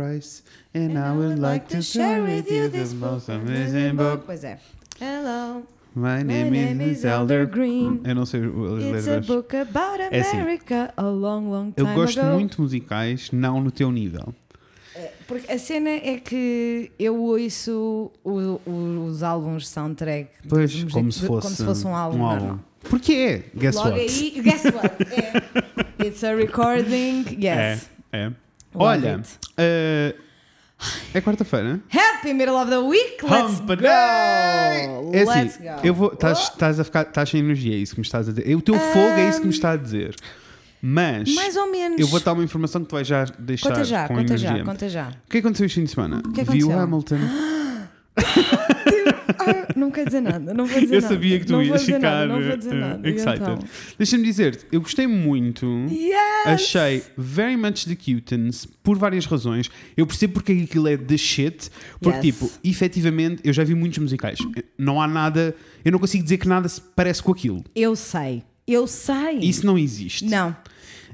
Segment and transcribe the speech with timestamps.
[0.00, 4.22] Price, and I would like to share with you this most amazing book.
[4.24, 4.56] Pois é.
[5.00, 5.64] Hello,
[5.96, 8.00] My my name, name is is Elder Green.
[8.04, 9.26] Eu não sei o- as It's a letras.
[9.26, 12.34] book about É assim, America a long, long Eu time gosto ago.
[12.38, 14.32] muito de musicais, não no teu nível.
[15.26, 21.10] Porque a cena é que eu ouço o- o- os álbuns soundtrack Pois, music- como
[21.10, 22.18] se fosse, como se fosse um álbum.
[22.18, 22.60] normal.
[22.88, 24.00] Porque é, guess Logo what?
[24.02, 24.94] aí, guess what?
[25.02, 25.42] É.
[26.06, 27.88] It's a recording, yes.
[28.12, 28.32] É, é.
[28.74, 29.20] Love Olha,
[29.56, 30.14] eh,
[31.12, 31.80] é quarta-feira.
[31.92, 33.86] Happy middle of the week, let's Hump go!
[33.86, 35.64] É assim, let's go!
[35.86, 36.12] eu vou.
[36.12, 37.02] Estás estás a ficar.
[37.02, 38.54] Estás sem energia, é isso que me estás a dizer.
[38.54, 40.14] O teu fogo é isso que me está a dizer.
[40.82, 42.00] Mas Mais ou menos.
[42.00, 44.56] eu vou dar uma informação que tu vais já deixar Conta já, com conta energia.
[44.56, 45.08] já, conta já.
[45.26, 46.22] O que aconteceu este fim de semana?
[46.22, 46.78] que Vi o aconteceu?
[46.80, 47.18] Hamilton.
[49.40, 51.14] Ah, não quer dizer nada, não vou dizer Eu nada.
[51.14, 53.08] sabia que tu não ias ficar Nada, não vou dizer nada.
[53.08, 53.36] E excited.
[53.42, 53.58] então?
[53.98, 55.66] Deixa-me dizer-te, eu gostei muito.
[55.90, 56.46] Yes!
[56.46, 59.70] Achei very much the Cutans por várias razões.
[59.96, 61.70] Eu percebo porque aquilo é the shit.
[62.00, 62.36] Porque, Yes.
[62.38, 64.38] tipo, efetivamente, eu já vi muitos musicais.
[64.78, 65.54] Não há nada.
[65.84, 67.64] Eu não consigo dizer que nada se parece com aquilo.
[67.74, 69.38] Eu sei, eu sei.
[69.40, 70.24] Isso não existe.
[70.24, 70.54] Não,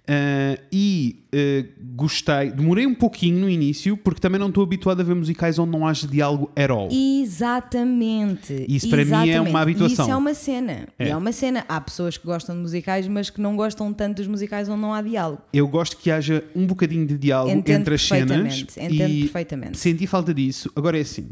[0.09, 2.51] Ah, e ah, gostei.
[2.51, 5.87] Demorei um pouquinho no início, porque também não estou habituado a ver musicais onde não
[5.87, 6.89] haja diálogo at all.
[6.91, 8.65] exatamente.
[8.69, 9.51] Isso para mim é exatamente.
[9.51, 10.05] uma habituação.
[10.05, 10.89] Isso é uma cena.
[10.99, 11.09] É.
[11.09, 11.17] É.
[11.17, 11.65] uma cena.
[11.69, 14.95] Há pessoas que gostam de musicais, mas que não gostam tanto dos musicais onde não
[14.95, 15.43] há diálogo.
[15.53, 18.61] Eu gosto que haja um bocadinho de diálogo Entendo entre as cenas.
[18.77, 19.79] Entendo e perfeitamente.
[19.79, 20.71] Senti falta disso.
[20.77, 21.29] Agora é assim.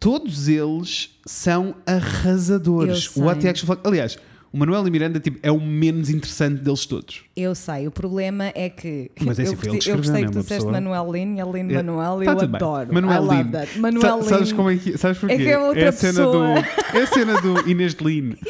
[0.00, 3.08] Todos eles são arrasadores.
[3.08, 3.80] Actual fuck?
[3.86, 4.16] Aliás,
[4.52, 7.22] o Manuel e Miranda tipo, é o menos interessante deles todos.
[7.36, 9.10] Eu sei, o problema é que.
[9.20, 10.72] Mas é assim, eu, foi ele que eu escreveu, gostei que tu uma disseste pessoa.
[10.72, 12.56] Manuel Lin e a Lin É, Manuel, tá eu tudo bem.
[12.56, 12.94] adoro.
[12.94, 13.80] Manuel I Lin.
[13.80, 15.34] Manuel Sa- sabes como é que Sabes porquê?
[15.34, 16.64] É que é outra a cena do pessoa.
[16.94, 18.36] É a cena do Inês de Lin.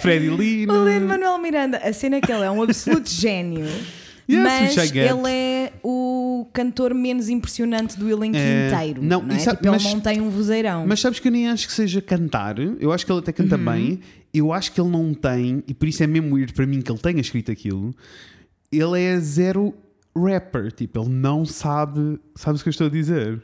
[0.00, 0.66] Freddy Lin.
[0.70, 3.66] O Lin Manuel Miranda, a cena é que ele é um absoluto gênio.
[4.28, 9.02] Yes, mas ele é o cantor menos impressionante do elenco É, inteiro.
[9.02, 9.38] não, Não, é?
[9.38, 10.84] sabe- Tipo, mas- ele não tem um vozeirão.
[10.86, 12.56] Mas sabes que eu nem acho que seja cantar.
[12.58, 13.64] Eu acho que ele até canta Uhum.
[13.64, 14.00] bem.
[14.34, 16.90] Eu acho que ele não tem, e por isso é mesmo weird para mim que
[16.90, 17.94] ele tenha escrito aquilo.
[18.72, 19.72] Ele é zero
[20.16, 20.72] rapper.
[20.72, 22.18] Tipo, ele não sabe.
[22.34, 23.42] Sabes o que eu estou a dizer?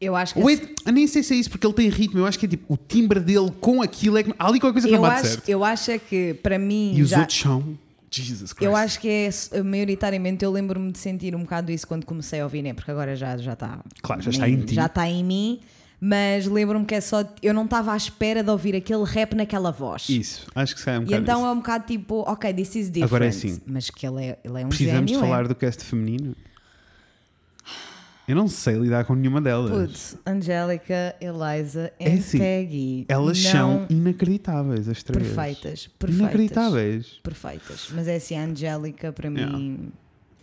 [0.00, 2.18] eu acho que Wait, eu nem sei se é isso porque ele tem ritmo.
[2.20, 4.18] Eu acho que é tipo o timbre dele com aquilo.
[4.18, 5.48] É que, há ali qualquer coisa que eu não bate acho, certo.
[5.48, 7.78] eu acho é que para mim E os já, outros são.
[8.22, 8.64] Jesus Christ.
[8.66, 9.08] eu acho que
[9.52, 12.72] é maioritariamente eu lembro-me de sentir um bocado isso quando comecei a ouvir, né?
[12.72, 14.74] Porque agora já já está Claro, já está em ti.
[14.74, 15.60] já está em mim,
[16.00, 19.70] mas lembro-me que é só eu não estava à espera de ouvir aquele rap naquela
[19.70, 20.08] voz.
[20.08, 21.46] Isso, acho que calhar é um E bocado então isso.
[21.46, 23.04] é um bocado tipo, ok, this is different.
[23.04, 23.60] Agora é assim.
[23.66, 25.22] Mas que ele é, ele é um Precisamos gênio.
[25.22, 25.48] de falar é.
[25.48, 26.34] do cast feminino.
[28.26, 29.70] Eu não sei lidar com nenhuma delas.
[29.70, 33.04] Putz, Angélica, Eliza e É assim, Peggy.
[33.08, 35.26] Elas não são inacreditáveis, as três.
[35.28, 36.18] perfeitas, perfeitas.
[36.20, 37.06] Inacreditáveis.
[37.22, 37.88] Perfeitas.
[37.92, 39.56] Mas é assim, a Angélica para Yeah.
[39.58, 39.92] mim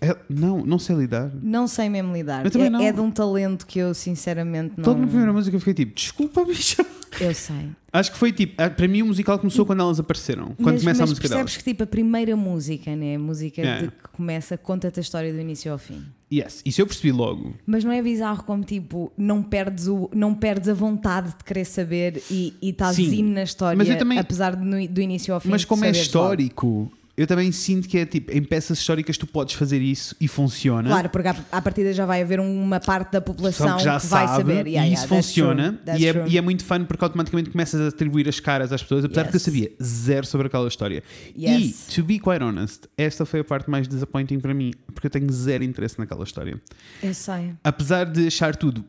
[0.01, 1.31] É- não, não sei lidar.
[1.43, 2.43] não sei mesmo lidar.
[2.43, 2.81] Eu também é, não.
[2.81, 4.85] é de um talento que eu sinceramente não.
[4.89, 6.83] Logo na primeira música eu fiquei tipo, desculpa, bicha.
[7.19, 7.69] Eu sei.
[7.91, 10.55] Acho que foi tipo, para mim o musical começou quando elas apareceram.
[10.55, 11.57] Quando mas, começa mas a música percebes delas.
[11.57, 13.15] que tipo a primeira música, né?
[13.15, 16.01] A música de que começa, conta-te a história do início ao fim.
[16.33, 17.53] Yes, isso eu percebi logo.
[17.65, 21.65] Mas não é bizarro como tipo, não perdes, o, não perdes a vontade de querer
[21.65, 25.33] saber e, e estás indo na história, Mas eu também- apesar de no- do início
[25.33, 25.49] ao fim.
[25.49, 26.91] Mas como é saberes logo.
[27.21, 30.89] Eu também sinto que é tipo, em peças históricas tu podes fazer isso e funciona.
[30.89, 34.07] Claro, porque à, à partida já vai haver uma parte da população que já que
[34.07, 34.67] vai sabe saber.
[34.67, 37.49] Yeah, e yeah, isso that's funciona true, e é, e é muito fun porque automaticamente
[37.49, 39.43] começas a atribuir as caras às pessoas, apesar de que eu Yes.
[39.43, 41.03] sabia zero sobre aquela história.
[41.37, 41.87] Yes.
[41.89, 45.11] E, to be quite honest, esta foi a parte mais disappointing para mim, porque eu
[45.11, 46.59] tenho zero interesse naquela história.
[47.01, 47.53] Eu sei.
[47.63, 48.83] Apesar de achar tudo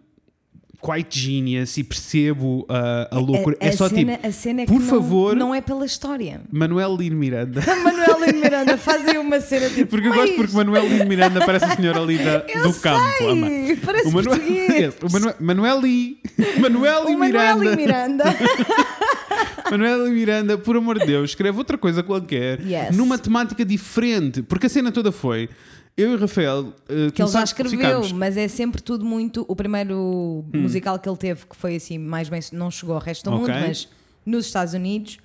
[0.85, 4.79] quite genius e percebo uh, a loucura, é, só cena, tipo, a cena é por
[4.79, 6.41] que não- favor- não, é pela história.
[6.51, 7.63] Manuel Lino Miranda.
[7.85, 9.87] Manuel e Miranda fazem uma cena tipo.
[9.87, 12.83] Porque eu gosto "Mas porque Manuel Lino Miranda parece o senhor ali da- do sei,
[12.83, 13.29] campo.
[13.29, 13.47] ama.
[13.85, 14.95] Parece O Manuel, português.
[15.03, 16.19] o Manuel, Manuel Lee,
[16.59, 17.77] Manuel O Manuel Miranda.
[17.77, 18.25] Miranda.
[19.71, 22.95] Manuel e Miranda, por amor de Deus, escreve outra coisa qualquer Yes.
[22.97, 25.49] numa temática diferente, porque a cena toda foi
[25.97, 29.45] eu e o Rafael uh, que ele já escreveu, ficámos- mas é sempre tudo muito.
[29.49, 30.61] O primeiro Hum.
[30.63, 33.41] musical que ele teve, que foi assim, mais bem, não chegou ao resto do Ok.
[33.47, 33.89] mundo, mas
[34.25, 35.19] nos Estados Unidos,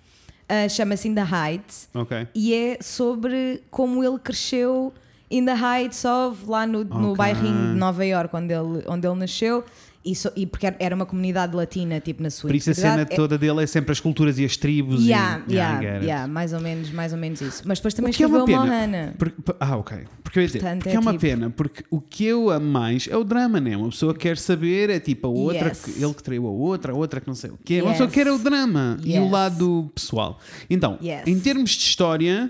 [0.50, 2.28] ah, chama-se In the Heights Ok.
[2.36, 4.94] e é sobre como ele cresceu
[5.30, 7.16] in the Heights of, lá no, no Ok.
[7.18, 9.64] bairrinho de Nova York, onde ele, onde ele nasceu.
[10.10, 13.02] E, so- e porque era uma comunidade latina, tipo na sua Por isso a cena.
[13.02, 15.04] É- toda dele é sempre as culturas e as tribos.
[15.04, 16.06] Yeah, e, yeah, it.
[16.06, 17.64] yeah, mais ou menos, mais ou menos isso.
[17.66, 18.74] Mas depois também O que é uma escreveu pena.
[18.88, 19.14] Mohana.
[19.18, 19.98] Porque- ah, ok.
[20.24, 22.50] Porque eu ia dizer, Portanto, porque é, é uma tipo- pena, porque o que eu
[22.50, 23.76] amo mais é o drama, né?
[23.76, 25.84] Uma pessoa quer saber, é tipo a outra, Yes.
[25.84, 27.82] que, ele que traiu a outra, a outra que não sei o quê.
[27.82, 27.98] Uma Yes.
[28.00, 29.32] pessoa quer o drama e o Yes.
[29.32, 30.40] lado pessoal.
[30.70, 31.24] Então, Yes.
[31.28, 32.50] em termos de história,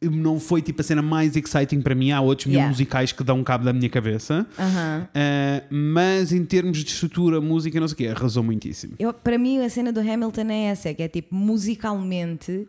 [0.00, 2.10] não foi tipo a cena mais exciting para mim.
[2.12, 2.70] Há outros mil Yeah.
[2.70, 4.46] musicais que dão cabo da minha cabeça.
[4.58, 5.08] Aham.
[5.08, 8.94] Uh, mas em termos de estrutura, música, não sei o quê, arrasou muitíssimo.
[8.98, 12.66] Eu, para mim, a cena do Hamilton é essa: que é tipo, musicalmente,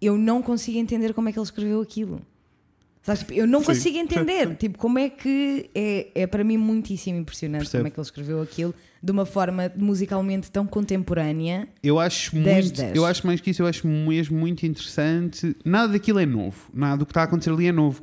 [0.00, 2.20] eu não consigo entender como é que ele escreveu aquilo.
[3.02, 3.66] Sabes, tipo, eu não Sim.
[3.66, 7.80] consigo entender tipo, como é que é, é para mim muitíssimo impressionante Percebo.
[7.82, 8.72] como é que ele escreveu aquilo
[9.02, 11.66] de uma forma musicalmente tão contemporânea.
[11.82, 12.94] Eu acho 10, muito, 10.
[12.94, 15.56] eu acho mais que isso, eu acho mesmo muito interessante.
[15.64, 18.02] Nada daquilo é novo, nada do que está a acontecer ali é novo.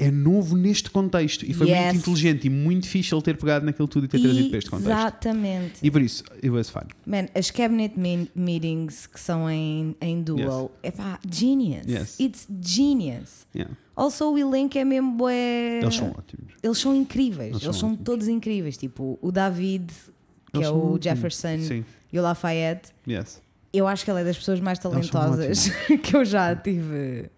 [0.00, 1.86] É novo neste contexto e foi Yes.
[1.86, 4.70] muito inteligente e muito fixe ele ter pegado naquilo tudo e ter trazido para este
[4.70, 4.90] contexto.
[4.92, 5.72] Exatamente.
[5.82, 6.82] E por isso, it was fun.
[7.04, 11.84] Man, as cabinet me- meetings que são em, em dual, é pá, genius.
[11.88, 12.16] Yes.
[12.20, 13.44] It's genius.
[13.54, 13.74] Yeah.
[13.98, 15.80] Also, o elenco é mesmo bué...
[15.82, 16.52] Eles são ótimos.
[16.62, 17.50] Eles são incríveis.
[17.50, 18.04] Eles Eles, são ótimos.
[18.04, 18.76] todos incríveis.
[18.76, 19.92] Tipo, o David,
[20.52, 20.96] que Eles é o.
[21.02, 23.42] Jefferson Sim, e o Lafayette, yes.
[23.72, 25.70] eu acho que ele é das pessoas mais talentosas
[26.02, 27.28] que eu já tive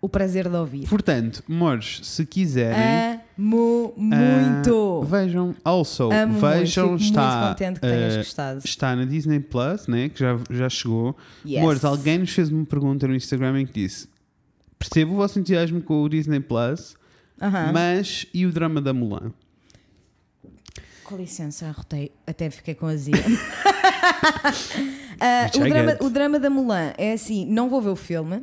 [0.00, 0.88] o prazer de ouvir.
[0.88, 3.20] Portanto, amores, se quiserem.
[3.38, 5.02] Amo ah, muito!
[5.02, 7.02] vejam, also, Amo vejam, muito.
[7.02, 8.60] Está, muito contente que tenhas ah, gostado.
[8.64, 11.16] está na Disney Plus, né, que já, já chegou.
[11.44, 11.58] Yes.
[11.58, 14.08] Amores, alguém nos fez uma pergunta no Instagram em que disse:
[14.78, 16.96] Percebo o vosso entusiasmo com o Disney Plus,
[17.72, 19.32] mas e o drama da Mulan?
[21.04, 23.14] Com licença, arrotei, até fiquei com azia.
[25.18, 28.42] Which o, drama, o drama da Mulan é assim: não vou ver o filme.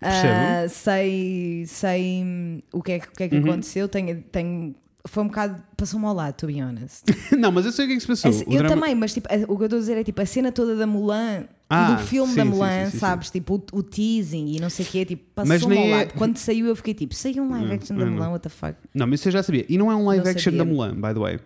[0.00, 3.42] Ah, sei sei hum, o que é que, o que, é que Uhum.
[3.50, 3.88] aconteceu.
[3.88, 5.62] Tenho, tenho, foi um bocado.
[5.76, 7.04] Passou-me ao lado, to be honest.
[7.36, 8.30] não, mas eu sei o que é que se passou.
[8.30, 10.20] Esse- eu drama- também, mas tipo, a- o que eu estou a dizer é tipo
[10.22, 13.30] a cena toda da Mulan Ah, do filme sim, da Mulan, sim, sim, sabes?
[13.30, 16.12] Tipo, o, o teasing e não sei o quê, tipo, passou-me ao é- lado.
[16.14, 18.12] Quando saiu, eu fiquei tipo, saiu um live Não, action da não.
[18.12, 18.74] Mulan, what the fuck?
[18.94, 19.64] Não, mas eu já sabia.
[19.68, 20.58] E não é um live Não action sabia.
[20.58, 21.38] da Mulan, by the way.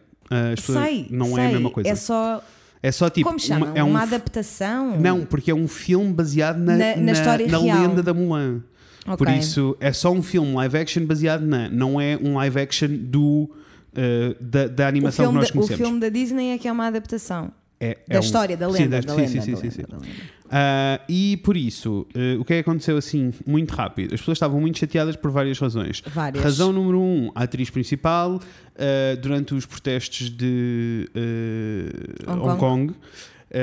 [0.55, 1.89] Pessoas- sei, não sei, é a mesma coisa.
[1.89, 2.43] É só,
[2.83, 3.27] É só tipo.
[3.29, 3.67] como chama?
[3.67, 5.01] uma, é uma um adaptação?
[5.01, 7.81] Não, porque é um filme baseado na, Na- na história na real.
[7.89, 8.61] lenda da Mulan.
[9.07, 9.17] Ok.
[9.19, 11.69] Por isso, é só um filme live action baseado na.
[11.69, 13.49] Não é um live action do,
[13.93, 15.83] uh, da, da animação que nós da, o conhecemos.
[15.83, 17.53] filme da Disney é que é uma adaptação.
[17.79, 19.01] É- é Da um- história, da sim, lenda.
[19.03, 20.11] da- da sim, lenda, sim, da sim, sim, lenda, sim.
[20.11, 20.27] da.
[20.49, 24.15] Ah, e por isso, uh, o que é que aconteceu assim, muito rápido?
[24.15, 26.03] As pessoas estavam muito chateadas por várias razões.
[26.07, 26.43] Várias.
[26.43, 32.59] Razão número um, a atriz principal, uh, durante os protestos de uh, Hong Hong, Kong.
[32.59, 32.97] Kong, uh,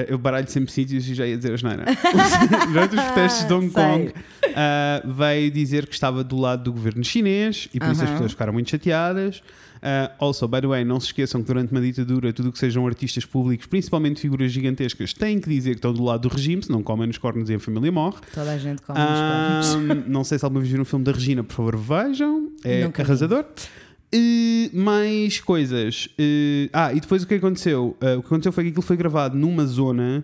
[0.08, 1.86] eu baralho sempre sítios e já ia dizer as neiras.
[2.72, 3.70] durante os protestos de Hong.
[3.74, 8.10] Kong, uh, veio dizer que estava do lado do governo chinês e por isso as
[8.10, 9.42] pessoas ficaram muito chateadas.
[9.84, 12.58] Uh, also, by the way, não se esqueçam que durante uma ditadura, tudo o que
[12.58, 16.64] sejam artistas públicos, principalmente figuras gigantescas, têm que dizer que estão do lado do regime,
[16.64, 18.16] senão comem nos cornos e a família morre.
[18.34, 20.08] Toda a gente come nos cornos.
[20.08, 22.50] Não sei se alguma vez viram o filme da Regina, por favor, vejam.
[22.64, 23.10] É Nunca vi.
[24.14, 26.08] E mais coisas.
[26.20, 27.98] E- ah, e depois o que aconteceu?
[28.00, 30.24] Ah, o que aconteceu foi que aquilo foi gravado numa zona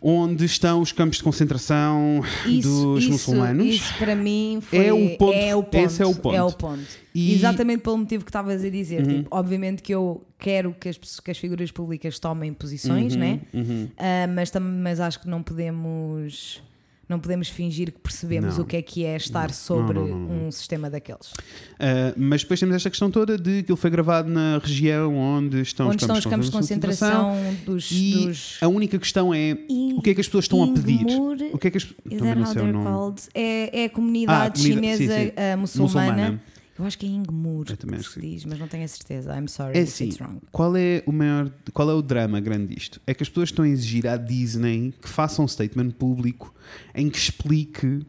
[0.00, 3.66] onde estão os campos de concentração dos isso, muçulmanos.
[3.66, 5.76] Isso para mim foi, É o ponto- é o ponto.
[5.76, 6.36] esse é o ponto.
[6.36, 6.86] É o ponto.
[7.14, 7.34] E- Uhum.
[7.34, 9.04] Exatamente pelo motivo que estavas a dizer.
[9.06, 13.40] Tipo, obviamente que eu quero que as, que as figuras públicas tomem posições, Uhum, né?
[13.52, 13.88] uhum.
[13.96, 14.52] Ah, mas,
[14.82, 16.62] mas acho que não podemos.
[17.08, 18.64] Não podemos fingir que percebemos Não.
[18.64, 20.46] o que é que é estar sobre não, não, não.
[20.48, 21.32] um sistema daqueles.
[21.80, 25.62] Ah, mas depois temos esta questão toda de que ele foi gravado na região onde
[25.62, 27.34] estão, Onde os, estão campos os campos de concentração
[27.64, 27.90] dos.
[27.90, 30.68] E dos a única questão é In- o que é que as pessoas estão a
[30.72, 31.06] pedir?
[31.52, 33.22] O que é que as Is that how they're called?
[33.34, 35.32] É, é a Ah, comunidade comunidade- chinesa sim, sim.
[35.36, 36.12] ah, muçulmana.
[36.12, 36.42] Muçulmana.
[36.78, 39.34] Eu acho que é Ingmur que se que diz, mas não tenho a certeza.
[39.36, 40.38] I'm sorry É if assim, it's wrong.
[40.52, 43.00] qual é o maior, qual é o drama grande disto?
[43.06, 46.54] É que as pessoas estão a exigir à Disney que faça um statement público
[46.94, 48.06] em que explique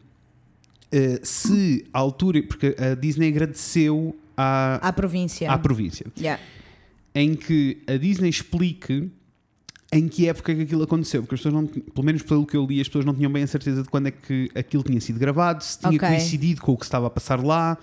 [0.92, 5.50] eh, se a altura, porque a Disney agradeceu à, À província.
[5.50, 6.40] à província, Yeah.
[7.14, 9.10] em que a Disney explique
[9.92, 12.56] em que época é que aquilo aconteceu, porque as pessoas não, pelo menos pelo que
[12.56, 15.00] eu li, as pessoas não tinham bem a certeza de quando é que aquilo tinha
[15.00, 16.08] sido gravado, se tinha Ok.
[16.08, 17.76] coincidido com o que estava a passar lá,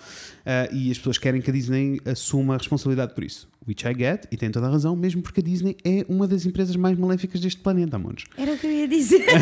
[0.45, 3.47] ah, e as pessoas querem que a Disney assuma a responsabilidade por isso.
[3.67, 6.45] Which I get, e tem toda a razão, mesmo porque a Disney é uma das
[6.45, 8.23] empresas mais maléficas deste planeta, amores.
[8.37, 9.25] Era o que eu ia dizer.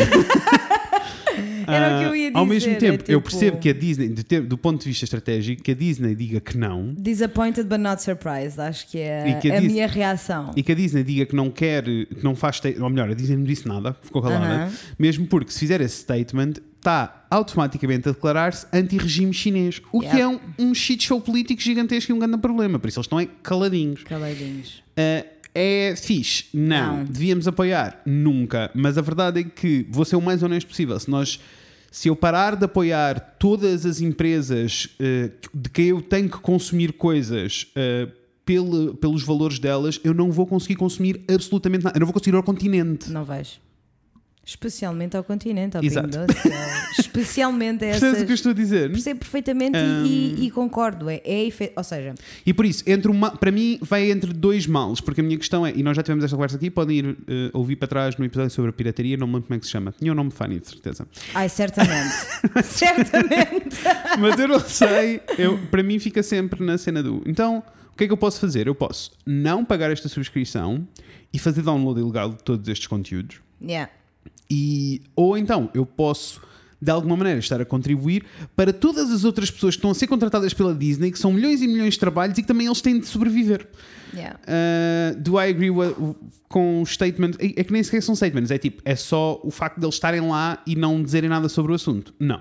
[1.68, 2.36] Era o que eu ia dizer.
[2.36, 4.10] Ah, Ao mesmo é tempo, eu tipo, percebo que a Disney,
[4.48, 8.60] do ponto de vista estratégico, que a Disney diga que não, Disappointed but not surprised.
[8.60, 10.52] Acho que é que a a Dis- minha reação.
[10.56, 13.36] e que a Disney diga que não quer, que não faz, ou melhor, a Disney
[13.38, 14.72] não disse nada, ficou calada, Aham.
[14.98, 16.54] mesmo porque se fizer esse statement,
[16.86, 22.12] está automaticamente a declarar-se anti-regime chinês, o que é um, um shit show político gigantesco
[22.12, 24.04] e um grande problema, por isso eles estão é caladinhos.
[24.04, 24.84] Caladinhos.
[24.96, 26.46] Ah, é fixe?
[26.54, 26.98] Não.
[26.98, 27.06] Não.
[27.06, 28.02] Devíamos apoiar?
[28.06, 28.70] Nunca.
[28.76, 31.00] Mas a verdade é que vou ser o mais honesto possível.
[31.00, 31.40] Se nós.
[31.92, 36.92] Se eu parar de apoiar todas as empresas eh, de que eu tenho que consumir
[36.92, 38.10] coisas eh,
[38.46, 41.96] pelo- pelos valores delas, eu não vou conseguir consumir absolutamente nada.
[41.98, 43.10] Eu não vou conseguir ir ao continente.
[43.10, 43.54] Não vejo.
[44.46, 46.08] Especialmente ao continente, ao Exato.
[46.10, 48.32] Pingo Doce, ao- Especialmente a Percebes o que eu essas.
[48.40, 48.92] estou a dizer?
[48.92, 51.10] Percebo perfeitamente e- e, e concordo.
[51.10, 52.14] É, é efe- Ou seja,
[52.46, 55.66] E por isso, entre uma, para mim, vai entre dois males, porque a minha questão
[55.66, 58.24] é, e nós já tivemos esta conversa aqui, podem ir eh, ouvir para trás no
[58.26, 59.94] episódio sobre a pirataria, não me lembro como é que se chama.
[59.98, 61.08] Tinha um nome funny, de certeza.
[61.34, 62.14] ai, certamente.
[62.64, 63.78] certamente.
[64.20, 67.22] Mas eu não sei, eu, para mim fica sempre na cena do.
[67.26, 68.68] Então, o que é que eu posso fazer?
[68.68, 70.88] Eu posso não pagar esta subscrição
[71.34, 73.38] e fazer download ilegal de todos estes conteúdos.
[73.62, 73.92] Yeah.
[74.50, 76.42] E, ou então eu posso
[76.82, 78.26] de alguma maneira estar a contribuir
[78.56, 81.62] para todas as outras pessoas que estão a ser contratadas pela Disney, que são milhões
[81.62, 83.68] e milhões de trabalhos e que também eles têm de sobreviver.
[84.14, 84.40] Yeah.
[84.44, 85.96] Uh, do I agree with-
[86.48, 87.32] com o statement?
[87.40, 89.96] É é que nem sequer são statements, é tipo, é só o facto de eles
[89.96, 92.14] estarem lá e não dizerem nada sobre o assunto.
[92.20, 92.38] Não.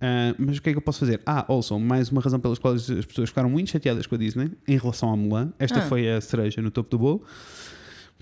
[0.00, 1.20] Uh, mas o que é que eu posso fazer?
[1.26, 4.50] Ah, also, mais uma razão pelas quais as pessoas ficaram muito chateadas com a Disney
[4.66, 5.52] em relação à Mulan.
[5.58, 5.82] Esta Ah.
[5.82, 7.24] foi a cereja no topo do bolo.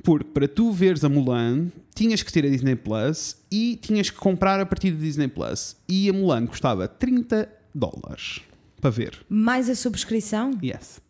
[0.02, 4.16] Porque para tu veres a Mulan, tinhas que ter a Disney Plus e tinhas que
[4.16, 5.76] comprar a partir da Disney Plus.
[5.88, 8.40] E a Mulan custava 30 dólares
[8.80, 9.18] para ver.
[9.28, 10.56] Mais a subscrição?
[10.62, 11.00] Yes.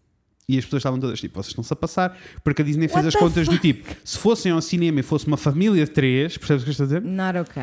[0.49, 3.09] E as pessoas estavam todas tipo, vocês estão-se a passar, porque a Disney fez What
[3.09, 3.63] as contas do fuck?
[3.63, 6.85] tipo, se fossem ao cinema e fosse uma família de três, percebes o que estou
[6.85, 7.03] a dizer?
[7.03, 7.63] Not ok.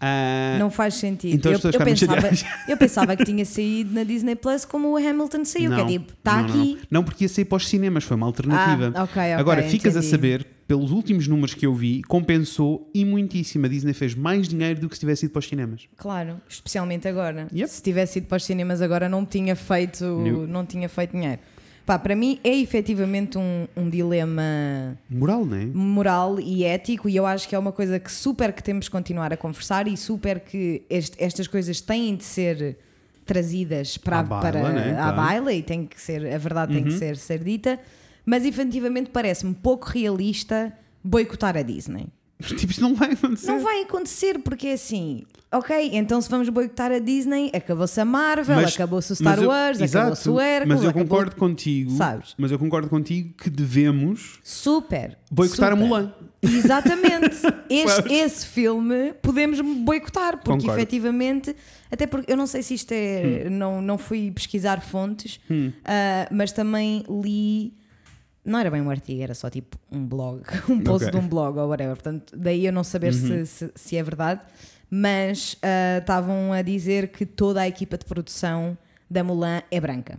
[0.00, 1.34] Ah, Não faz sentido.
[1.34, 2.30] então eu, eu, pensava,
[2.66, 5.86] eu pensava que tinha saído na Disney Plus como o Hamilton saiu, que é não,
[5.86, 6.74] tipo, está não, não, aqui.
[6.74, 8.92] Não, Não, porque ia sair para os cinemas, foi uma alternativa.
[8.94, 10.10] Ah, ok, ok, Agora, ficas a entendi.
[10.10, 13.66] saber, pelos últimos números que eu vi, compensou e muitíssimo.
[13.66, 15.82] A Disney fez mais dinheiro do que se tivesse ido para os cinemas.
[15.96, 17.46] Claro, especialmente agora.
[17.52, 17.70] Yep.
[17.70, 20.46] Se tivesse ido para os cinemas agora não tinha feito, Não.
[20.46, 21.40] não tinha feito dinheiro.
[21.90, 25.64] Pá, para mim é efetivamente um, um dilema Moral, não é?
[25.64, 28.92] moral e ético e eu acho que é uma coisa que super que temos que
[28.92, 32.78] continuar a conversar e super que este- estas coisas têm de ser
[33.26, 34.96] trazidas para, À baila, para né?
[35.00, 35.10] à.
[35.10, 35.16] Uhum.
[35.16, 37.76] baila e tem que ser, a verdade tem que ser, ser dita,
[38.24, 42.06] mas efetivamente parece-me pouco realista boicotar a Disney.
[42.40, 43.46] Tipo, isso não vai acontecer.
[43.46, 48.04] Não vai acontecer porque é assim, ok, então se vamos boicotar a Disney, acabou-se a
[48.04, 51.08] Marvel, Mas- acabou-se o Star mas eu- Wars, exato, acabou-se o Hércules, Mas eu acabou-
[51.08, 51.90] concordo contigo.
[51.92, 52.34] Sabes?
[52.38, 55.18] Mas eu concordo contigo que devemos Super.
[55.30, 55.86] boicotar a super.
[55.88, 56.12] Mulan.
[56.42, 57.36] Exatamente.
[57.70, 60.76] Este, esse filme podemos boicotar, porque Concordo.
[60.80, 61.54] efetivamente,
[61.88, 63.44] até porque eu não sei se isto é.
[63.46, 63.50] Hum.
[63.50, 65.38] Não, não fui pesquisar fontes,
[65.84, 67.72] ah, mas também li.
[68.44, 71.06] Não era bem um artigo, era só tipo um blog, um post Ok.
[71.06, 71.10] Uhum.
[71.10, 71.94] de um blog ou whatever.
[71.94, 74.40] Portanto, daí eu não saber se, se, se é verdade,
[74.90, 78.76] mas ah, estavam a dizer que toda a equipa de produção
[79.08, 80.18] da Mulan é branca.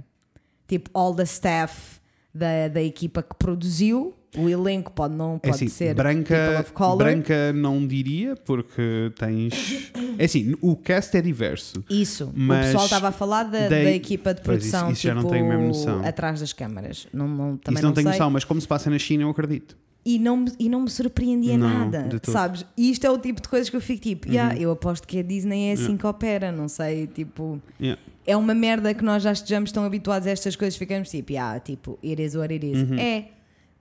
[0.67, 1.99] Tipo, all the staff
[2.33, 6.65] da, da equipa que produziu, o elenco pode não É pode assim, ser branca,
[6.97, 9.91] branca não diria, porque tens.
[10.17, 11.83] É assim, o cast é diverso.
[11.89, 15.01] Isso, Mas o pessoal estava a falar da, da- da equipa de isso- produção, isso
[15.03, 16.05] já não tipo, tenho mesmo noção.
[16.05, 17.07] atrás das câmaras.
[17.13, 18.11] Não, não, também Isso não, não tenho sei.
[18.19, 19.75] noção, mas como se passa na China, eu acredito.
[20.03, 22.65] E não, me- e não me surpreendia Não, nada, sabes?
[22.75, 24.33] E isto é o tipo de coisas que eu fico tipo, Uhum.
[24.33, 27.61] "Yeah, eu aposto que a Disney é assim que opera, não sei, tipo.
[27.79, 28.01] Yeah.
[28.25, 31.59] É uma merda que nós já estejamos tão habituados a estas coisas, ficamos tipo, yeah,
[31.59, 32.91] tipo, it is what it is.
[32.99, 33.25] É,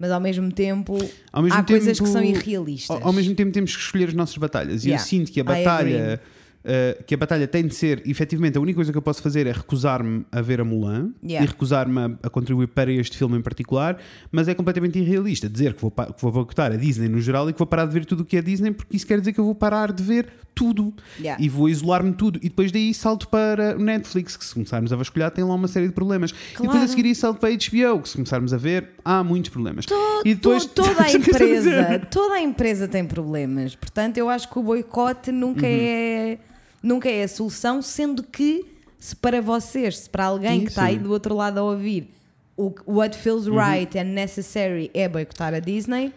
[0.01, 0.97] mas ao mesmo tempo.
[1.31, 2.97] Ao mesmo há coisas que tempo- são irrealistas.
[2.97, 4.83] Ao, ao mesmo tempo temos que escolher as nossas batalhas.
[4.85, 6.21] E Yeah, eu sinto que a batalha.
[6.65, 9.47] Uh, que a batalha tem de ser, efetivamente, a única coisa que eu posso fazer
[9.47, 11.45] é recusar-me a ver a Mulan Yeah.
[11.45, 13.99] e recusar-me a, a contribuir para este filme em particular,
[14.33, 17.53] mas é completamente irrealista dizer que vou, que vou boicotar a Disney no geral e
[17.53, 19.41] que vou parar de ver tudo o que é Disney, porque isso quer dizer que
[19.41, 21.43] eu vou parar de ver tudo Yeah.
[21.43, 22.39] e vou isolar-me tudo.
[22.43, 25.69] E depois daí salto para o Netflix, que se começarmos a vasculhar tem lá uma
[25.69, 26.31] série de problemas.
[26.31, 26.89] E depois a Claro.
[26.89, 29.87] seguir isso salto para a HBO, que se começarmos a ver há muitos problemas.
[29.87, 33.75] To- e depois to- toda a empresa, toda a empresa tem problemas.
[33.75, 35.73] Portanto, eu acho que o boicote nunca Uhum.
[35.73, 36.39] é
[36.83, 38.65] nunca é a solução, sendo que
[38.99, 42.11] se para vocês, se para alguém que está aí do outro lado a ouvir,
[42.57, 43.59] o what feels Uhum.
[43.59, 46.13] right and necessary é boicotar a Disney,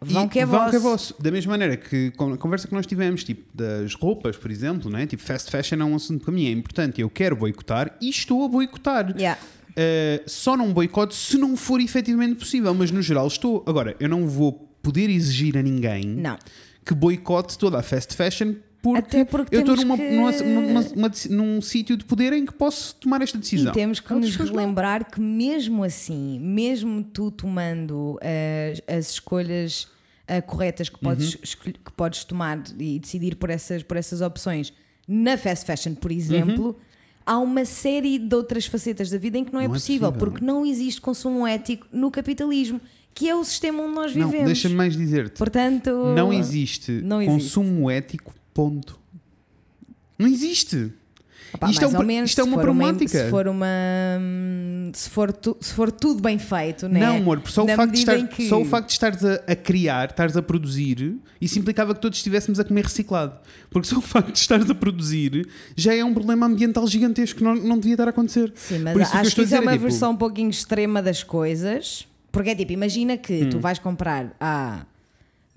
[0.00, 0.70] vão E que é vão vosso.
[0.70, 1.14] que é vosso.
[1.22, 4.90] Da mesma maneira que com a conversa que nós tivemos, tipo, das roupas, por exemplo,
[4.90, 5.06] não é?
[5.06, 7.00] tipo, fast fashion é um assunto para mim é importante.
[7.00, 9.14] Eu quero boicotar e estou a boicotar.
[9.16, 9.40] Yeah.
[9.70, 13.62] Uh, só não boicote se não for efetivamente possível, mas no geral estou.
[13.66, 16.38] Agora, eu não vou poder exigir a ninguém Não.
[16.84, 18.54] que boicote toda a fast fashion
[18.94, 22.32] porque, Até porque eu estou numa, que- numa, numa- uma deci- num sítio de poder
[22.32, 23.72] em que posso tomar esta decisão.
[23.72, 24.56] E temos que Outras nos não.
[24.56, 29.88] relembrar que mesmo assim, mesmo tu tomando as, as escolhas
[30.28, 31.72] ah, corretas que podes, Uhum.
[31.72, 34.72] que podes tomar e decidir por essas, por essas opções
[35.08, 36.76] na fast fashion, por exemplo,
[37.24, 40.12] há uma série de outras facetas da vida em que não é, Não é possível,
[40.12, 40.30] possível.
[40.32, 42.80] porque não existe consumo ético no capitalismo,
[43.14, 44.44] que é o sistema onde nós vivemos.
[44.46, 45.38] deixa-me mais dizer-te.
[45.38, 47.54] Portanto, Não existe não existe.
[47.54, 48.98] consumo ético, ponto.
[50.18, 50.90] Não existe.
[51.54, 53.24] Opá, Isto é um menos, isto é uma problemática.
[53.24, 53.66] se for uma.
[54.20, 57.00] hum, Se for, tu- se for tudo bem feito, né?
[57.00, 59.34] Não, amor, só o, Na facto de, estar, que- só o facto de estares a,
[59.46, 63.38] a criar, estares a produzir, isso implicava que todos estivéssemos a comer reciclado.
[63.70, 67.44] Porque só o facto de estares a produzir já é um problema ambiental gigantesco que
[67.44, 68.52] não, não devia estar a acontecer.
[68.56, 70.50] Sim, mas Por isso acho que isso é dizer uma é, tipo- versão um pouquinho
[70.50, 72.06] extrema das coisas.
[72.32, 73.50] Porque é tipo, imagina que Hum.
[73.50, 74.84] tu vais comprar a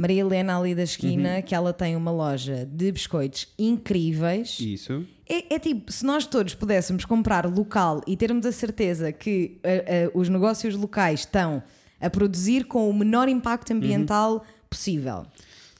[0.01, 1.41] Maria Helena ali da esquina, Uhum.
[1.41, 4.57] que ela tem uma loja de biscoitos incríveis.
[4.61, 5.05] Isso.
[5.27, 9.67] É, é tipo, se nós todos pudéssemos comprar local e termos a certeza que ah,
[10.07, 11.61] ah, os negócios locais estão
[11.99, 14.41] a produzir com o menor impacto ambiental Uhum.
[14.69, 15.25] possível.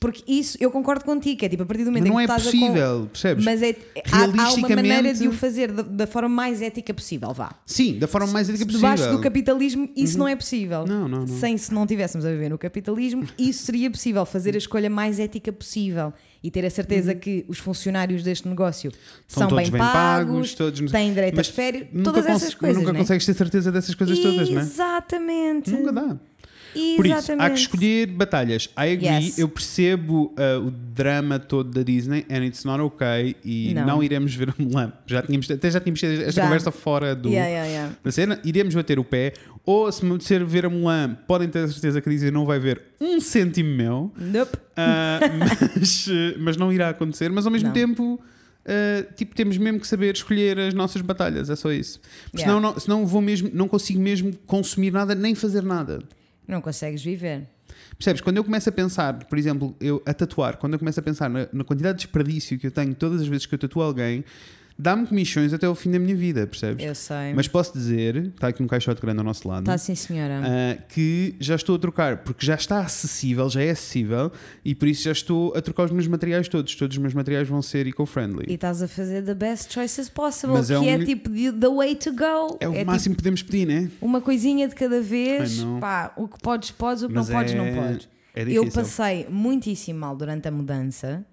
[0.00, 2.16] Porque isso, eu concordo contigo, que é tipo, a partir do momento Mas em não
[2.16, 3.44] que é estás a possível, percebes?
[3.44, 3.76] Mas é,
[4.10, 7.54] há, há uma maneira de o fazer da, da forma mais ética possível, vá.
[7.66, 8.90] Sim, da forma mais ética possível.
[8.90, 10.86] Debaixo do capitalismo, isso não é possível.
[10.86, 11.26] Não, não, não.
[11.26, 14.24] Sem se não tivéssemos a viver no capitalismo, isso seria possível.
[14.24, 18.90] Fazer a escolha mais ética possível e ter a certeza que os funcionários deste negócio
[19.28, 22.78] São bem bem pagos, todos- têm direito Mas a férias, todas essas coisas.
[22.78, 23.00] Nunca né?
[23.00, 24.62] consegues ter certeza dessas coisas todas, não é?
[24.62, 25.70] Exatamente.
[25.70, 26.16] Nunca dá.
[26.96, 27.60] Por isso, há que Exatamente.
[27.60, 28.64] escolher batalhas.
[28.78, 29.38] I agree, Yes.
[29.38, 34.02] eu percebo uh, o drama todo da Disney and it's not okay e não, Não.
[34.02, 34.92] iremos ver a Mulan.
[35.06, 36.42] Já tínhamos, até já tínhamos tido esta Já.
[36.44, 37.94] conversa fora do, Yeah, yeah, yeah.
[38.04, 38.40] da cena.
[38.44, 39.32] Iremos bater o pé.
[39.66, 42.44] Ou se me apetecer ver a Mulan, podem ter a certeza que a Disney não
[42.46, 44.12] vai ver um cêntimo meu.
[44.16, 44.56] Nope.
[44.56, 46.08] Uh, mas,
[46.38, 47.30] mas não irá acontecer.
[47.30, 47.74] Mas ao mesmo Não.
[47.74, 51.50] tempo, uh, tipo, temos mesmo que saber escolher as nossas batalhas.
[51.50, 52.00] É só isso.
[52.30, 52.54] Porque Yeah.
[52.54, 56.00] Senão, não, senão vou mesmo, não consigo mesmo consumir nada nem fazer nada.
[56.50, 57.46] Não consegues viver.
[57.96, 58.20] Percebes?
[58.20, 61.30] Quando eu começo a pensar, por exemplo, eu a tatuar, quando eu começo a pensar
[61.30, 64.24] na, na quantidade de desperdício que eu tenho todas as vezes que eu tatuo alguém,
[64.80, 66.84] dá-me comissões até ao fim da minha vida, percebes?
[66.84, 67.34] Eu sei.
[67.34, 70.40] Mas posso dizer, está aqui um caixote grande ao nosso lado, Está sim, senhora.
[70.44, 74.32] ah, que já estou a trocar, porque já está acessível, já é acessível,
[74.64, 76.74] e por isso já estou a trocar os meus materiais todos.
[76.74, 78.46] Todos os meus materiais vão ser eco-friendly.
[78.48, 81.52] E estás a fazer the best choices possible, Mas que é é, um- tipo the
[81.52, 82.56] the way to go.
[82.60, 83.90] É o tipo, máximo que podemos pedir, né?
[84.00, 85.60] uma coisinha de cada vez.
[85.62, 85.80] Ai.
[85.80, 88.08] Pá, o que podes, podes, o que Mas não podes, é- não podes.
[88.34, 91.24] É Eu passei muitíssimo mal durante a mudança.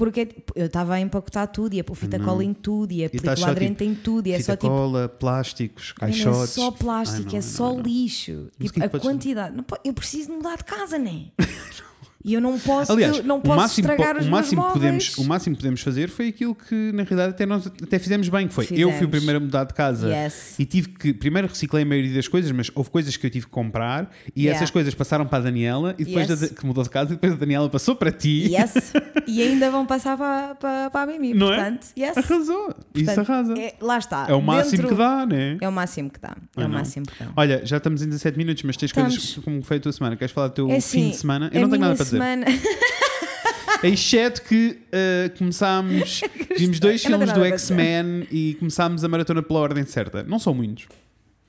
[0.00, 2.24] Porque tipo, eu estava a empacotar tudo, ia pôr fita Não.
[2.24, 4.66] cola em tudo, ia E estás película só, aderente em tudo, e é só tipo.
[4.66, 6.50] cola, plásticos, Não é caixotes.
[6.54, 7.82] só plástico, Ai, não, é ai, só não, não.
[7.82, 8.48] lixo.
[8.58, 9.54] Tipo, é a quantidade.
[9.54, 11.26] Não eu preciso mudar de casa, né?
[12.22, 14.68] E eu não posso, Aliás, não o posso máximo, estragar os o, meus máximo que
[14.68, 15.08] móveis.
[15.08, 18.28] podemos, o máximo que podemos fazer foi aquilo que na realidade até nós até fizemos
[18.28, 19.10] bem, que foi eu fui o Fizemos.
[19.10, 20.58] primeiro a mudar de casa Yes.
[20.58, 23.46] e tive que, primeiro reciclei a maioria das coisas, mas houve coisas que eu tive
[23.46, 24.56] que comprar e Yeah.
[24.56, 26.40] essas coisas passaram para a Daniela e depois Yes.
[26.40, 28.48] da- que mudou de casa e depois a Daniela passou para ti.
[28.52, 28.92] Yes.
[29.26, 31.32] e ainda vão passar para, para, para a Mimi.
[31.32, 31.56] Não é?
[31.56, 32.16] Portanto, yes.
[32.18, 32.74] Arrasou.
[32.94, 33.58] Isso Portanto, arrasa.
[33.58, 34.26] é- lá está.
[34.28, 35.56] É o máximo Dentro- que dá, né?
[35.60, 36.36] É o máximo que dá.
[36.56, 37.30] É Ah, o máximo que dá.
[37.34, 39.44] Olha, já estamos em 17 minutos, mas tens coisas Estamos.
[39.44, 40.16] como foi a tua semana.
[40.16, 41.50] Queres falar do teu É fim assim, de semana?
[41.52, 42.18] Eu não tenho nada para dizer.
[42.18, 42.46] semana...
[43.82, 46.20] Exceto que uh, começámos,
[46.56, 47.72] vimos dois Eu não filmes tenho do nada para dizer.
[47.74, 50.22] X-Men e começámos a maratona pela ordem certa.
[50.22, 50.86] Não são muitos.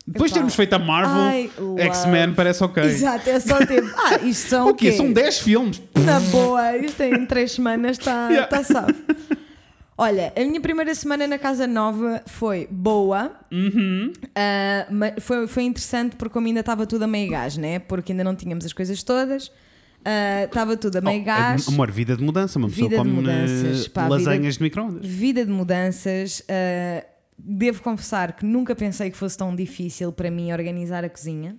[0.08, 0.40] Depois de Epá.
[0.40, 1.82] termos feito a Marvel, Ai, love.
[1.82, 2.84] X-Men parece ok.
[2.84, 3.88] Exato, é só tipo.
[3.98, 4.92] Ah, isto são O quê?
[4.94, 5.82] São 10 filmes.
[6.06, 8.48] Na boa, isto em três semanas está Yeah.
[8.64, 8.88] tá.
[9.98, 13.32] Olha, a minha primeira semana na casa nova foi boa.
[13.52, 14.12] Uhum.
[14.36, 17.78] Ah, ma- foi, foi interessante porque como ainda estava tudo a meio gás, né?
[17.80, 19.52] Porque ainda não tínhamos as coisas todas.
[20.04, 21.68] Ah, Estava tudo a meio Oh, gás.
[21.68, 22.58] é- amor, vida de mudança.
[22.58, 25.06] Uma pessoa Vida de come mudanças, eh, pá, lasanhas de microondas.
[25.06, 26.42] Vida de mudanças.
[26.50, 27.06] ah,
[27.38, 31.56] devo confessar que nunca pensei que fosse tão difícil para mim organizar a cozinha.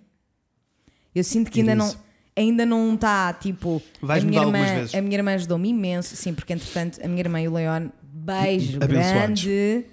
[1.14, 1.94] Eu sinto que ainda não,
[2.36, 3.82] ainda não está tipo.
[4.00, 4.94] Vais a minha, mudar irmã, algumas vezes.
[4.94, 8.78] a minha irmã ajudou-me imenso, sim, porque entretanto a minha irmã e o Leon, beijo
[8.78, 9.84] grande.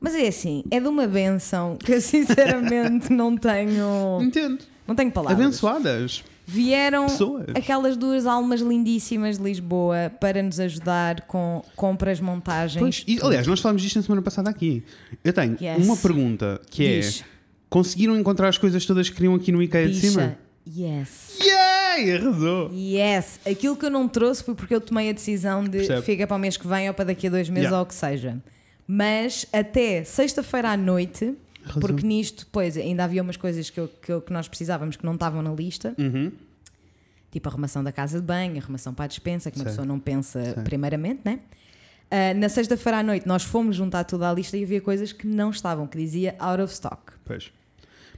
[0.00, 4.18] Mas é assim, é de uma benção que eu sinceramente não tenho.
[4.22, 4.58] Entendo.
[4.86, 5.40] Não tenho palavras.
[5.40, 6.24] Abençoadas.
[6.50, 7.44] Vieram Pessoas.
[7.54, 12.80] aquelas duas almas lindíssimas de Lisboa para nos ajudar com compras, montagens.
[12.80, 14.82] Pois, e, aliás, nós falámos disto na semana passada aqui.
[15.22, 15.84] Eu tenho Yes.
[15.84, 17.20] uma pergunta que Diz.
[17.20, 17.24] é:
[17.68, 20.38] conseguiram encontrar as coisas todas que queriam aqui no IKEA de cima?
[20.66, 21.38] Bicha, yes.
[21.44, 22.16] Yay!
[22.16, 22.70] Arrasou!
[22.72, 26.02] Yes, aquilo que eu não trouxe foi porque eu tomei a decisão de Percebe.
[26.02, 27.76] fica para o mês que vem ou para daqui a dois meses Yeah.
[27.78, 28.38] ou o que seja.
[28.86, 31.34] Mas até sexta-feira à noite,
[31.70, 31.80] Arrasou.
[31.82, 35.04] porque nisto, pois, ainda havia umas coisas que, eu- que, eu- que nós precisávamos que
[35.04, 36.32] não estavam na lista, Uhum.
[37.30, 39.70] tipo a arrumação da casa de banho, a arrumação para a dispensa, que uma Sei.
[39.72, 40.62] pessoa não pensa Sei.
[40.62, 41.40] primeiramente, né?
[42.10, 45.26] Ah, na sexta-feira à noite nós fomos juntar toda a lista e havia coisas que
[45.26, 47.12] não estavam, que dizia out of stock.
[47.24, 47.52] Pois.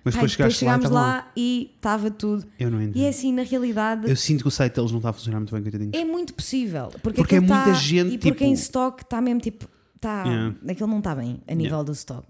[0.03, 1.07] Mas Ai, depois lá e chegámos estava lá.
[1.17, 2.47] lá e estava tudo.
[2.59, 5.11] Eu não E é assim, na realidade, Eu sinto que o site deles não está
[5.11, 5.91] a funcionar muito bem, coitadinho.
[5.93, 6.89] É muito possível.
[7.03, 9.69] Porque, Porque é muita tá- gente, E porque tipo- em stock está mesmo tipo.
[10.01, 10.55] Tá, Yeah.
[10.71, 12.27] Aquilo não está bem a nível do stock.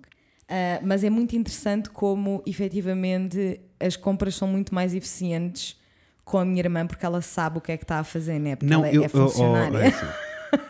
[0.50, 5.76] Ah, mas é muito interessante como efetivamente as compras são muito mais eficientes
[6.24, 8.56] com a minha irmã porque ela sabe o que é que está a fazer, né?
[8.56, 9.78] Porque Não, ela é, eu, é eu- oh, funcionária.
[9.78, 10.06] é assim.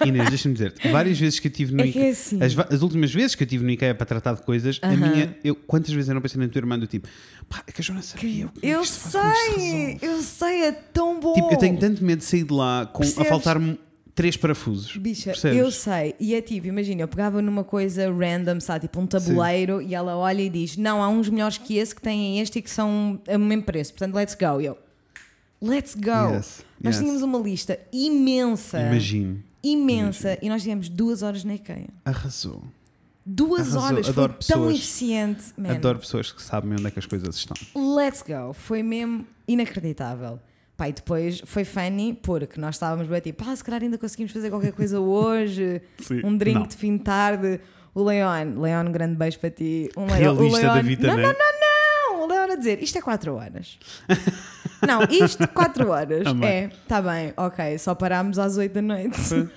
[0.04, 2.38] Inês, deixa-me dizer várias vezes que eu tive no É IKEA, é assim.
[2.42, 4.96] as, as últimas vezes que eu tive no IKEA para tratar de coisas, a Aham.
[4.96, 7.08] minha, eu, quantas vezes eu não pensei na tua irmã do tipo,
[7.48, 8.44] pá, é que a Joana sabia.
[8.44, 11.32] é que Eu faz, sei, resolve?" eu sei, é tão bom.
[11.34, 13.78] Tipo, eu tenho tanto medo de sair de lá com, a faltar-me
[14.20, 14.94] três parafusos.
[14.98, 15.58] Bicha, percebes?
[15.58, 16.14] eu sei.
[16.20, 18.82] E é tipo, imagina, eu pegava numa coisa random, sabe?
[18.82, 22.02] Tipo um tabuleiro, e ela olha e diz: Não, há uns melhores que esse que
[22.02, 23.94] têm este e que são o mesmo preço.
[23.94, 24.60] Portanto, let's go.
[24.60, 24.76] E eu,
[25.62, 26.34] let's go.
[26.34, 26.98] Yes, Nós yes.
[26.98, 28.78] tínhamos uma lista imensa.
[28.82, 29.42] Imagino.
[29.62, 30.38] Imensa.
[30.42, 31.88] E nós tivemos duas horas na IKEA.
[32.04, 32.62] Arrasou.
[33.24, 33.82] Duas Arrasou.
[33.82, 34.08] horas.
[34.10, 34.74] Adoro foi tão pessoas.
[34.74, 35.44] eficiente.
[35.56, 35.70] Man.
[35.70, 37.56] Adoro pessoas que sabem onde é que as coisas estão.
[37.96, 38.52] Let's go.
[38.52, 40.38] Foi mesmo inacreditável.
[40.80, 44.32] Pá, e depois foi funny porque nós estávamos bem tipo, ah, se calhar ainda conseguimos
[44.32, 46.22] fazer qualquer coisa hoje, Sim.
[46.24, 46.66] um drink Não.
[46.66, 47.60] de fim de tarde.
[47.94, 49.90] O Leon, Leon, um grande beijo para ti.
[49.94, 51.22] Um Leon, Realista o Leon, da vida, não, né?
[51.22, 52.24] não, não, não.
[52.24, 53.78] O Leon a dizer, isto é 4 horas.
[54.88, 56.24] não, isto 4 horas.
[56.26, 56.48] Amém.
[56.48, 59.50] é, tá bem, ok, só parámos às 8 da noite.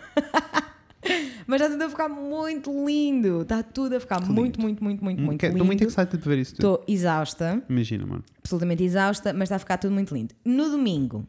[1.47, 3.41] Mas está tudo a ficar muito lindo.
[3.41, 4.34] Está tudo a ficar lindo.
[4.34, 5.65] muito, muito, muito, muito, muito Estou lindo.
[5.65, 6.73] muito excited de ver isso tudo.
[6.73, 8.23] Estou exausta Imagina, mano.
[8.39, 10.34] absolutamente exausta, mas está a ficar tudo muito lindo.
[10.45, 11.27] No domingo,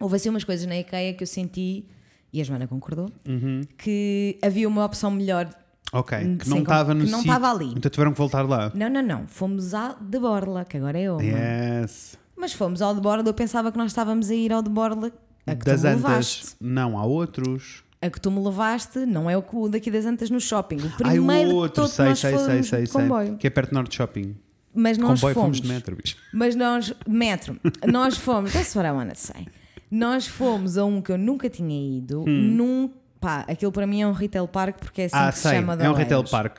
[0.00, 1.86] houve assim umas coisas na IKEA que eu senti,
[2.32, 3.62] e a Joana concordou, Uhum.
[3.78, 5.48] que havia uma opção melhor.
[5.92, 7.72] Ok, que não estava no que não estava ali.
[7.76, 8.72] Então tiveram que voltar lá.
[8.74, 9.26] Não, não, não.
[9.28, 11.22] Fomos à de Borla, que agora é uma.
[11.22, 12.18] Yes.
[12.36, 15.12] Mas fomos ao de Borla, eu pensava que nós estávamos a ir ao de Borla,
[15.46, 16.38] a que das tu levaste.
[16.42, 17.84] Antas, não, há outros.
[18.00, 20.76] A que tu me levaste não é o que- o daqui das Antas no shopping.
[20.76, 23.36] O Ai, primeiro o de outro, todos sei, nós sei, sei, sei, sei.
[23.38, 24.36] Que é perto do Norte Shopping.
[24.74, 25.56] Mas nós comboio fomos.
[25.58, 26.16] fomos de metro, bicho.
[26.32, 29.46] Mas nós, metro, nós fomos, that's what I wanna say.
[29.90, 34.06] Nós fomos a um que eu nunca tinha ido, num, pá, aquilo para mim é
[34.06, 35.18] um retail park porque é assim Hum.
[35.20, 36.58] ah, que se sei, chama de é um retail park.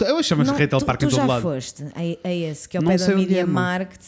[0.00, 1.42] Eu chamo-se retail park tu em todo já lado.
[1.42, 3.46] foste a, a esse, que é o Não pé da é, Media.
[3.46, 4.00] Market.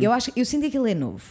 [0.00, 1.22] Eu, acho, eu sinto que aquilo é novo.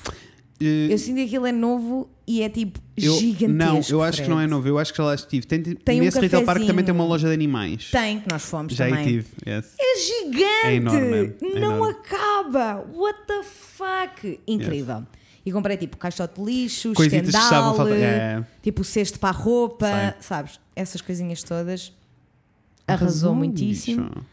[0.65, 3.51] Eu sinto que aquilo é novo e é tipo eu- gigantesco.
[3.53, 4.67] Não, eu acho que não é novo.
[4.67, 5.45] Eu acho que já lá estive.
[5.45, 7.89] Tem, Tem um nesse retail park também tem uma loja de animais.
[7.91, 9.05] Tem, que nós fomos Já também.
[9.05, 9.27] tive.
[9.47, 9.73] Yes.
[9.79, 10.65] É gigante!
[10.65, 11.91] É enorme, é não enorme.
[11.99, 12.85] acaba!
[12.93, 14.39] What the fuck?
[14.47, 15.03] Incrível.
[15.45, 17.97] E comprei tipo caixote de lixo, Coisitas escandal, faltar.
[17.97, 18.43] É.
[18.61, 20.13] tipo cesto para a roupa, Sei.
[20.21, 20.59] sabes?
[20.75, 21.91] Essas coisinhas todas.
[22.87, 24.05] Arrasou, muitíssimo.
[24.09, 24.25] bicho.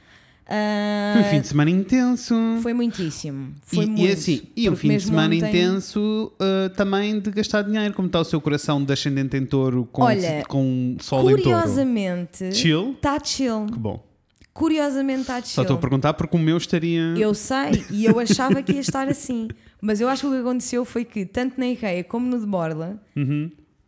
[0.53, 2.35] Ah, Foi um fim de semana intenso.
[2.61, 3.55] foi muitíssimo.
[3.63, 4.03] Foi e, muito.
[4.03, 7.95] e assim, e um fim de semana ontem- intenso uh, também de gastar dinheiro.
[7.95, 11.43] Como está o seu coração de ascendente em touro com, Olha, com sol em touro?
[11.43, 12.93] Curiosamente, Chill?
[12.97, 13.67] está chill.
[13.73, 14.05] Que bom.
[14.53, 15.55] Curiosamente está chill.
[15.55, 17.15] Só estou a perguntar porque o meu estaria.
[17.17, 19.47] Eu sei, e eu achava que ia estar assim.
[19.81, 22.45] Mas eu acho que o que aconteceu foi que, tanto na IKEA como no de
[22.47, 23.01] Borla,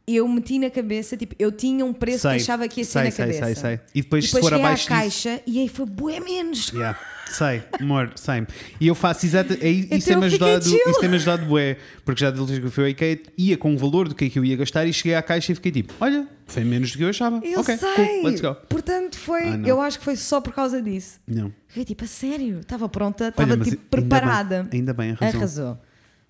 [0.07, 3.05] eu meti na cabeça, tipo, eu tinha um preço que achava que ia ser sei,
[3.05, 3.45] na sei, cabeça.
[3.47, 3.81] sei, sei.
[3.95, 4.95] E depois, E se depois for cheguei à abaixo disso.
[5.29, 6.69] caixa e aí foi bué menos.
[6.73, 6.99] Yeah.
[7.31, 8.47] Sei, amor, sei.
[8.79, 9.65] E eu faço exatamente.
[9.67, 10.91] Isso Então tem-me fiquei ajudado, chill.
[10.91, 13.79] isso tem-me ajudado bué, porque já vez que eu fui ao IKEA ia com o
[13.79, 15.95] valor do que é que eu ia gastar e cheguei à caixa e fiquei tipo:
[15.99, 17.41] olha, foi menos do que eu achava.
[17.43, 17.95] Eu ok, sei.
[17.95, 18.55] cool, let's go.
[18.69, 21.21] Portanto, foi, Ah, eu acho que foi só por causa disso.
[21.27, 21.51] Não.
[21.69, 24.69] Fiquei tipo, a sério, estava pronta, estava tipo ainda bem, preparada.
[24.71, 25.39] Ainda bem, arrasou.
[25.39, 25.79] Arrasou.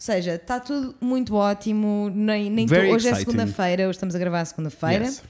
[0.02, 2.10] Ou seja, está tudo muito ótimo.
[2.12, 5.04] Nem, nem tô- hoje é segunda-feira, hoje estamos a gravar segunda-feira.
[5.04, 5.22] Yes.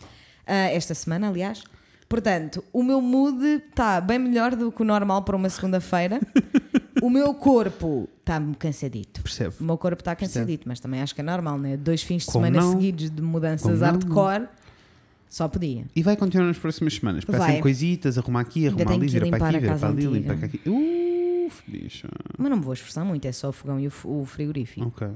[0.46, 1.62] Ah, esta semana, aliás.
[2.08, 6.18] Portanto, o meu mood está bem melhor do que o normal para uma segunda-feira.
[7.02, 9.20] o meu corpo está-me cansadito.
[9.20, 9.56] Percebo.
[9.60, 11.76] O meu corpo está cansadito, mas também acho que é normal, né?
[11.76, 12.72] Dois fins de Como semana não?
[12.72, 13.86] seguidos de mudanças Como não?
[13.86, 14.48] hardcore,
[15.28, 15.84] só podia.
[15.94, 17.24] E vai continuar nas próximas semanas.
[17.24, 20.60] Sempre coisitas, arrumar aqui, arrumar ali, virar para aqui, casa para ali, limpar aqui.
[21.46, 22.08] Uf, bicha.
[22.38, 24.86] Mas não me vou esforçar muito, é só o fogão e o, frigorífico.
[24.86, 25.08] Ok.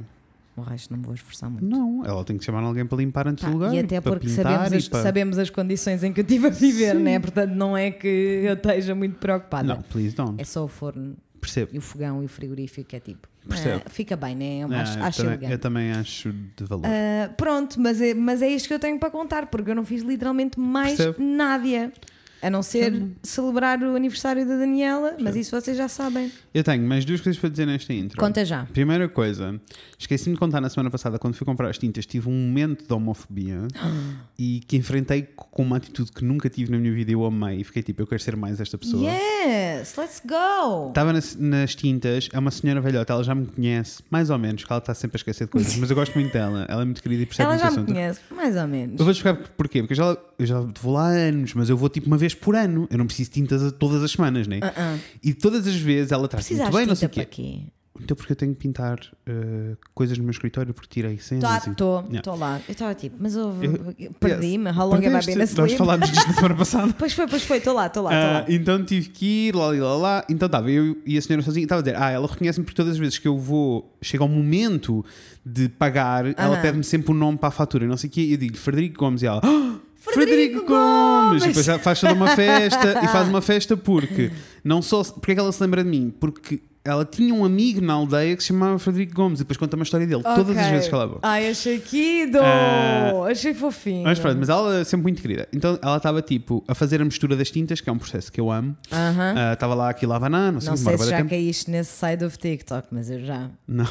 [0.56, 1.66] O resto não me vou esforçar muito.
[1.66, 3.74] Não, ela tem que chamar alguém para limpar antes Tá, do lugar.
[3.74, 6.94] e até porque sabemos as, para- sabemos as condições em que eu estive a viver,
[6.94, 7.18] né?
[7.18, 8.08] Portanto, não é que
[8.42, 9.68] eu esteja muito preocupada.
[9.74, 10.40] Não, please don't.
[10.40, 11.72] É só o forno Percebo.
[11.74, 13.28] e o fogão e o frigorífico que é tipo.
[13.46, 13.82] Percebo.
[13.84, 14.60] ah, fica bem, né?
[14.64, 16.86] Eu Ah, acho, eu, acho também, eu também acho de valor.
[16.86, 19.84] Ah, pronto, mas é, mas é isto que eu tenho para contar, porque eu não
[19.84, 21.22] fiz literalmente mais Percebo.
[21.22, 21.92] nada.
[22.42, 26.30] A não ser celebrar o aniversário da Daniela, mas isso vocês já sabem.
[26.52, 28.18] Eu tenho mais duas coisas para dizer nesta intro.
[28.18, 28.64] Conta já.
[28.66, 29.58] Primeira coisa,
[29.98, 32.92] esqueci-me de contar na semana passada, quando fui comprar as tintas, tive um momento de
[32.92, 33.66] homofobia
[34.38, 37.60] e que enfrentei com uma atitude que nunca tive na minha vida e eu amei.
[37.60, 39.02] E fiquei tipo, eu quero ser mais esta pessoa.
[39.10, 40.88] Yes, let's go!
[40.88, 44.62] Estava nas, nas tintas, é uma senhora velhota, ela já me conhece, mais ou menos,
[44.62, 46.84] porque ela está sempre a esquecer de coisas, mas eu gosto muito dela, ela é
[46.84, 47.86] muito querida e percebe Ela já me assunto.
[47.92, 48.98] conhece, mais ou menos.
[48.98, 51.76] Eu vou explicar porquê, porque eu já, eu já vou lá há anos, mas eu
[51.76, 54.60] vou tipo uma vez por ano, eu não preciso de tintas todas as semanas, né?
[54.62, 54.98] Ah, ah.
[55.22, 57.62] E todas as vezes ela traz muito bem, não sei o quê.
[57.98, 61.66] então porque eu tenho que pintar uh, coisas no meu escritório porque tirei cenas.
[61.66, 62.60] Estou, estou lá.
[62.68, 63.54] Eu estava tipo, mas eu
[63.98, 64.68] Eu- perdi-me.
[64.70, 65.76] How long have I been Nós asleep?
[65.78, 66.94] falámos disto na semana passada.
[66.98, 68.44] Pois foi, pois foi, estou lá, estou lá, Ah, lá.
[68.48, 70.24] então tive que ir, lá, lá, lá.
[70.28, 71.64] Então estava eu e a senhora sozinha.
[71.64, 74.28] Estava a dizer, ah, ela reconhece-me porque todas as vezes que eu vou, chega ao
[74.28, 75.02] momento
[75.44, 76.60] de pagar, ela Aham.
[76.62, 78.20] pede-me sempre o nome para a fatura não sei o quê.
[78.20, 79.78] E eu digo Frederico Gomes e ela, "Ah,
[80.12, 81.42] Frederico Gomes!
[81.42, 81.44] Gomes!
[81.44, 84.30] E depois faz toda uma festa e faz uma festa porque
[84.64, 85.02] não só.
[85.04, 86.12] Porque é que ela se lembra de mim?
[86.18, 89.74] Porque ela tinha um amigo na aldeia que se chamava Frederico Gomes e depois conta
[89.74, 91.18] uma história dele todas as vezes que ela.
[91.20, 92.38] Ai, achei quido!
[92.40, 94.04] Ah, achei fofinho.
[94.04, 95.48] Mas pronto, mas ela é sempre muito querida.
[95.52, 98.40] Então ela estava tipo a fazer a mistura das tintas, que é um processo que
[98.40, 98.76] eu amo.
[98.92, 101.30] Ah, Estava lá aquilo a abanar, não sei, Não sei se já tempo.
[101.30, 103.50] caíste nesse side of TikTok, mas eu já.
[103.66, 103.86] Não.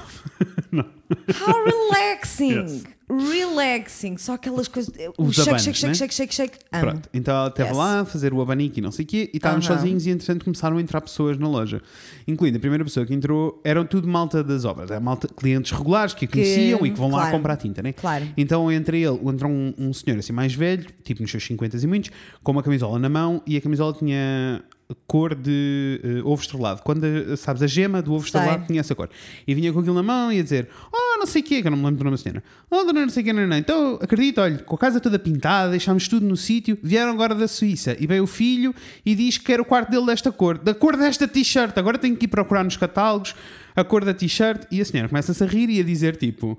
[1.40, 2.52] How relaxing!
[2.52, 2.84] Yes.
[3.08, 4.18] Relaxing!
[4.18, 4.92] Só aquelas coisas.
[5.18, 5.94] O Os shake, abanos, shake, shake, né?
[5.94, 6.58] shake, shake, shake.
[6.72, 6.82] Amo.
[6.84, 7.78] Pronto, então ela esteve Yes.
[7.78, 10.44] lá a fazer o abanico e não sei o quê, e estávamos sozinhos e entretanto
[10.44, 11.82] começaram a entrar pessoas na loja.
[12.28, 16.14] Incluindo a primeira pessoa que entrou, eram tudo malta das obras, é malta, clientes regulares
[16.16, 17.32] que a Que- conheciam e que vão lá claro.
[17.38, 17.94] comprar tinta, né?
[17.94, 18.26] Claro.
[18.36, 21.88] Então entre ele, entrou um, um senhor assim mais velho, tipo nos seus 50 e
[21.88, 22.10] muitos,
[22.44, 24.64] com uma camisola na mão e a camisola tinha
[25.08, 26.82] cor de eh, ovo estrelado.
[26.84, 28.40] Quando, sabes, a gema do ovo Sei.
[28.40, 29.10] estrelado tinha essa cor.
[29.48, 31.68] E vinha com aquilo na mão e ia dizer, oh, não sei o quê, que
[31.68, 32.44] eu não me lembro do nome da senhora.
[32.70, 33.58] Oh, dona não sei o quê, não, não.
[33.58, 37.48] Então, acredito, olha, com a casa toda pintada, deixámos tudo no sítio, vieram agora da
[37.48, 38.74] Suíça e veio o filho
[39.06, 41.76] e diz que quer o quarto dele desta cor, da cor desta t-shirt.
[41.78, 43.36] Agora tenho que ir procurar nos catálogos
[43.76, 44.64] a cor da t-shirt.
[44.70, 46.58] E a senhora começa-se a rir e a dizer, tipo...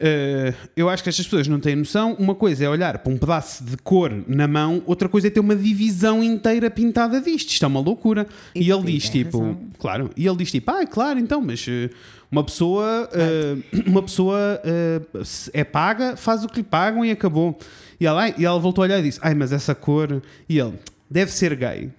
[0.00, 2.14] Uh, eu acho que estas pessoas não têm noção.
[2.18, 5.40] Uma coisa é olhar para um pedaço de cor na mão, outra coisa é ter
[5.40, 7.50] uma divisão inteira pintada disto.
[7.50, 8.26] Isto é uma loucura.
[8.54, 9.58] E, E ele diz tipo, razão.
[9.78, 11.90] claro, e ele diz tipo, ah, claro, então, mas uh,
[12.32, 17.58] uma pessoa, uh, uma pessoa uh, é paga, faz o que lhe pagam e acabou.
[18.00, 20.22] E ela, e ela voltou a olhar e disse, ai, mas essa cor.
[20.48, 20.74] E ele,
[21.10, 21.90] deve ser gay.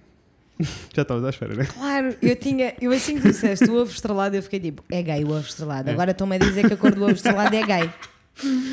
[0.94, 1.64] Já estavas à espera, né?
[1.66, 2.74] Claro, eu tinha.
[2.80, 5.90] Eu assim que disseste o ovo estrelado, eu fiquei tipo, é gay o ovo estrelado.
[5.90, 7.90] Agora estão-me a dizer que a cor do ovo estrelado é gay.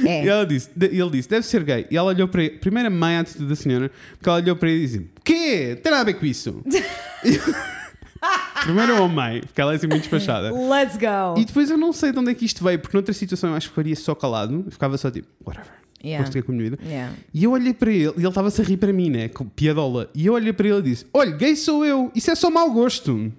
[0.07, 0.23] É.
[0.23, 1.85] E ela disse, de- ele disse, deve ser gay.
[1.91, 4.55] E ela olhou para ele, primeiro a mãe, a atitude da senhora, porque ela olhou
[4.55, 5.77] para ele e disse: quê?
[5.83, 6.63] Tem nada a ver com isso.
[8.63, 10.51] primeiro a mãe, porque ela é assim muito despachada.
[10.51, 11.39] Let's go!
[11.39, 13.55] E depois eu não sei de onde é que isto veio, porque noutra situação eu
[13.55, 15.71] acho que faria só calado, ficava só tipo, whatever,
[16.03, 16.29] Yeah.
[16.29, 16.79] de com a minha vida.
[16.85, 17.13] Yeah.
[17.33, 19.27] E eu olhei para ele, e ele estava-se a rir para mim, né?
[19.27, 20.09] Com piadola.
[20.15, 22.71] E eu olhei para ele e disse: Olha, gay sou eu, isso é só mau
[22.71, 23.31] gosto.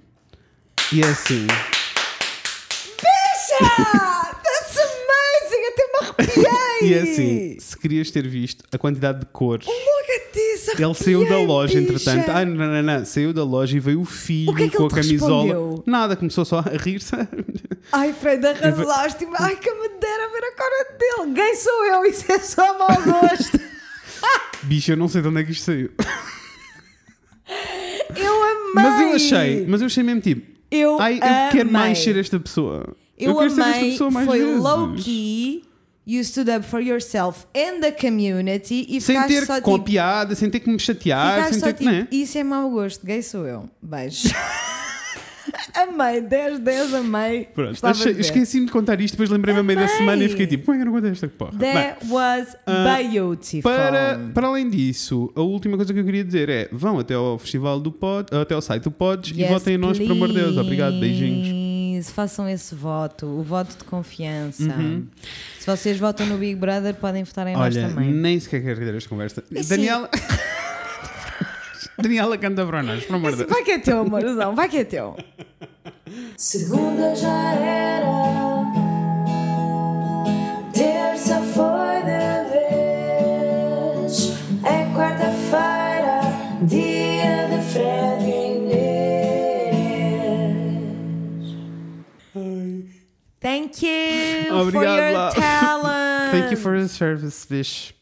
[0.92, 1.46] E é assim.
[2.96, 4.19] Bicha!
[6.82, 9.66] E é assim, se querias ter visto a quantidade de cores.
[10.32, 10.78] This!
[10.78, 12.28] Ele saiu da loja, entretanto.
[12.30, 13.04] Ah, não, não, não.
[13.04, 15.08] Saiu da loja e veio o filho O que é que com a ele te
[15.08, 15.42] camisola.
[15.44, 15.82] respondeu?
[15.86, 17.10] Nada, começou só a rir-se.
[17.92, 19.32] Ai, Fred, arrasaste-me.
[19.38, 21.32] Ai, que me dera ver a cara dele.
[21.34, 23.58] Gay sou eu, isso é só mau gosto.
[24.62, 25.90] Bicho, eu não sei de onde é que isto saiu.
[28.16, 28.72] Eu amei.
[28.74, 30.46] Mas eu achei, mas eu achei mesmo tipo.
[30.70, 32.14] Eu Ai, eu quero mais amei.
[32.14, 32.94] ser esta pessoa.
[33.18, 33.90] Eu, quero ser esta amei.
[33.90, 34.62] pessoa mais Foi vezes.
[34.62, 35.64] low key.
[36.06, 39.84] You stood up for yourself and the community e Sem ter só com a tipo.
[39.90, 41.78] piada, sem ter que me chatear, sem só ter que.
[41.84, 42.08] tipo, Né?
[42.10, 43.68] isso é mau gosto, gay sou eu.
[43.82, 44.28] Beijo.
[45.74, 47.48] amei, 10, 10, amei.
[47.54, 47.78] Pronto,
[48.18, 50.78] esqueci-me de contar isto, depois lembrei-me a meio da semana e fiquei tipo, como é
[50.78, 51.52] que eu não contei esta porra?
[51.52, 53.62] Bem, That was Ah, beautiful.
[53.62, 57.38] Para, para além disso, a última coisa que eu queria dizer é: vão até ao
[57.38, 60.28] festival do Pod, até ao site do Pods e Yes, votem em nós, por amor
[60.28, 60.56] de Deus.
[60.56, 61.59] Obrigado, beijinhos.
[62.00, 62.12] Please.
[62.12, 64.62] Façam esse voto, o voto de confiança.
[64.62, 65.06] Uhum.
[65.58, 68.12] Se vocês votam no Big Brother, podem votar em nós Olha, também.
[68.12, 69.44] nem sequer quero ter esta conversa.
[69.56, 70.08] Assim- Daniela.
[71.98, 73.50] Daniela canta para nós, por amor de Deus.
[73.50, 75.16] Vai que é teu, amorzão, vai que é teu.
[76.36, 78.06] Segunda já era,
[93.40, 95.32] Thank you for Obrigado, your Lau.
[95.32, 96.30] talent.
[96.32, 97.94] Thank you for the service, bicho.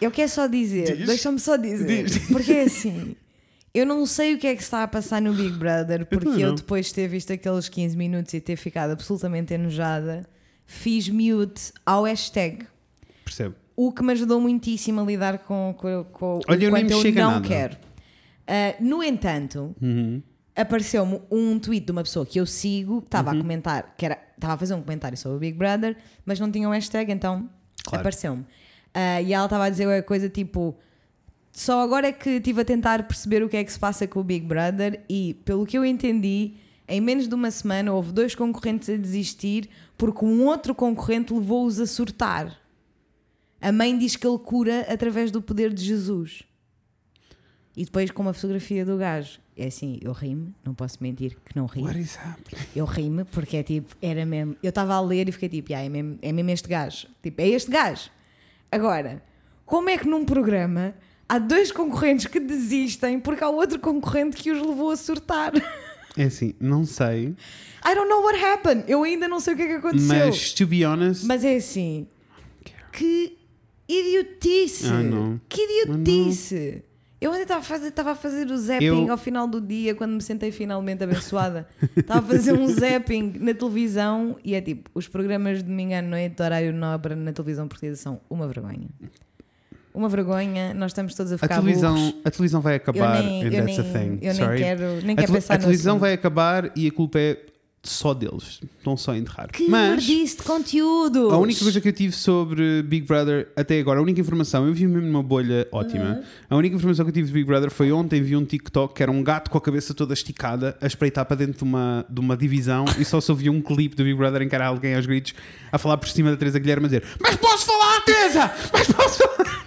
[0.00, 1.06] Eu quero só dizer, Diz.
[1.06, 2.18] deixa-me só dizer, Diz.
[2.30, 3.16] porque é assim,
[3.72, 6.42] eu não sei o que é que está a passar no Big Brother, porque também
[6.42, 6.54] eu, não.
[6.56, 10.28] depois de ter visto aqueles 15 minutos e ter ficado absolutamente enojada,
[10.66, 12.66] fiz mute ao hashtag.
[13.24, 13.54] Percebo.
[13.76, 17.02] O que me ajudou muitíssimo a lidar com, com, com Olha, eu o nem quanto
[17.02, 17.48] me eu não nada.
[17.48, 17.76] quero.
[18.46, 19.74] Ah, no entanto,
[20.54, 23.38] apareceu-me um tweet de uma pessoa que eu sigo que estava Uhum.
[23.38, 26.50] a comentar, que era, estava a fazer um comentário sobre o Big Brother, mas não
[26.50, 27.48] tinha um hashtag, então
[27.84, 28.00] Claro.
[28.00, 28.44] apareceu-me.
[28.92, 30.76] Ah, e ela estava a dizer a coisa tipo.
[31.52, 34.20] Só agora é que estive a tentar perceber o que é que se passa com
[34.20, 36.54] o Big Brother e, pelo que eu entendi,
[36.88, 41.78] em menos de uma semana houve dois concorrentes a desistir porque um outro concorrente levou-os
[41.78, 42.58] a surtar.
[43.60, 46.42] A mãe diz que ele cura através do poder de Jesus.
[47.76, 49.38] E depois com uma fotografia do gajo.
[49.56, 51.82] É assim, eu ri-me, não posso mentir que não ri.
[51.82, 52.62] What is happening?
[52.74, 54.56] Eu ri-me porque é tipo, era mesmo.
[54.62, 57.06] Eu estava a ler e fiquei tipo, "Ya, é, mesmo, é mesmo este gajo.
[57.22, 58.10] Tipo, é este gajo.
[58.70, 59.22] Agora,
[59.64, 60.92] como é que num programa
[61.28, 65.52] há dois concorrentes que desistem porque há outro concorrente que os levou a surtar?
[66.16, 67.34] É assim, não sei,
[67.84, 68.84] I don't know what happened.
[68.88, 70.26] Eu ainda não sei o que é que aconteceu.
[70.26, 72.06] mas to be honest, Mas é assim,
[72.92, 73.36] que
[73.88, 74.86] idiotice!
[74.86, 75.38] Ah.
[75.48, 76.82] Que idiotice!
[77.24, 79.94] Eu ainda estava a fazer, estava a fazer o zapping Eu- ao final do dia,
[79.94, 81.66] quando me sentei finalmente abençoada.
[81.96, 86.02] estava a fazer um zapping na televisão e é tipo, os programas de domingo à
[86.02, 88.88] noite, de horário nobre na televisão portuguesa são uma vergonha.
[89.94, 92.14] Uma vergonha, nós estamos todos a a ficar televisão, burros.
[92.24, 94.18] a televisão vai Eu acabar nem, and eu that's nem, a thing.
[94.20, 94.58] eu nem Sorry.
[94.58, 97.38] quero, nem a, quero pensar a televisão vai acabar e a culpa é
[97.84, 98.60] só deles.
[98.78, 99.50] Estão só a enterrar.
[99.50, 101.30] Que mas de conteúdo!
[101.30, 104.74] a única coisa que eu tive sobre Big Brother até agora, a única informação, eu
[104.74, 106.04] vi mesmo numa bolha ótima.
[106.04, 106.22] Uhum.
[106.50, 109.02] A única informação que eu tive de Big Brother foi ontem vi um TikTok que
[109.02, 112.20] era um gato com a cabeça toda esticada a espreitar para dentro de uma, de
[112.20, 114.94] uma divisão e só se ouvia um clipe do Big Brother em que era alguém
[114.94, 115.34] aos gritos
[115.70, 118.52] a falar por cima da Teresa Guilherme a dizer Mas posso falar, Teresa?
[118.72, 119.64] Mas posso falar?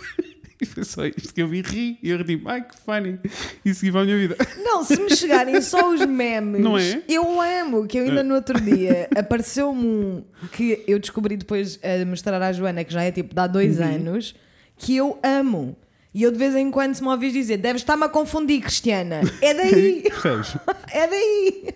[0.62, 3.20] E foi só isto que eu vi ri e eu ri, ai que funny.
[3.64, 4.36] E segui para a minha vida.
[4.64, 7.04] Não, se me chegarem só os memes, Não é?
[7.08, 7.86] eu amo.
[7.86, 12.52] Que eu ainda no outro dia apareceu-me um que eu descobri depois a mostrar à
[12.52, 13.86] Joana, que já é tipo de há dois Uhum.
[13.86, 14.36] anos,
[14.78, 15.78] que eu amo.
[16.12, 19.22] E eu de vez em quando se me ouvis dizer, deves estar-me a confundir, Cristiana.
[19.42, 20.04] É daí,
[20.92, 21.68] é daí.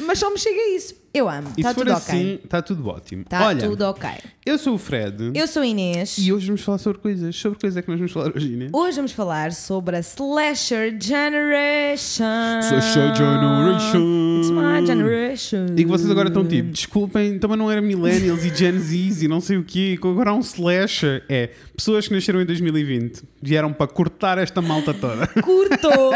[0.00, 0.94] Mas só me chega isso.
[1.18, 1.48] Eu amo.
[1.56, 2.40] E Está se for tudo assim, ok.
[2.44, 3.22] está tudo ótimo.
[3.22, 4.08] Está Olha, tudo ok.
[4.46, 6.16] eu sou o Fred Eu sou a Inês.
[6.18, 7.34] e hoje vamos falar sobre coisas.
[7.34, 8.70] Sobre coisas é que nós vamos falar hoje, Inês.
[8.72, 12.60] Hoje vamos falar sobre a Slasher Generation.
[12.62, 14.38] Slasher Generation.
[14.38, 15.66] It's my generation.
[15.76, 19.28] E que vocês agora estão tipo, desculpem, então não era Millennials e Gen Zs e
[19.28, 21.24] não sei o quê, agora há um slasher.
[21.28, 25.26] É, pessoas que nasceram em 2020 vieram para cortar esta malta toda.
[25.42, 26.12] Curtou,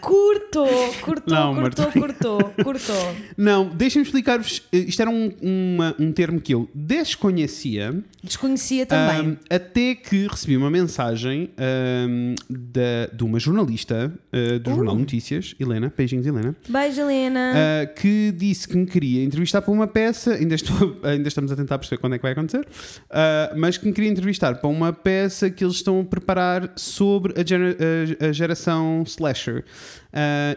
[0.00, 0.68] curtou,
[1.02, 2.00] curtou, Não, curtou, Marta.
[2.00, 3.14] curtou, curtou.
[3.36, 4.45] Não, deixem-me explicar-vos.
[4.72, 8.02] Eh, Isto era um, uma- um termo que eu desconhecia.
[8.22, 9.20] Desconhecia também.
[9.32, 14.74] Ahm, até que recebi uma mensagem ahm, da, de uma jornalista ah, do Uh.
[14.76, 17.52] Jornal Notícias, Helena, beijinhos Helena, Beijo, Helena.
[17.54, 21.56] ah, que disse que me queria entrevistar para uma peça, ainda, estou, ainda estamos a
[21.56, 22.66] tentar perceber quando é que vai acontecer,
[23.10, 27.40] ah, mas que me queria entrevistar para uma peça que eles estão a preparar sobre
[27.40, 27.76] a, gera-
[28.20, 29.64] a- a geração slasher.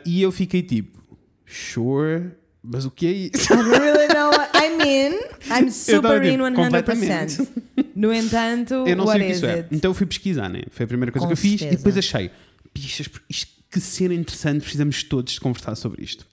[0.05, 0.97] E eu fiquei tipo,
[1.45, 2.31] sure,
[2.63, 3.53] mas o que é isso?
[3.53, 5.13] I really know what I'm in.
[5.51, 6.55] I'm super in tipo, 100%.
[6.55, 7.47] completamente.
[7.95, 9.53] No entanto, Eu não what sei o que is isso é.
[9.55, 9.67] it?
[9.71, 10.61] Então eu fui pesquisar, né?
[10.71, 11.73] Foi a primeira coisa Com que eu fiz certeza.
[11.73, 12.31] e depois achei,
[12.73, 16.25] bichas, isto, que cena interessante, precisamos todos de conversar sobre isto.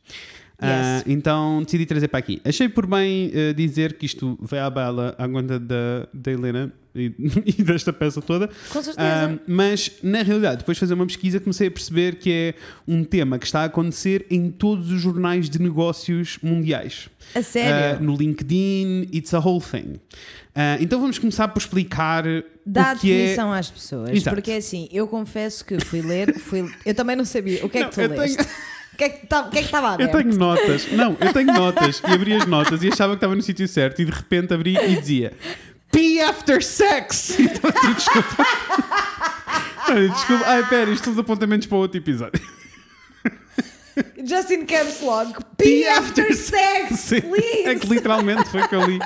[0.59, 2.41] Ah, então decidi trazer para aqui.
[2.45, 6.73] Achei por bem eh, dizer que isto vai à bala à conta da, da Helena
[7.01, 7.15] e,
[7.59, 8.49] e desta peça toda.
[8.71, 8.99] Com certeza.
[8.99, 12.55] Ah, mas na realidade, depois de fazer uma pesquisa, comecei a perceber que é
[12.87, 17.09] um tema que está a acontecer em todos os jornais de negócios mundiais.
[17.35, 18.01] a sério.
[18.01, 19.95] Uh, no LinkedIn, it's a whole thing.
[20.55, 22.25] Uh, então vamos começar por explicar
[22.65, 23.17] Dá o que é.
[23.17, 24.11] definição às pessoas.
[24.11, 24.35] Exato.
[24.35, 27.65] Porque assim, eu confesso que fui ler, fui, eu também não sabia.
[27.65, 28.47] O que é Não, que tu eu tenho- leste?
[28.95, 31.31] O que é que tá- o que é que estava Eu tenho notas, não, eu
[31.31, 34.11] tenho notas e abri as notas e achava que estava no sítio certo e de
[34.11, 35.35] repente abri e dizia
[35.97, 37.37] Pee after sex!
[37.41, 38.47] Então, tu, desculpa.
[39.89, 40.45] Olha, desculpa.
[40.47, 42.41] Ai, pera, isto são apontamentos para outro episódio.
[44.25, 45.33] Just in caps lock.
[45.57, 47.63] Pee Pee after sex, Sim, please.
[47.69, 48.99] É que literalmente foi o que eu li.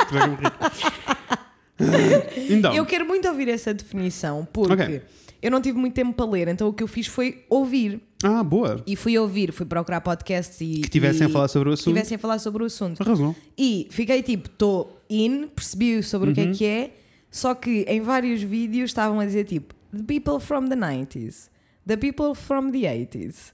[1.79, 2.55] Que.
[2.55, 5.03] Então, Eu quero muito ouvir essa definição, porque Ok.
[5.40, 8.00] eu não tive muito tempo para ler, então o que eu fiz foi ouvir.
[8.24, 8.83] ah, boa.
[8.87, 10.81] E fui ouvir, fui procurar podcasts e.
[10.83, 11.94] Que tivessem e- a falar sobre o que assunto.
[11.94, 13.00] tivessem a falar sobre o assunto.
[13.03, 13.35] Arrasou.
[13.57, 16.51] E fiquei tipo, estou in, percebi sobre o que Uhum.
[16.51, 16.90] é que é,
[17.31, 21.49] só que em vários vídeos estavam a dizer tipo, the people from the 90s,
[21.87, 23.53] the people from the 80s.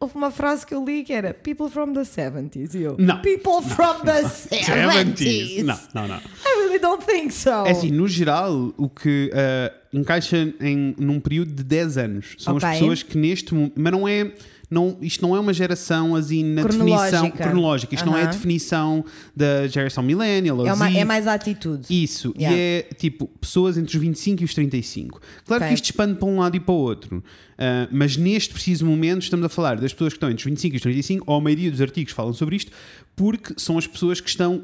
[0.00, 2.72] Houve uma frase que eu li que era people from the 70s.
[2.78, 3.20] E eu, Não.
[3.20, 5.64] people from the 70s.
[5.64, 6.16] Não, não, não.
[6.18, 7.50] I really don't think so.
[7.66, 12.54] É assim, no geral, o que ah, encaixa em, num período de 10 anos são
[12.56, 12.68] Ok.
[12.68, 13.72] as pessoas que neste momento.
[13.76, 14.32] Mas não é.
[14.70, 17.10] Não, isto não é uma geração assim na Cronológica.
[17.10, 17.94] definição cronológica.
[17.94, 19.04] Isto não é a definição
[19.34, 20.98] da geração millennial ou é, uma- Z.
[20.98, 21.86] é mais a atitude.
[21.88, 22.56] Isso, Yeah.
[22.56, 25.20] e é tipo pessoas entre os 25 e os 35.
[25.46, 25.68] Claro Ok.
[25.68, 27.24] que isto expande para um lado e para o outro,
[27.58, 30.74] ah, mas neste preciso momento estamos a falar das pessoas que estão entre os 25
[30.74, 32.70] e os 35, ou a maioria dos artigos falam sobre isto,
[33.16, 34.62] porque são as pessoas que estão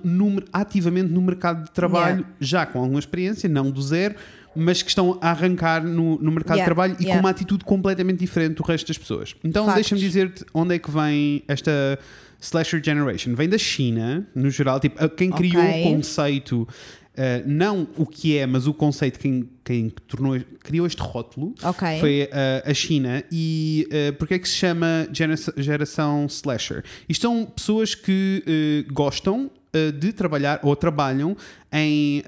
[0.53, 2.35] ativamente no mercado de trabalho, Yeah.
[2.41, 4.15] já com alguma experiência, não do zero,
[4.55, 7.15] mas que estão a arrancar no, no mercado Yeah, de trabalho e yeah.
[7.15, 9.35] com uma atitude completamente diferente do resto das pessoas.
[9.43, 11.99] Então deixa-me dizer-te onde é que vem esta
[12.41, 13.35] slasher generation.
[13.35, 15.81] Vem da China, no geral, tipo, quem criou Ok.
[15.81, 16.69] o conceito
[17.17, 22.01] Uh, não o que é, mas o conceito, quem, quem tornou, criou este rótulo Ok.
[22.01, 23.23] foi uh, a China.
[23.31, 26.83] E uh, porque é que se chama gera- geração slasher?
[27.09, 28.43] Isto são pessoas que
[28.89, 31.37] uh, gostam uh, de trabalhar ou trabalham
[31.73, 32.23] em,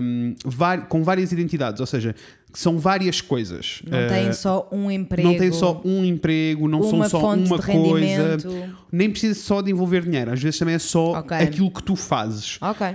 [0.00, 2.14] um, vari- com várias identidades, ou seja,
[2.54, 3.80] são várias coisas.
[3.88, 5.28] Não Uh, têm só um emprego.
[5.28, 8.36] não tem só um emprego, não são só uma coisa.
[8.90, 11.36] Nem precisa só de envolver dinheiro, às vezes também é só Ok.
[11.36, 12.58] aquilo que tu fazes.
[12.60, 12.86] Ok.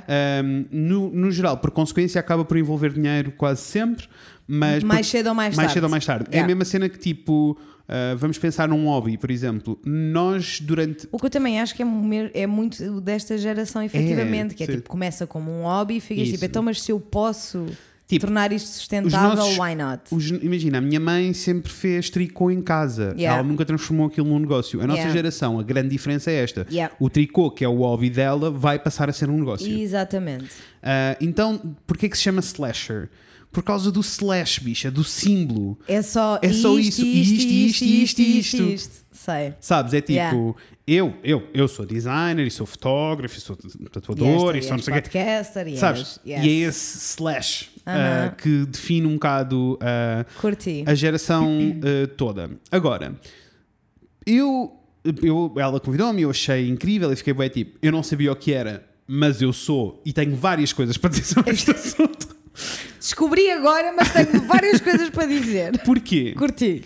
[0.43, 4.05] Um, no, no geral, por consequência, acaba por envolver dinheiro quase sempre,
[4.47, 5.73] mas Mais por- cedo ou mais mais tarde.
[5.73, 6.25] cedo ou mais tarde.
[6.25, 6.47] É a Yeah.
[6.47, 9.79] mesma cena que tipo, uh, vamos pensar num hobby, por exemplo.
[9.85, 11.07] Nós durante.
[11.11, 11.85] O que eu também acho que é,
[12.33, 14.71] é muito desta geração, efetivamente, que é sim.
[14.77, 16.31] tipo, começa como um hobby e Isso.
[16.33, 17.65] tipo, então, mas se eu posso
[18.07, 20.01] Tipo, tornar isto sustentável, nossos- why not?
[20.11, 23.13] Os- imagina, a minha mãe sempre fez tricô em casa.
[23.17, 23.39] Yeah.
[23.39, 24.79] Ela nunca transformou aquilo num negócio.
[24.81, 25.13] A nossa Yeah.
[25.13, 26.65] geração, a grande diferença é esta.
[26.71, 26.95] Yeah.
[27.01, 29.67] O tricô, que é o hobby dela, vai passar a ser um negócio.
[29.77, 30.45] Exatamente.
[30.81, 33.09] Ah, então, porquê que se chama slasher?
[33.57, 35.79] Por causa do slash, bicha, do símbolo.
[35.87, 38.95] É só, É só isto, isso, isto, isto, isto, isto, isto.
[39.11, 39.55] Sei.
[39.59, 39.95] Sabes?
[39.95, 40.37] É tipo, Yeah.
[40.85, 43.57] eu, eu, eu sou designer, e sou fotógrafo, e sou
[43.91, 46.01] tatuador, e és, sou não és sei o podcaster, e Sabes?
[46.01, 46.75] és- E é yes.
[46.75, 47.95] esse slash ah,
[48.27, 48.35] Aham.
[48.35, 49.79] que define um bocado
[50.39, 50.83] Curti.
[50.85, 52.51] a geração ah, toda.
[52.71, 53.19] Agora,
[54.23, 54.71] eu,
[55.23, 58.53] eu ela convidou-me, eu achei incrível e fiquei bem tipo, eu não sabia o que
[58.53, 62.36] era, mas eu sou e tenho várias coisas para dizer sobre este assunto.
[63.07, 65.81] Descobri agora, mas tenho várias coisas para dizer.
[65.85, 66.33] Porquê?
[66.33, 66.83] Curti.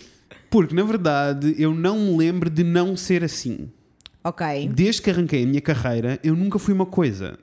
[0.48, 3.68] Porque na verdade eu não me lembro de não ser assim.
[4.22, 4.70] Ok.
[4.72, 7.36] Desde que arranquei a minha carreira, eu nunca fui uma coisa.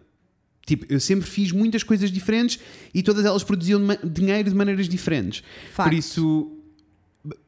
[0.65, 2.57] Tipo, eu sempre fiz muitas coisas diferentes
[2.93, 5.43] e todas elas produziam dinheiro de maneiras diferentes.
[5.73, 5.89] Facto.
[5.89, 6.49] Por isso,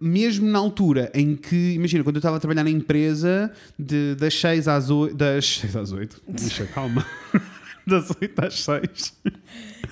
[0.02, 4.34] mesmo na altura em que, imagina, quando eu estava a trabalhar na empresa, de, das
[4.34, 7.06] 6 às 8, das 6 às 8, deixa, calma,
[7.88, 9.14] das 8 às 6.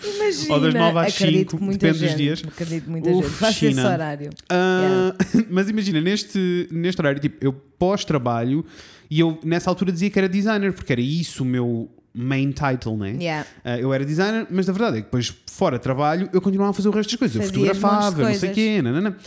[0.03, 0.53] Imagina.
[0.53, 2.43] Ou das nove às acredito cinco, que muita depende dos gente, dias.
[2.47, 3.37] Acredito que muita Uf, gente.
[3.37, 4.29] Faz esse horário.
[4.49, 5.15] Ah,
[5.49, 8.65] mas imagina, neste, neste horário, tipo, eu pós-trabalho
[9.09, 12.97] e eu nessa altura dizia que era designer, porque era isso o meu main title,
[12.97, 13.15] né?
[13.19, 13.47] Yeah.
[13.63, 16.73] Ah, eu era designer, mas a verdade é que depois, fora trabalho, eu continuava a
[16.73, 17.35] fazer o resto das coisas.
[17.35, 19.17] Eu Fazias fotografava, não sei o quê, nanana.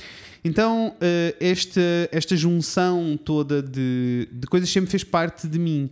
[0.44, 5.88] Então, ah, esta, esta junção toda de, de coisas sempre fez parte de mim.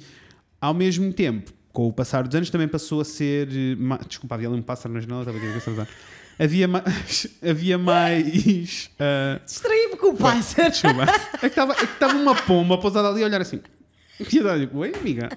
[0.61, 3.49] Ao mesmo tempo, com o passar dos anos, também passou a ser.
[3.49, 5.89] eh, Desculpa, havia ali um pássaro na janela, estava aqui a pensar.
[6.39, 7.27] Havia mais.
[7.43, 8.91] havia mais.
[8.99, 10.71] ah, Distraí-me com o pássaro.
[10.71, 11.05] Desculpa.
[11.37, 13.61] É que estava é que estava uma pomba pousada ali a olhar assim.
[14.19, 15.29] E eu estava tipo, oi, amiga.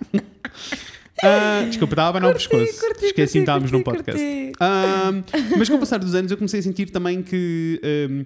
[1.24, 2.80] Ah, desculpa, estava a abanar o Curti, pescoço.
[2.86, 4.22] curti, Esqueci que estávamos num podcast.
[4.60, 5.12] Ah,
[5.58, 7.80] mas com o passar dos anos eu comecei a sentir também que.
[7.84, 8.26] ah,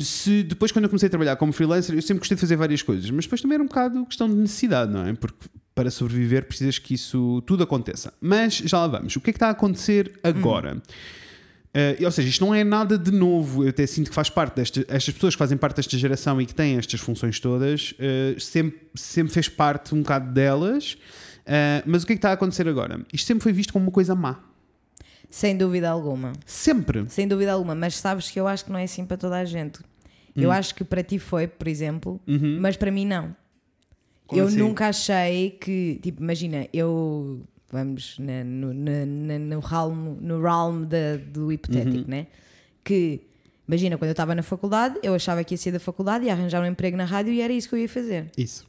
[0.00, 2.82] se depois, quando eu comecei a trabalhar como freelancer, eu sempre gostei de fazer várias
[2.82, 5.14] coisas, mas depois também era um bocado questão de necessidade, não é?
[5.14, 8.12] Porque para sobreviver precisas que isso tudo aconteça.
[8.20, 9.14] Mas já lá vamos.
[9.14, 10.82] O que é que está a acontecer agora?
[11.76, 13.62] Uh, ou seja, isto não é nada de novo.
[13.62, 16.46] Eu até sinto que faz parte destas estas pessoas que fazem parte desta geração e
[16.46, 20.94] que têm estas funções todas, uh, sempre, sempre fez parte um bocado delas.
[21.42, 23.00] Uh, mas o que é que está a acontecer agora?
[23.12, 24.40] Isto sempre foi visto como uma coisa má.
[25.30, 26.32] Sem dúvida alguma.
[26.44, 27.04] Sempre.
[27.10, 27.74] Sem dúvida alguma.
[27.74, 29.80] Mas sabes que eu acho que não é assim para toda a gente.
[30.34, 30.52] Eu Hum.
[30.52, 32.20] acho que para ti foi, por exemplo,
[32.60, 33.24] mas para mim não.
[33.26, 33.34] Uhum.
[34.26, 34.56] Como eu assim?
[34.58, 40.84] nunca achei que, tipo, imagina, eu vamos na- no, na- na- no realm, no realm
[40.84, 42.04] da- do hipotético, Uhum.
[42.06, 42.26] né?
[42.84, 43.20] Que
[43.66, 46.62] imagina, quando eu estava na faculdade, eu achava que ia sair da faculdade e arranjar
[46.62, 48.30] um emprego na rádio e era isso que eu ia fazer.
[48.36, 48.66] Isso.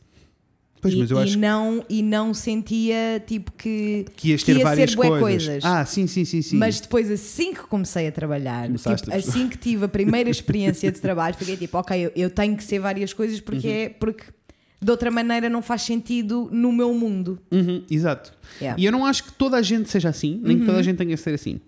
[0.81, 4.57] Pois, e, mas eu e acho não, e não sentia tipo que, que ias ter
[4.57, 5.19] ia várias coisas.
[5.19, 5.65] coisas.
[5.65, 6.55] Ah, sim, sim, sim, sim.
[6.57, 10.99] Mas depois, assim que comecei a trabalhar, tipo, assim que tive a primeira experiência de
[11.01, 13.73] trabalho, fiquei tipo, ok, eu, eu tenho que ser várias coisas porque, Uhum.
[13.73, 14.23] é, porque
[14.79, 17.39] de outra maneira não faz sentido no meu mundo.
[17.51, 18.31] Uhum, exato.
[18.61, 18.79] Yeah.
[18.79, 20.97] E eu não acho que toda a gente seja assim, nem que toda a gente
[20.97, 21.59] tenha que ser assim.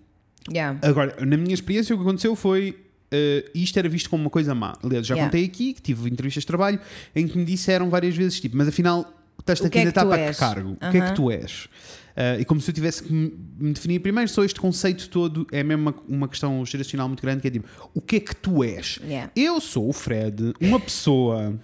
[0.48, 0.78] Yeah.
[0.82, 2.76] Agora, na minha experiência, o que aconteceu foi.
[3.10, 4.74] Eh, isto era visto como uma coisa má.
[4.82, 5.30] Aliás, já Yeah.
[5.30, 6.80] contei aqui que tive entrevistas de trabalho
[7.14, 10.18] em que me disseram várias vezes: tipo, mas afinal, estás-te a é candidatar tu para
[10.18, 10.36] que és?
[10.38, 10.70] cargo?
[10.72, 11.68] O que é que tu és?
[12.16, 15.46] Eh, e como se eu tivesse que me me definir primeiro, só este conceito todo
[15.52, 18.34] é mesmo uma, uma questão geracional muito grande que é tipo: o que é que
[18.34, 18.98] tu és?
[19.04, 19.30] Yeah.
[19.36, 21.58] Eu sou o Fred, uma pessoa.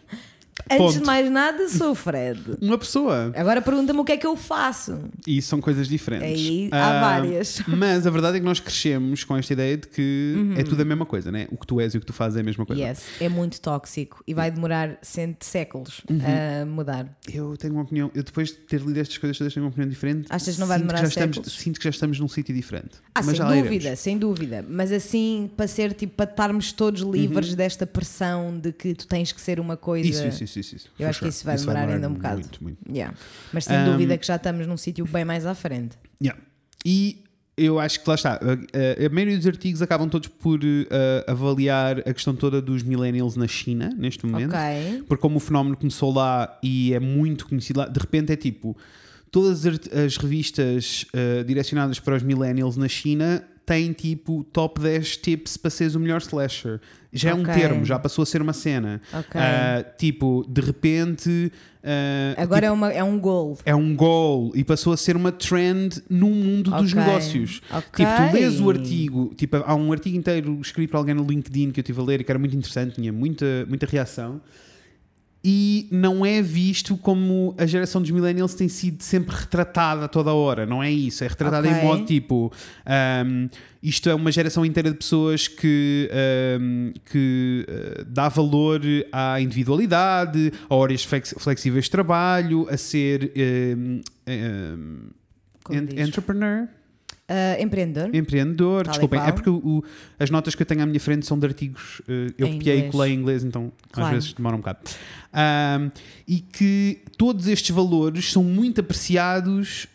[0.70, 0.98] Antes Ponto.
[0.98, 2.40] de mais nada, sou o Fred.
[2.60, 3.30] Uma pessoa.
[3.36, 4.98] Agora pergunta-me o que é que eu faço.
[5.26, 6.26] E são coisas diferentes.
[6.40, 7.60] Aí há Ah, várias.
[7.68, 10.84] Mas a verdade é que nós crescemos com esta ideia de que é tudo a
[10.84, 11.46] mesma coisa, né?
[11.52, 12.82] O que tu és e o que tu fazes é a mesma coisa.
[12.82, 16.18] Yes, é muito tóxico e vai demorar cento séculos Uhum.
[16.62, 17.06] a mudar.
[17.32, 19.88] Eu tenho uma opinião, eu depois de ter lido estas coisas todas tenho uma opinião
[19.88, 20.26] diferente.
[20.30, 21.58] Achas que não vai demorar já estamos, séculos?
[21.58, 22.96] Sinto que já estamos num sítio diferente.
[23.14, 23.98] Ah, Mas sem dúvida, iremos.
[24.00, 24.64] sem dúvida.
[24.68, 27.56] Mas assim, para ser tipo, para estarmos todos livres Uhum.
[27.56, 30.08] desta pressão de que tu tens que ser uma coisa.
[30.08, 30.86] Isso, isso, isso, isso, isso.
[30.98, 31.28] Eu For acho que sure.
[31.30, 32.40] isso vai demorar ainda um bocado.
[32.40, 32.78] Muito, muito.
[32.90, 33.14] Yeah.
[33.52, 35.96] Mas sem Um, dúvida que já estamos num sítio bem mais à frente.
[36.22, 36.40] Yeah.
[36.84, 37.22] E
[37.56, 38.34] eu acho que lá está.
[38.34, 42.82] A, a- a maioria dos artigos acabam todos por eh, avaliar a questão toda dos
[42.82, 44.54] millennials na China, neste momento.
[44.54, 45.04] Ok.
[45.08, 48.76] Porque como o fenómeno começou lá e é muito conhecido lá, de repente é tipo,
[49.30, 55.56] todas as, revistas eh, direcionadas para os millennials na China têm tipo top 10 tips
[55.56, 56.80] para seres o melhor slasher.
[57.12, 59.00] Já é um termo, já passou a ser uma cena.
[59.12, 59.40] Ok.
[59.40, 61.50] Ah, tipo, de repente...
[61.82, 63.58] ah, Agora é, uma, é um gol.
[63.64, 67.02] é um goal e passou a ser uma trend no mundo dos Ok.
[67.02, 67.60] negócios.
[67.94, 71.70] Tipo, tu lês o artigo, tipo, há um artigo inteiro escrito para alguém no LinkedIn
[71.70, 74.40] que eu estive a ler e que era muito interessante, tinha muita, muita reação.
[75.48, 80.34] E não é visto como a geração dos millennials tem sido sempre retratada toda a
[80.34, 81.22] hora, não é isso.
[81.22, 81.80] É retratada Ok.
[81.80, 82.52] em modo tipo:
[82.84, 83.46] ahm,
[83.80, 88.80] isto é uma geração inteira de pessoas que, ahm, que ah, dá valor
[89.12, 93.30] à individualidade, a horas flex- flexíveis de trabalho, a ser
[94.26, 96.08] en- diz?
[96.08, 96.68] entrepreneur.
[97.28, 98.14] Ah, empreendedor.
[98.14, 99.82] Empreendedor, Tal desculpem, é porque o-
[100.18, 102.86] as notas que eu tenho à minha frente são de artigos, eh, eu Em copiei
[102.86, 104.08] e colei em inglês, então Claro.
[104.10, 104.78] às vezes demora um bocado.
[105.32, 105.90] Ahm,
[106.28, 109.88] e que todos estes valores são muito apreciados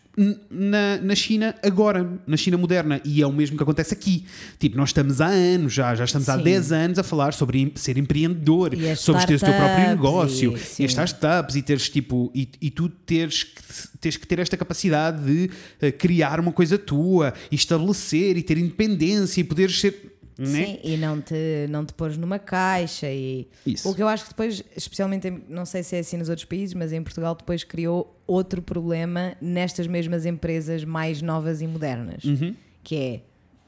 [0.50, 4.24] na, na China agora, na China moderna, e é o mesmo que acontece aqui.
[4.58, 6.44] Tipo, nós estamos há anos já, já estamos há Sim.
[6.44, 10.84] 10 anos a falar sobre ser empreendedor, sobre teres o teu próprio negócio, e- e,
[10.84, 13.62] as startups, e teres tipo, e, e tu teres que,
[14.00, 15.50] teres que ter esta capacidade de
[15.80, 20.11] eh, criar uma coisa tua, e estabelecer, e ter independência, e poderes ser.
[20.42, 20.64] Né?
[20.66, 23.88] Sim, e não te, não te pôres numa caixa e Isso.
[23.88, 26.44] o que eu acho que depois, especialmente em- não sei se é assim nos outros
[26.44, 32.24] países, mas em Portugal depois criou outro problema nestas mesmas empresas mais novas e modernas,
[32.24, 32.54] Uhum.
[32.82, 33.16] que é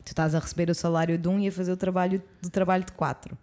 [0.05, 2.85] tu estás a receber o salário de um e a fazer o trabalho do trabalho
[2.85, 3.39] de quatro.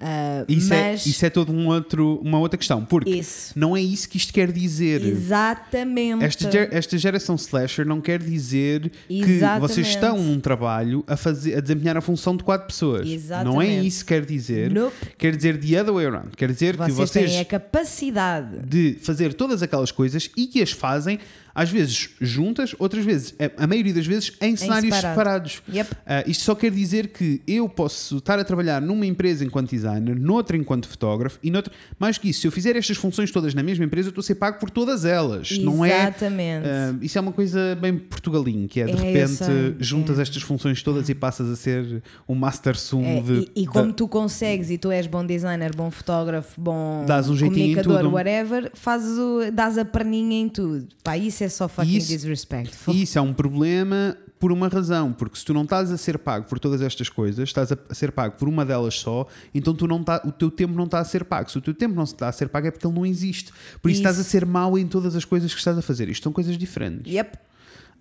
[0.00, 3.52] Ah, Isso, mas é, isso é todo um outro, uma outra questão, porque Isso.
[3.58, 5.02] não é isso que isto quer dizer.
[5.04, 9.60] exatamente Esta, esta geração slasher não quer dizer que Exatamente.
[9.60, 13.02] vocês estão num trabalho a, fazer, a desempenhar a função de quatro pessoas.
[13.06, 13.86] Não é Exatamente.
[13.86, 14.70] isso que quer dizer.
[14.70, 14.94] Nope.
[15.16, 16.30] Quer dizer the other way around.
[16.36, 20.62] Quer dizer que vocês, vocês têm a capacidade de fazer todas aquelas coisas e que
[20.62, 21.18] as fazem,
[21.60, 25.18] às vezes juntas, outras vezes, a- a maioria das vezes, em cenários separado.
[25.18, 25.62] separados.
[25.72, 25.90] Yep.
[26.06, 30.14] Ah, isto só quer dizer que eu posso estar a trabalhar numa empresa enquanto designer,
[30.18, 31.72] noutra enquanto fotógrafo e noutra.
[31.98, 34.24] Mais que isso, se eu fizer estas funções todas na mesma empresa, eu estou a
[34.24, 35.58] ser pago por todas elas.
[35.58, 36.02] Não é.
[36.02, 36.66] Exatamente.
[36.68, 40.22] ah, isso é uma coisa bem portugalinho, que é de É, repente sei, juntas é.
[40.22, 43.50] estas funções todas e passas a ser um master sum É, de.
[43.56, 47.34] e, e como tu consegues e tu és bom designer, bom fotógrafo, bom Dás um
[47.34, 50.86] em comunicador, whatever, fazes o, dás a perninha em tudo.
[51.02, 52.94] Pá, isso é só fucking Isso- disrespectful.
[52.94, 56.16] E isso é um problema por uma razão, porque se tu não estás a ser
[56.18, 59.88] pago por todas estas coisas, estás a ser pago por uma delas só, então tu
[59.88, 61.50] não tá, o teu tempo não está a ser pago.
[61.50, 63.52] Se o teu tempo não está a ser pago é porque ele não existe.
[63.82, 64.08] Por isso, Isso.
[64.08, 66.08] estás a ser mau em todas as coisas que estás a fazer.
[66.08, 67.12] Isto são coisas diferentes.
[67.12, 67.36] Yep.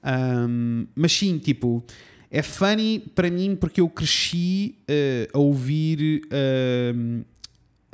[0.03, 1.83] Um, mas sim, tipo,
[2.29, 6.21] é funny para mim porque eu cresci eh, a ouvir.
[6.29, 6.93] eh,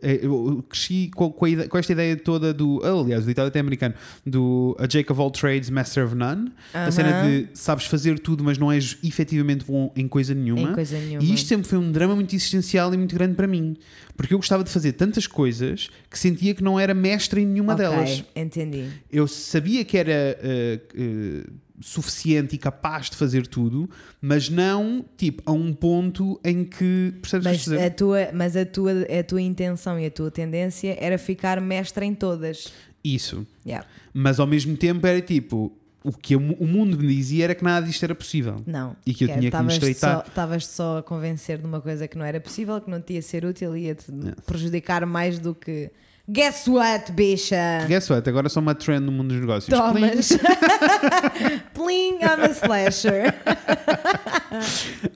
[0.04, 2.82] eu cresci com, com, com esta ideia toda do.
[2.84, 3.95] Aliás, o ditado até americano,
[4.26, 6.51] do A Jack of all trades, master of none.
[6.74, 10.72] A cena de sabes fazer tudo, mas não és efetivamente bom em coisa nenhuma.
[10.72, 11.24] Em coisa nenhuma.
[11.24, 13.76] E isto sempre foi um drama muito existencial e muito grande para mim.
[14.16, 17.74] Porque eu gostava de fazer tantas coisas que sentia que não era mestre em nenhuma
[17.74, 18.86] Ok, delas entendi.
[19.12, 21.43] eu sabia que era eh, eh,
[21.82, 23.89] suficiente e capaz de fazer tudo,
[24.21, 27.82] mas não tipo a um ponto em que percebes Mas dizer?
[27.84, 32.05] a, tua, mas a, tua, a tua intenção e a tua tendência era ficar mestre
[32.05, 32.71] em todas.
[33.03, 33.45] Isso.
[33.65, 33.86] Yeah.
[34.13, 37.55] Mas ao mesmo tempo era tipo o que o mu- o mundo me dizia era
[37.55, 38.61] que nada disto era possível.
[38.67, 38.95] Não.
[39.05, 40.21] E que eu tinha que me estreitar.
[40.21, 43.13] só- Estavas só a convencer de uma coisa que não era possível, que não te
[43.13, 44.05] ia ser útil e ia-te
[44.45, 45.89] prejudicar mais do que.
[46.32, 47.86] Guess what, bicha?
[47.86, 48.28] Guess what?
[48.30, 49.78] Agora sou uma trend no mundo dos negócios.
[49.78, 50.30] Thomas.
[51.76, 53.34] Pling, I'm a slasher.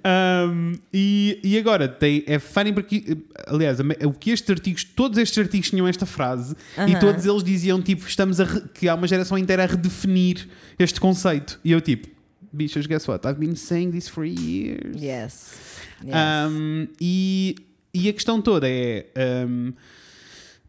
[0.03, 5.37] Um, e, e agora tem, é funny porque, aliás, o que estes artigos, todos estes
[5.37, 6.99] artigos tinham esta frase e Aham.
[6.99, 10.47] todos eles diziam tipo, estamos a re- que há uma geração inteira a redefinir
[10.79, 11.59] este conceito.
[11.63, 12.07] E eu tipo,
[12.51, 13.27] bichas, guess what?
[13.27, 14.95] I've been saying this for years.
[14.95, 15.55] Yes.
[16.03, 16.15] yes.
[16.49, 17.55] Um, e,
[17.93, 19.05] e a questão toda é.
[19.47, 19.73] um,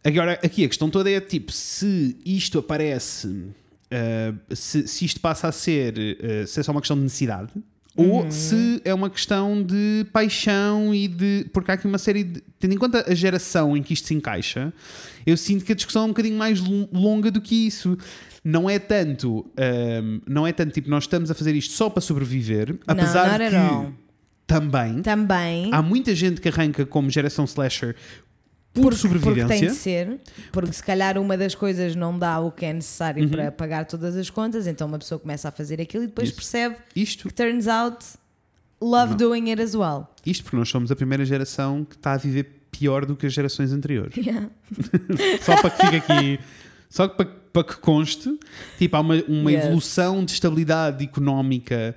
[0.05, 5.49] agora, aqui a questão toda é tipo: se isto aparece, uh, se, se isto passa
[5.49, 7.51] a ser, uh, se é só uma questão de necessidade.
[7.97, 11.47] Ou se é uma questão de paixão e de.
[11.53, 12.41] Porque há aqui uma série de.
[12.61, 14.73] Tendo em conta a geração em que isto se encaixa,
[15.27, 17.99] eu sinto que a discussão é um bocadinho mais lo- longa do que isso.
[18.45, 19.45] Não é tanto.
[20.03, 23.51] um, não é tanto tipo, nós estamos a fazer isto só para sobreviver, apesar not
[23.51, 23.93] de at que
[24.47, 25.71] também Também.
[25.73, 27.97] Há muita gente que arranca como geração slasher
[28.75, 29.47] por porque, sobrevivência.
[29.47, 30.21] Porque tem de ser,
[30.53, 33.29] porque se calhar uma das coisas não dá o que é necessário Uhum.
[33.31, 36.37] para pagar todas as contas, então uma pessoa começa a fazer aquilo e depois Isso.
[36.37, 38.05] percebe Isto, que turns out
[38.81, 40.07] love doing it as well.
[40.25, 43.33] isto porque nós somos a primeira geração que está a viver pior do que as
[43.33, 44.15] gerações anteriores.
[44.17, 44.49] Yeah.
[45.43, 46.41] Só para que fique aqui.
[46.91, 48.39] Só para, para que conste,
[48.79, 49.65] tipo, há uma, uma Yes.
[49.65, 51.97] evolução de estabilidade económica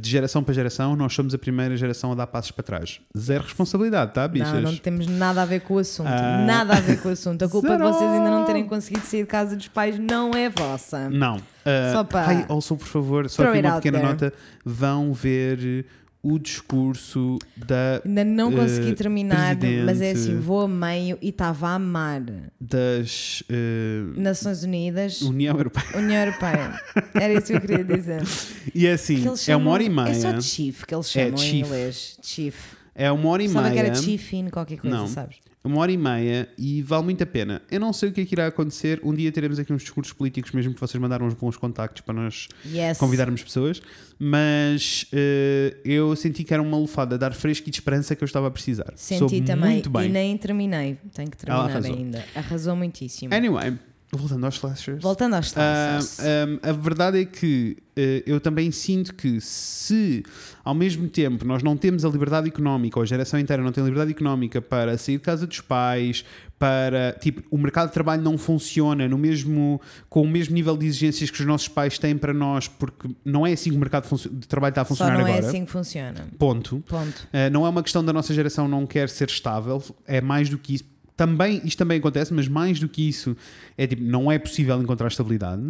[0.00, 0.96] de geração para geração.
[0.96, 3.00] Nós somos a primeira geração a dar passos para trás.
[3.16, 4.52] Zero responsabilidade, tá, bichas?
[4.52, 6.08] Não, não temos nada a ver com o assunto.
[6.08, 6.44] Ah.
[6.46, 7.44] Nada a ver com o assunto.
[7.44, 7.84] A culpa Zero.
[7.84, 11.08] de vocês ainda não terem conseguido sair de casa dos pais não é vossa.
[11.08, 11.36] Não.
[11.36, 14.32] Uh, Só para- Ai, also, por favor, só aqui uma pequena nota.
[14.64, 15.84] Vão ver
[16.22, 21.30] o discurso da, Ainda não consegui Eh, terminar, mas é assim, vou a meio e
[21.30, 22.22] estava a amar.
[22.60, 25.86] das uh, Nações Unidas, União Europeia.
[25.96, 26.80] União Europeia.
[27.14, 28.22] Era isso que eu queria dizer.
[28.74, 30.14] E é assim, Que eles é uma hora e chamam- meia.
[30.16, 31.66] É só chief que eles chamam em chief.
[31.66, 32.18] inglês.
[32.22, 32.56] Chief.
[32.94, 33.78] É uma hora e que meia.
[33.80, 35.08] era chiefin, qualquer coisa, Não.
[35.08, 35.36] sabes?
[35.64, 37.62] Uma hora e meia e vale muito a pena.
[37.70, 39.00] Eu não sei o que é que irá acontecer.
[39.04, 42.14] Um dia teremos aqui uns discursos políticos, mesmo que vocês mandaram uns bons contactos para
[42.14, 42.98] nós Yes.
[42.98, 43.80] convidarmos pessoas.
[44.18, 48.24] Mas eh, eu senti que era uma lufada de ar fresco e de esperança que
[48.24, 48.92] eu estava a precisar.
[48.96, 49.70] Senti Soube também.
[49.74, 50.06] muito bem.
[50.06, 50.98] E nem terminei.
[51.14, 51.94] Tenho que Ela terminar arrasou.
[51.96, 52.24] ainda.
[52.34, 53.32] Arrasou muitíssimo.
[53.32, 53.78] Anyway,
[54.14, 55.02] voltando aos slashers.
[55.02, 56.18] Voltando aos Ah, traços.
[56.20, 60.22] ah, a verdade é que eh, eu também sinto que se
[60.64, 63.82] ao mesmo tempo nós não temos a liberdade económica, ou a geração inteira não tem
[63.82, 66.24] liberdade económica para sair de casa dos pais,
[66.58, 70.86] para tipo, o mercado de trabalho não funciona no mesmo, com o mesmo nível de
[70.86, 74.06] exigências que os nossos pais têm para nós, porque não é assim que o mercado
[74.30, 75.48] de trabalho está a Só funcionar não é agora.
[75.48, 76.26] assim que funciona.
[76.38, 76.84] Ponto.
[76.86, 77.28] Ponto.
[77.32, 80.58] Uh, não é uma questão da nossa geração não quer ser estável, é mais do
[80.58, 80.91] que isso.
[81.16, 83.36] Também, isto também acontece, mas mais do que isso,
[83.76, 85.62] é tipo, não é possível encontrar estabilidade.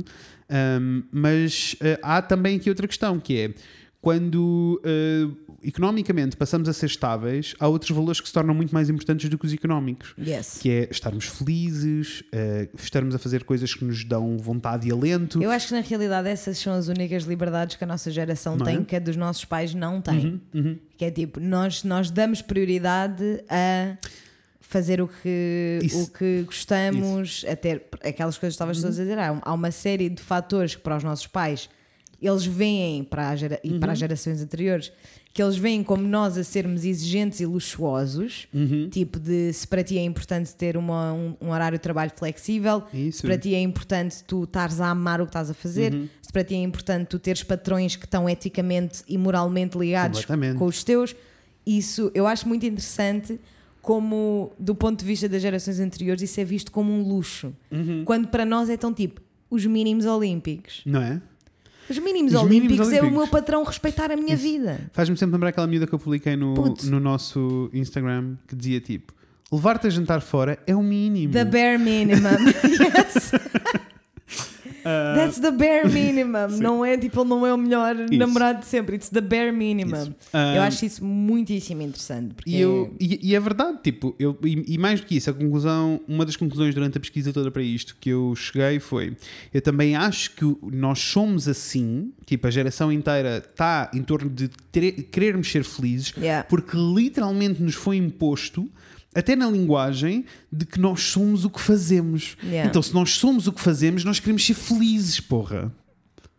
[0.51, 3.55] Um, mas uh, há também aqui outra questão, que é
[4.03, 8.91] quando uh, economicamente passamos a ser estáveis, há outros valores que se tornam muito mais
[8.91, 10.13] importantes do que os económicos.
[10.19, 10.59] Yes.
[10.61, 15.41] Que é estarmos felizes, uh, estarmos a fazer coisas que nos dão vontade e alento.
[15.41, 18.67] Eu acho que na realidade essas são as únicas liberdades que a nossa geração Não
[18.67, 18.85] tem, é?
[18.85, 20.43] que a dos nossos pais não tem.
[20.53, 20.79] Uhum.
[20.97, 23.97] Que é tipo, nós, nós damos prioridade a
[24.73, 26.03] fazer o que, Isso.
[26.05, 29.19] o que gostamos, a ter aquelas coisas que estavas todas a dizer.
[29.19, 31.69] Há, uma série de fatores que para os nossos pais
[32.21, 34.93] eles veem para a gera- e para as gerações anteriores
[35.35, 38.47] que eles veem como nós a sermos exigentes e luxuosos,
[38.91, 42.83] tipo de se para ti é importante ter uma- um, um horário de trabalho flexível,
[42.93, 43.19] Isso.
[43.19, 46.07] se para ti é importante tu estares a amar o que estás a fazer, Uhum.
[46.21, 50.25] se para ti é importante tu teres patrões que estão eticamente e moralmente ligados
[50.59, 51.17] com os teus,
[51.67, 53.41] isso eu acho muito interessante
[53.83, 58.05] como do ponto de vista das gerações anteriores isso é visto como um luxo, Uhum.
[58.07, 59.21] quando para nós é tão tipo
[59.51, 60.81] os mínimos olímpicos.
[60.87, 61.21] Não é?
[61.91, 64.89] Os mínimos, Os olímpicos, mínimos é o meu patrão respeitar a minha vida.
[64.93, 66.89] Faz-me sempre lembrar aquela miúda que eu publiquei no, Putz.
[66.89, 69.13] no nosso Instagram que dizia tipo:
[69.53, 71.33] levar-te a jantar fora é o mínimo.
[71.33, 72.29] The bare minimum.
[72.65, 73.33] yes.
[74.83, 76.49] That's the bare minimum.
[76.61, 78.97] Não é tipo, ele não é o melhor namorado de sempre.
[78.97, 79.95] It's the bare minimum.
[80.03, 80.15] Isso.
[80.33, 82.35] Ah, eu acho isso muitíssimo interessante.
[82.35, 85.31] Porque E, eu, e, e é verdade, tipo, eu, e, e mais do que isso,
[85.31, 89.17] a conclusão, uma das conclusões durante a pesquisa toda para isto que eu cheguei foi:
[89.53, 94.49] eu também acho que nós somos assim, tipo, a geração inteira está em torno de
[95.11, 96.47] querermos ser felizes, Yeah.
[96.49, 98.69] porque literalmente nos foi imposto.
[99.15, 102.37] Até na linguagem de que nós somos o que fazemos.
[102.43, 102.69] Yeah.
[102.69, 105.73] Então, se nós somos o que fazemos, nós queremos ser felizes, porra.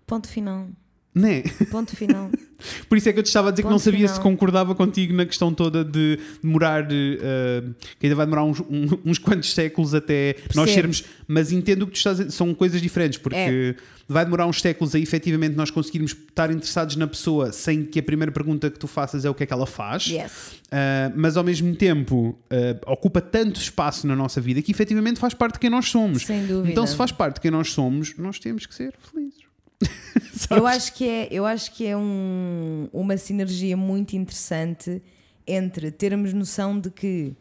[0.08, 0.68] Ponto final.
[1.16, 1.44] Né?
[1.70, 2.30] Ponto final.
[2.88, 4.16] Por isso é que eu te estava a dizer que Ponto não sabia final.
[4.16, 7.62] se concordava contigo na questão toda de demorar, eh,
[8.00, 11.04] que ainda vai demorar uns, um- uns quantos séculos até nós sermos.
[11.28, 13.76] Mas entendo que tu estás a são coisas diferentes, porque É.
[14.08, 18.04] vai demorar uns séculos a efetivamente nós conseguirmos estar interessados na pessoa sem que a
[18.04, 20.08] primeira pergunta que tu faças é o que é que ela faz.
[20.08, 20.54] Yes.
[20.72, 25.34] Uh, mas ao mesmo tempo uh, ocupa tanto espaço na nossa vida que efetivamente faz
[25.34, 26.24] parte de quem nós somos.
[26.26, 26.72] Sem dúvida.
[26.72, 29.43] Então, se faz parte de quem nós somos, nós temos que ser felizes.
[30.50, 35.02] Eu acho que é, eu acho que é um- uma sinergia muito interessante
[35.48, 37.34] entre termos noção de que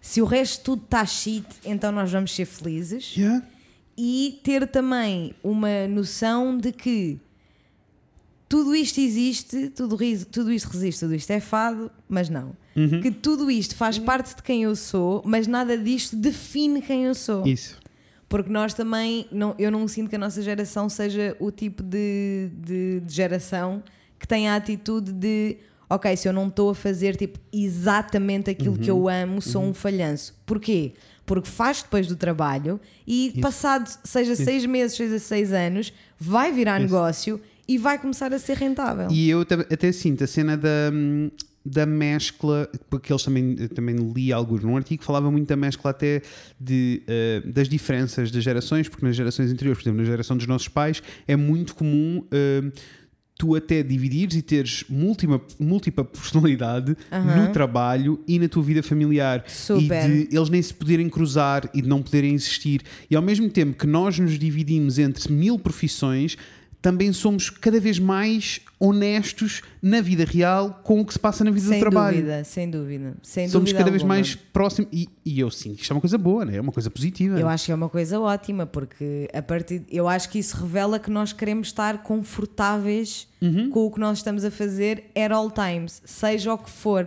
[0.00, 3.14] se o resto tudo está shit, então nós vamos ser felizes.
[3.16, 3.44] Yeah.
[3.98, 7.18] e ter também uma noção de que
[8.48, 9.96] tudo isto existe, tudo,
[10.30, 12.54] tudo isto resiste, tudo isto é fado, mas não.
[12.76, 13.00] Uhum.
[13.00, 17.14] Que tudo isto faz parte de quem eu sou, mas nada disto define quem eu
[17.14, 17.46] sou.
[17.46, 17.78] Isso.
[18.28, 22.50] Porque nós também, não, eu não sinto que a nossa geração seja o tipo de,
[22.54, 23.82] de, de geração
[24.18, 25.58] que tem a atitude de
[25.88, 29.72] ok, se eu não estou a fazer tipo, exatamente aquilo que eu amo, sou um
[29.72, 30.34] falhanço.
[30.44, 30.94] Porquê?
[31.24, 36.78] Porque faz depois do trabalho e passado, seja seis meses, seja seis anos, vai virar
[36.80, 39.08] negócio e vai começar a ser rentável.
[39.10, 41.30] E eu até, até sinto a cena da, hum,
[41.66, 46.22] da mescla, porque eles também, também li alguns num artigo, falava muito da mescla até
[46.60, 50.46] de, eh, das diferenças das gerações, porque nas gerações anteriores, por exemplo, na geração dos
[50.46, 52.24] nossos pais, é muito comum.
[52.30, 52.70] eh,
[53.38, 59.44] Tu até dividires e teres múltipla, múltipla personalidade no trabalho e na tua vida familiar.
[59.46, 60.08] Super.
[60.08, 62.80] E de eles nem se poderem cruzar e de não poderem existir.
[63.10, 66.38] E ao mesmo tempo que nós nos dividimos entre mil profissões,
[66.80, 71.50] também somos cada vez mais honestos na vida real com o que se passa na
[71.50, 72.16] vida Sem do trabalho.
[72.18, 73.16] dúvida, sem dúvida.
[73.22, 74.14] Sem Somos dúvida cada vez alguma.
[74.16, 74.90] mais próximos.
[74.92, 76.56] E, e eu sinto que isto é uma coisa boa, né?
[76.56, 77.38] é uma coisa positiva.
[77.40, 80.98] Eu acho que é uma coisa ótima, porque a partir eu acho que isso revela
[80.98, 83.68] que nós queremos estar confortáveis Uhum.
[83.70, 87.06] com o que nós estamos a fazer at all times, seja o que for.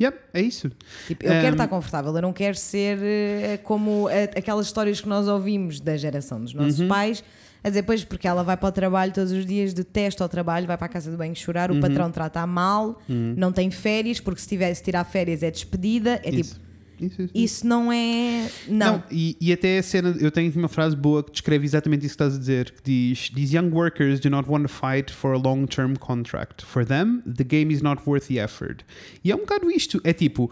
[0.00, 0.70] Yep, é isso.
[1.06, 4.06] Tipo, eu quero Um, estar confortável, eu não quero ser eh, como
[4.36, 6.88] aquelas histórias que nós ouvimos da geração dos nossos Uhum.
[6.88, 7.24] pais.
[7.64, 10.66] A dizer, pois, porque ela vai para o trabalho todos os dias, detesta o trabalho,
[10.66, 11.78] vai para a casa de banho chorar, Uhum.
[11.78, 16.20] o patrão trata-a mal, não tem férias, porque se tiver se tirar férias é despedida.
[16.24, 16.54] É Isso.
[16.54, 16.62] tipo,
[17.00, 17.30] Isso, isso.
[17.34, 18.48] isso não é.
[18.68, 19.02] Não.
[19.10, 22.16] e, e até a cena, eu tenho aqui uma frase boa que descreve exatamente isso
[22.16, 25.32] que estás a dizer, que diz These young workers do not want to fight for
[25.34, 26.64] a long-term contract.
[26.64, 28.84] For them, the game is not worth the effort.
[29.24, 30.50] E é um bocado isto, é tipo...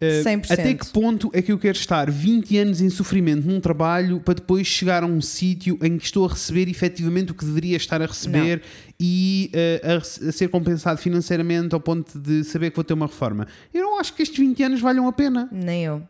[0.00, 0.50] eh, 100%.
[0.50, 4.34] até que ponto é que eu quero estar 20 anos em sofrimento num trabalho para
[4.34, 8.02] depois chegar a um sítio em que estou a receber efetivamente o que deveria estar
[8.02, 8.62] a receber
[8.98, 13.06] e eh, a, a ser compensado financeiramente ao ponto de saber que vou ter uma
[13.06, 13.46] reforma?
[13.72, 15.48] Eu não acho que estes 20 anos valham a pena.
[15.52, 16.02] Nem eu.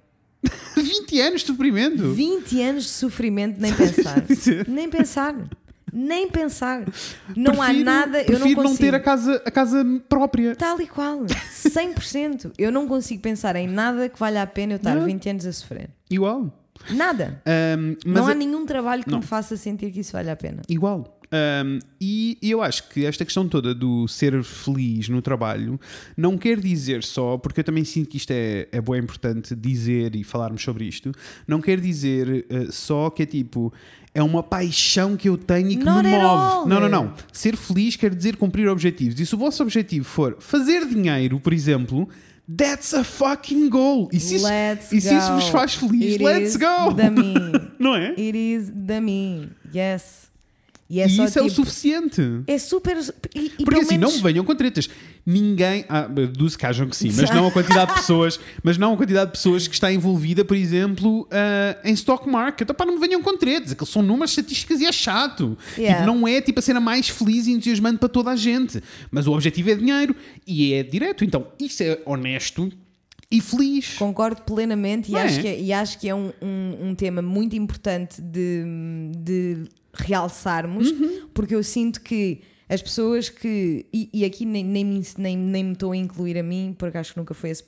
[0.76, 2.12] 20 anos de sofrimento?
[2.12, 4.24] 20 anos de sofrimento, nem pensar.
[4.66, 5.36] nem pensar.
[5.92, 6.84] Nem pensar.
[7.36, 8.22] Não há Prefiro- nada.
[8.22, 8.78] Eu não prefiro consigo.
[8.78, 10.56] ter a casa, a casa própria.
[10.56, 11.24] Tal e qual.
[11.26, 12.52] 100%.
[12.58, 15.04] Eu não consigo pensar em nada que valha a pena eu estar Não.
[15.04, 15.90] 20 anos a sofrer.
[16.10, 16.52] Igual.
[16.90, 17.40] Nada.
[18.04, 19.18] Mas não há a- nenhum trabalho que Não.
[19.18, 20.62] me faça sentir que isso vale a pena.
[20.68, 21.18] Igual.
[21.34, 25.80] Ahm, e eu acho que esta questão toda do ser feliz no trabalho
[26.14, 30.14] não quer dizer só, porque eu também sinto que isto é, é bem importante dizer
[30.14, 31.10] e falarmos sobre isto,
[31.48, 33.72] não quer dizer eh, só que é tipo.
[34.14, 36.68] É uma paixão que eu tenho e que Not me move.
[36.68, 37.14] Não, não, não.
[37.32, 39.18] Ser feliz quer dizer cumprir objetivos.
[39.18, 42.06] E se o vosso objetivo for fazer dinheiro, por exemplo,
[42.54, 44.10] that's a fucking goal.
[44.12, 44.46] E se isso,
[44.92, 46.94] e se isso vos faz feliz, It let's is go.
[46.94, 47.34] The me.
[47.80, 48.10] Não é?
[48.10, 49.48] It is the me.
[49.74, 50.30] Yes.
[50.92, 52.20] E é e isso é o tipo, suficiente.
[52.46, 52.98] É super.
[53.34, 54.90] E, Porque assim, menos, não me venham com tretas.
[55.24, 55.86] Ninguém.
[55.88, 58.38] Ah, deduzo que acham que sim, mas não a quantidade de pessoas.
[58.62, 62.68] Mas não a quantidade de pessoas que está envolvida, por exemplo, ah, em stock market.
[62.68, 63.72] Opa, não me venham com tretas.
[63.72, 65.56] Aqueles são números estatísticas e é chato.
[65.78, 66.02] Yeah.
[66.02, 68.82] Tipo, não é tipo a cena mais feliz e entusiasmante para toda a gente.
[69.10, 70.14] Mas o objetivo é dinheiro
[70.46, 71.24] e é direto.
[71.24, 72.70] Então, isso é honesto
[73.30, 73.94] e feliz.
[73.94, 75.22] Concordo plenamente e é?
[75.22, 78.62] acho, que é, e acho que é um, um, um tema muito importante de,
[79.16, 81.28] de realçarmos, Uhum.
[81.34, 83.86] porque eu sinto que as pessoas que.
[83.92, 86.96] E, e aqui nem, nem, me, nem, nem me estou a incluir a mim, porque
[86.98, 87.64] acho que nunca foi esse,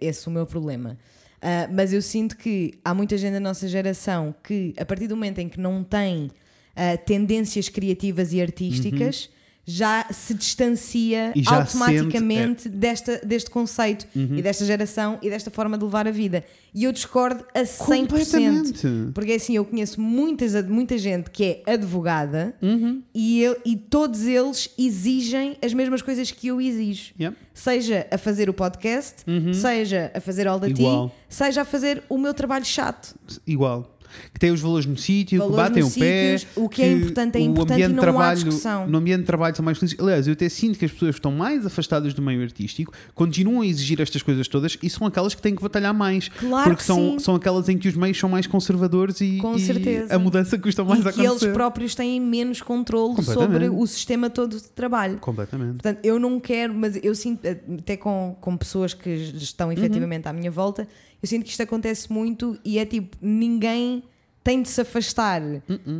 [0.00, 0.96] esse o meu problema.
[1.42, 5.16] Ah, mas eu sinto que há muita gente da nossa geração que, a partir do
[5.16, 6.30] momento em que não tem
[6.74, 9.28] ah, tendências criativas e artísticas,
[9.68, 11.42] já se distancia Uhum.
[11.42, 16.44] Já automaticamente desta, deste conceito e desta geração e desta forma de levar a vida.
[16.72, 18.06] E eu discordo a 100%.
[18.08, 18.86] Completamente.
[19.14, 23.02] Porque assim, eu conheço muitas, muita gente que é advogada Uhum.
[23.14, 27.12] e, eu, e todos eles exigem as mesmas coisas que eu exijo.
[27.18, 27.36] Yep.
[27.54, 31.10] Seja a fazer o podcast, seja a fazer All the Tea, Uhum.
[31.28, 33.14] Seja a fazer o meu trabalho chato.
[33.46, 33.95] Igual.
[34.32, 36.38] Que tem os valores no sítio, que Valores batem nos o pé.
[36.38, 38.86] sítios, o que é importante é o importante ambiente e não há trabalho, discussão.
[38.86, 39.98] No ambiente de trabalho são mais felizes.
[40.00, 43.60] Aliás, eu até sinto que as pessoas que estão mais afastadas do meio artístico continuam
[43.62, 46.28] a exigir estas coisas todas e são aquelas que têm que batalhar mais.
[46.28, 47.18] Claro porque que são, sim.
[47.18, 51.04] são aquelas em que os meios são mais conservadores e, e a mudança custa mais
[51.04, 51.52] e a que eles acontecer.
[51.52, 55.18] próprios têm menos controle sobre o sistema todo de trabalho.
[55.18, 55.74] Completamente.
[55.74, 60.32] Portanto, eu não quero, mas eu sinto, até com, com pessoas que estão efetivamente à
[60.32, 60.88] minha volta,
[61.22, 64.02] eu sinto que isto acontece muito e é tipo, ninguém
[64.44, 65.42] tem de se afastar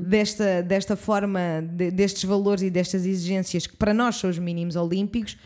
[0.08, 4.76] desta, desta forma, de- destes valores e destas exigências que para nós são os mínimos
[4.76, 5.36] olímpicos,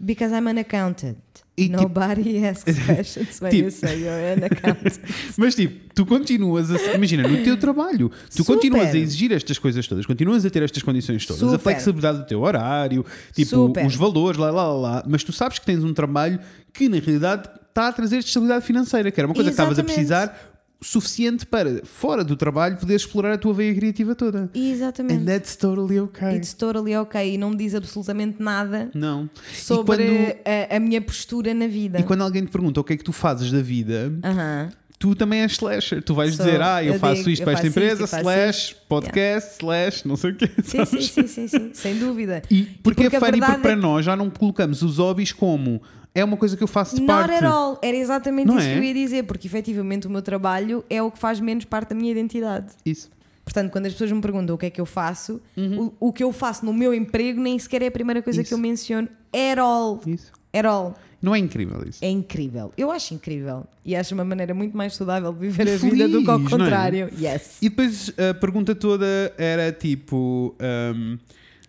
[0.00, 1.16] because I'm an accountant.
[1.56, 4.98] E, tipo- Nobody asks questions when Tipo- you say you're an accountant.
[5.36, 6.94] Mas tipo, tu continuas a.
[6.94, 8.54] Imagina, no teu trabalho, tu Super.
[8.54, 11.58] continuas a exigir estas coisas todas, continuas a ter estas condições todas, a Super.
[11.58, 13.84] flexibilidade do teu horário, tipo, Super.
[13.86, 16.38] os valores, lá, lá, lá, lá, mas tu sabes que tens um trabalho
[16.72, 17.48] que na realidade
[17.78, 19.94] está a trazer estabilidade financeira, que era uma coisa que estavas a Exatamente.
[19.94, 24.48] precisar suficiente para, fora do trabalho, poderes explorar a tua veia criativa toda.
[24.54, 25.22] Exatamente.
[25.22, 26.36] And that's totally okay.
[26.36, 29.28] It's totally ok e não me diz absolutamente nada Não.
[29.52, 30.36] sobre e, quando,
[30.72, 31.98] a, a minha postura na vida.
[31.98, 34.68] e quando alguém te pergunta o que é que tu fazes da vida, Aham.
[35.00, 36.00] tu também és slasher.
[36.00, 36.46] Tu vais Sou.
[36.46, 39.54] dizer, ah, eu, Eu faço digo, isto eu para esta empresa, isto e slash, podcast,
[39.60, 40.48] slash, não sei o quê.
[40.62, 42.40] Sim, sim, sim, sim, sim, sem dúvida.
[42.48, 45.32] E porque, porque é funny, porque para é que- nós já não colocamos os hobbies
[45.32, 45.82] como
[46.20, 47.44] é uma coisa que eu faço de Not parte.
[47.44, 47.78] at all.
[47.82, 48.72] Era exatamente Não isso é?
[48.72, 51.90] que eu ia dizer, porque efetivamente o meu trabalho é o que faz menos parte
[51.90, 52.66] da minha identidade.
[52.84, 53.10] Isso.
[53.44, 55.92] Portanto, quando as pessoas me perguntam o que é que eu faço, Uhum.
[56.00, 58.48] o, o que eu faço no meu emprego nem sequer é a primeira coisa Isso.
[58.48, 59.08] que eu menciono.
[59.32, 60.00] At all.
[60.06, 60.30] Isso.
[60.52, 60.94] At all.
[61.20, 61.98] Não é incrível isso?
[62.04, 62.72] É incrível.
[62.76, 63.66] Eu acho incrível.
[63.84, 66.36] E acho uma maneira muito mais saudável de viver E a vida do que ao
[66.38, 66.56] feliz, é?
[66.58, 67.10] contrário.
[67.18, 67.56] Yes.
[67.60, 69.04] E depois a pergunta toda
[69.36, 70.54] era tipo:
[70.94, 71.18] hum,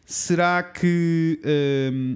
[0.05, 1.39] será que.
[1.93, 2.15] hum,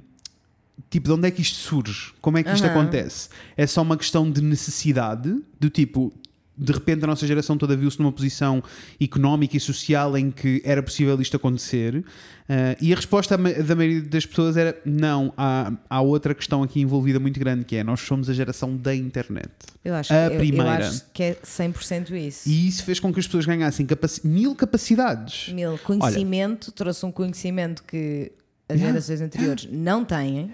[0.90, 2.12] tipo, de onde é que isto surge?
[2.20, 2.80] Como é que isto Aham.
[2.80, 3.28] acontece?
[3.56, 5.34] É só uma questão de necessidade?
[5.60, 6.12] Do tipo.
[6.56, 8.62] De repente a nossa geração toda viu-se numa posição
[9.00, 12.04] económica e social em que era possível isto acontecer
[12.48, 16.80] Ah, e a resposta da maioria das pessoas era não, há, há outra questão aqui
[16.80, 19.48] envolvida muito grande que é nós somos a geração da internet
[19.84, 20.86] Eu acho, A eu- eu, primeira.
[20.86, 22.48] acho que é 100% isso.
[22.48, 27.10] e isso fez com que as pessoas ganhassem capaci- mil capacidades Mil, conhecimento, trouxe um
[27.10, 28.30] conhecimento que
[28.68, 28.92] as Yeah.
[28.92, 30.52] gerações anteriores não têm,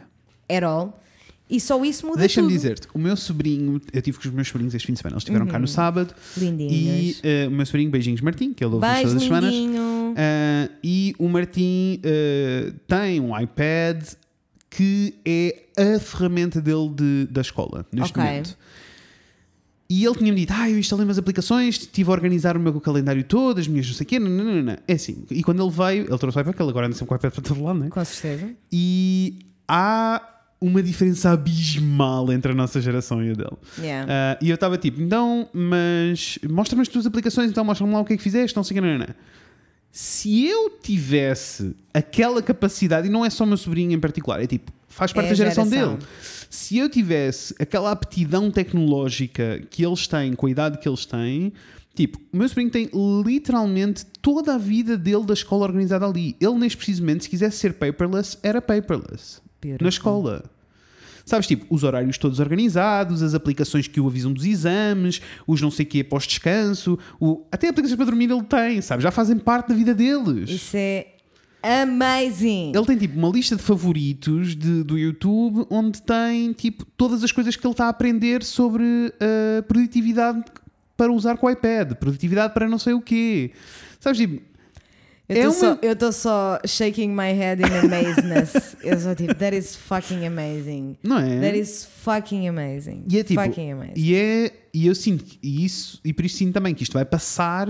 [0.55, 1.01] at all,
[1.49, 4.73] e só isso muda Deixa-me dizer-te, o meu sobrinho, eu tive com os meus sobrinhos
[4.75, 7.21] este fim de semana, eles estiveram cá no sábado e Lindinhos.
[7.25, 9.55] eh, o meu sobrinho, beijinhos Martim, que ele ouve todas as semanas,
[10.17, 14.03] eh, e o Martim eh, tem um iPad
[14.69, 18.23] que é a ferramenta dele de- da escola neste Ok.
[18.23, 18.57] momento.
[19.93, 23.25] E ele tinha-me dito, ah, eu instalei umas aplicações, estive a organizar o meu calendário
[23.25, 25.25] todo, as minhas não sei o quê, nananana." é assim.
[25.33, 27.17] E quando ele veio, ele trouxe o iPad, porque ele agora anda sempre com o
[27.17, 27.91] iPad para todo lado, não é?
[27.91, 28.55] Com certeza.
[28.71, 30.23] E há
[30.61, 33.57] uma diferença abismal entre a nossa geração e a dele.
[33.79, 34.13] Yeah.
[34.13, 38.05] Ah, e eu estava tipo, então, mas mostra-me as tuas aplicações, então mostra-me lá o
[38.05, 39.07] que é que fizeste, não sei o que, não, não.
[39.93, 44.71] Se eu tivesse aquela capacidade, e não é só meu sobrinho em particular, é tipo,
[44.87, 45.95] faz parte É da geração, geração.
[45.97, 46.07] dele.
[46.51, 51.53] Se eu tivesse aquela aptidão tecnológica que eles têm, com a idade que eles têm,
[51.95, 52.89] tipo, o meu sobrinho tem
[53.25, 56.37] literalmente toda a vida dele da escola organizada ali.
[56.41, 59.41] Ele, neste preciso momento, se quisesse ser paperless, era paperless.
[59.61, 59.85] Beautiful.
[59.85, 60.45] Na escola.
[61.25, 65.71] Sabes, tipo, os horários todos organizados, as aplicações que o avisam dos exames, os não
[65.71, 67.45] sei quê pós-descanso, o...
[67.53, 69.03] até aplicações para dormir ele tem, sabes?
[69.05, 70.51] Já fazem parte da vida deles.
[70.51, 71.07] Isso é
[71.63, 72.73] amazing.
[72.75, 77.31] Ele tem tipo uma lista de favoritos de- do YouTube onde tem tipo todas as
[77.33, 80.43] coisas que ele está a aprender sobre uh, produtividade
[80.97, 83.53] para usar com o iPad, produtividade para não sei o quê.
[84.01, 84.43] Sabes, tipo,
[85.37, 85.49] Eu é
[85.93, 88.77] estou uma- só, shaking my head in amazeness.
[88.83, 90.97] eu só tipo, that is fucking amazing.
[91.03, 91.41] não é?
[91.41, 93.05] That is fucking amazing.
[93.09, 93.93] E é tipo, fucking amazing.
[93.97, 97.05] e, é, e eu sinto e isso, e por isso sinto também que isto vai
[97.05, 97.69] passar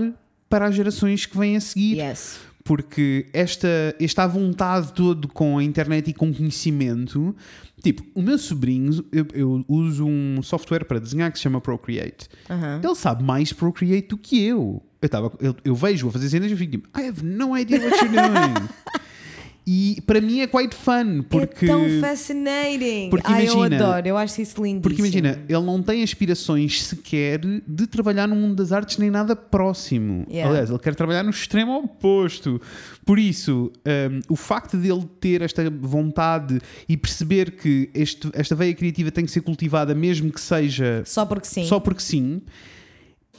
[0.49, 1.97] para as gerações que vêm a seguir.
[1.99, 2.39] Yes.
[2.63, 3.67] Porque esta,
[3.99, 7.35] esta vontade todo com a internet e com conhecimento,
[7.83, 12.27] tipo, o meu sobrinho, eu, eu uso um software para desenhar que se chama Procreate.
[12.49, 12.79] Aham.
[12.83, 14.81] Ele sabe mais Procreate do que eu.
[15.01, 17.57] Eu, tava, eu, eu vejo-o a fazer cenas e eu fico tipo, I have no
[17.57, 18.67] idea what you're doing.
[19.65, 21.65] e para mim é quite fun, porque.
[21.65, 23.09] É tão fascinating.
[23.09, 24.81] porque Ai, eu imagina- adoro, eu acho isso lindíssimo.
[24.81, 29.35] Porque imagina, ele não tem aspirações sequer de trabalhar no mundo das artes nem nada
[29.35, 30.25] próximo.
[30.29, 30.49] Yeah.
[30.51, 32.61] Aliás, ele quer trabalhar no extremo oposto.
[33.03, 38.73] Por isso, um, o facto dele ter esta vontade e perceber que este- esta veia
[38.75, 41.65] criativa tem que ser cultivada, mesmo que seja Só porque sim.
[41.65, 42.41] só porque sim,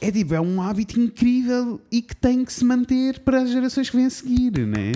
[0.01, 3.89] é, tipo, é um hábito incrível e que tem que se manter para as gerações
[3.89, 4.91] que vêm a seguir, né?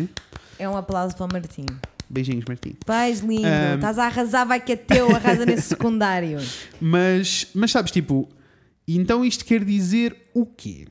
[0.59, 1.65] É um aplauso para o Martim.
[2.09, 2.75] Beijinhos, Martim.
[2.85, 6.39] Paz lindo, Um, estás a arrasar, vai que é teu, arrasa nesse secundário.
[6.79, 8.27] Mas, mas sabes, tipo,
[8.87, 10.87] então isto quer dizer o quê?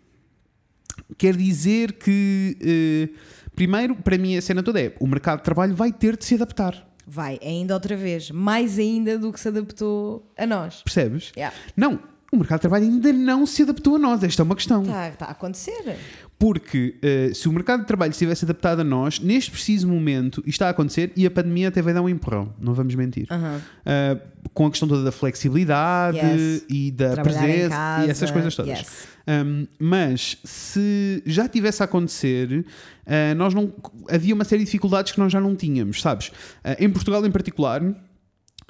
[1.16, 3.08] Quer dizer que, eh,
[3.54, 6.34] primeiro, para mim a cena toda é o mercado de trabalho vai ter de se
[6.34, 6.86] adaptar.
[7.06, 10.82] Vai, ainda outra vez, mais ainda do que se adaptou a nós.
[10.82, 11.32] Percebes?
[11.36, 11.56] Yeah.
[11.76, 12.00] Não,
[12.32, 14.22] o mercado de trabalho ainda não se adaptou a nós.
[14.22, 14.82] Esta é uma questão.
[14.82, 15.96] Está tá a acontecer.
[16.38, 20.40] Porque eh, se o mercado de trabalho se tivesse adaptado a nós, neste preciso momento,
[20.40, 23.26] isto está a acontecer e a pandemia até vai dar um empurrão, não vamos mentir.
[23.30, 23.60] Aham.
[23.86, 26.64] Uh, com a questão toda da flexibilidade Yes.
[26.68, 28.78] e da Trabalhar presença e essas coisas todas.
[28.78, 29.06] yes.
[29.28, 32.64] Um, mas se já tivesse a acontecer,
[33.06, 33.72] uh, nós não
[34.10, 36.28] havia uma série de dificuldades que nós já não tínhamos, sabes?
[36.28, 37.82] Uh, em Portugal em particular.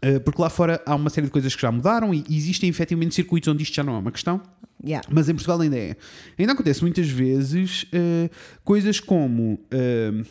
[0.04, 3.14] Uh, porque lá fora há uma série de coisas que já mudaram e existem efetivamente
[3.14, 4.40] circuitos onde isto já não é uma questão.
[4.84, 5.06] Yeah.
[5.10, 5.96] Mas em Portugal ainda é.
[6.38, 8.30] Ainda acontece muitas vezes eh,
[8.62, 10.22] coisas como eh,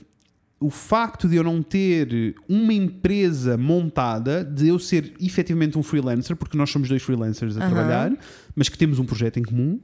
[0.60, 6.36] o facto de eu não ter uma empresa montada, de eu ser efetivamente um freelancer,
[6.36, 7.70] porque nós somos dois freelancers a Aham.
[7.74, 8.18] trabalhar,
[8.56, 9.80] mas que temos um projeto em comum,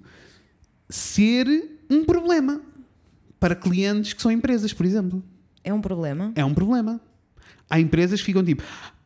[0.90, 1.48] ser
[1.90, 2.62] um problema
[3.40, 5.24] para clientes que são empresas, por exemplo.
[5.64, 6.32] É um problema.
[6.36, 7.02] É um problema.
[7.70, 8.64] Há empresas que ficam tipo,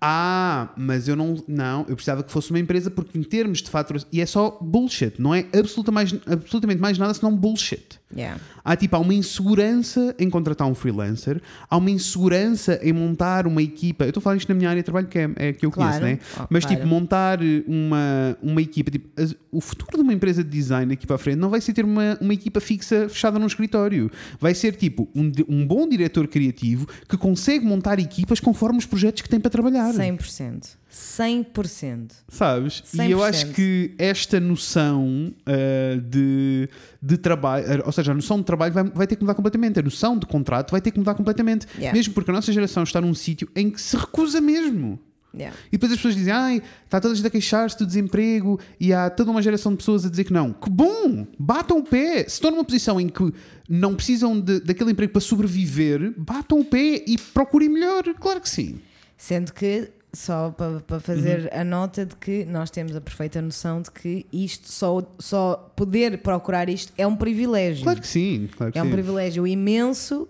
[0.08, 1.44] Ah, mas eu não.
[1.48, 4.08] Não, eu precisava que fosse uma empresa porque, em termos de faturação.
[4.12, 8.00] E é só bullshit, não é absoluta mais, absolutamente mais nada senão bullshit.
[8.16, 8.40] Yeah.
[8.64, 13.62] Há tipo, há uma insegurança em contratar um freelancer, há uma insegurança em montar uma
[13.62, 14.06] equipa.
[14.06, 15.72] Eu estou a falar isto na minha área de trabalho, que é, é que eu
[15.72, 16.00] Claro.
[16.00, 16.20] conheço, né?
[16.40, 16.78] Oh, Mas claro.
[16.78, 18.92] tipo, montar uma, uma equipa.
[18.92, 19.10] Tipo,
[19.52, 21.84] o futuro de uma empresa de design daqui para a frente não vai ser ter
[21.84, 24.10] uma, uma equipa fixa fechada num escritório.
[24.40, 29.22] Vai ser tipo um, um bom diretor criativo que consegue montar equipas conforme os projetos
[29.24, 29.94] que tem para trabalhar.
[29.94, 30.78] 100%.
[30.96, 32.12] 100%.
[32.30, 32.82] Sabes?
[32.94, 33.24] E eu 100%.
[33.24, 36.70] acho que esta noção ah, de,
[37.02, 39.78] de trabalho, ah, ou seja, a noção de trabalho vai, vai ter que mudar completamente.
[39.78, 41.68] A noção de contrato vai ter que mudar completamente.
[41.76, 41.94] Yeah.
[41.94, 44.98] Mesmo porque a nossa geração está num sítio em que se recusa mesmo.
[45.34, 45.54] Yeah.
[45.68, 48.94] E depois as pessoas dizem, ai, está toda a gente a queixar-se do desemprego e
[48.94, 50.54] há toda uma geração de pessoas a dizer que não.
[50.54, 51.28] Que bom!
[51.38, 52.20] Batam o pé!
[52.20, 53.34] Se estão numa posição em que
[53.68, 58.04] não precisam de, daquele emprego para sobreviver, batam o pé e procurem melhor.
[58.18, 58.80] Claro que sim.
[59.18, 63.82] Sendo que, só para, para fazer a nota de que nós temos a perfeita noção
[63.82, 67.84] de que isto, só, só poder procurar isto é um privilégio.
[67.84, 68.50] Claro que sim.
[68.56, 68.92] Claro que é um sim.
[68.92, 70.28] privilégio imenso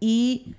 [0.00, 0.54] e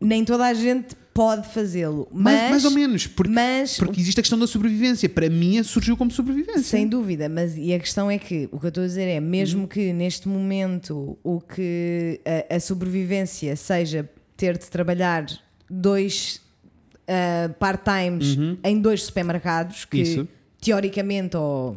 [0.00, 2.08] nem toda a gente pode fazê-lo.
[2.10, 5.08] Mas, mais, mais ou menos, porque, mas porque existe a questão da sobrevivência.
[5.08, 6.62] Para mim, surgiu como sobrevivência.
[6.62, 9.18] Sem dúvida, mas e a questão é que o que eu estou a dizer é,
[9.20, 9.26] Uhum.
[9.26, 15.26] mesmo que neste momento o que a, a sobrevivência seja ter de trabalhar
[15.70, 16.40] dois
[17.08, 20.02] ah, part-times em dois supermercados, que Uhum.
[20.02, 20.28] Isso.
[20.60, 21.76] teoricamente ou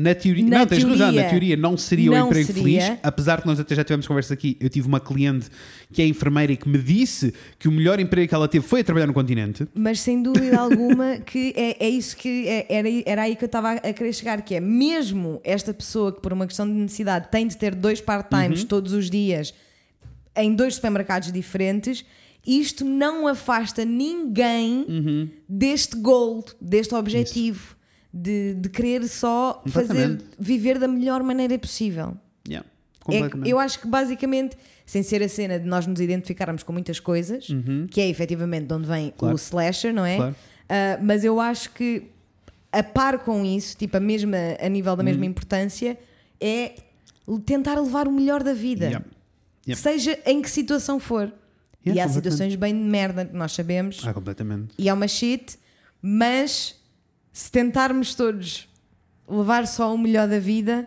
[0.00, 2.62] Na teoria, Na não, tens razão, teoria, na teoria não seria não emprego seria.
[2.82, 4.56] feliz, apesar que nós até já tivemos conversa aqui.
[4.60, 5.48] Eu tive uma cliente
[5.92, 8.80] que é enfermeira e que me disse que o melhor emprego que ela teve foi
[8.82, 9.66] a trabalhar no continente.
[9.74, 13.46] Mas sem dúvida alguma que é, é isso que é- era, era aí que eu
[13.46, 17.28] estava a querer chegar, que é mesmo esta pessoa que por uma questão de necessidade
[17.32, 19.52] tem de ter dois part-times todos os dias
[20.36, 22.04] em dois supermercados diferentes,
[22.46, 27.76] isto não afasta ninguém deste goal, deste objetivo
[28.12, 32.16] de, de querer só fazer viver da melhor maneira possível.
[32.48, 32.66] Yeah,
[33.10, 36.98] É eu acho que basicamente, sem ser a cena de nós nos identificarmos com muitas
[36.98, 37.46] coisas,
[37.90, 39.12] que é efetivamente de onde vem Uhum.
[39.16, 39.34] Claro.
[39.34, 40.16] o slasher, não é?
[40.16, 40.36] Claro.
[40.68, 42.04] Ah, mas eu acho que
[42.72, 45.08] a par com isso, tipo a mesma a nível da Uhum.
[45.08, 45.98] mesma importância,
[46.40, 46.72] é
[47.44, 49.04] tentar levar o melhor da vida, Yeah.
[49.66, 49.82] Yeah.
[49.82, 51.30] seja em que situação for.
[51.94, 54.68] E há situações bem de merda que nós sabemos, Ah, completamente.
[54.78, 55.58] e é uma shit,
[56.02, 56.74] mas
[57.32, 58.68] se tentarmos todos
[59.28, 60.86] levar só o melhor da vida,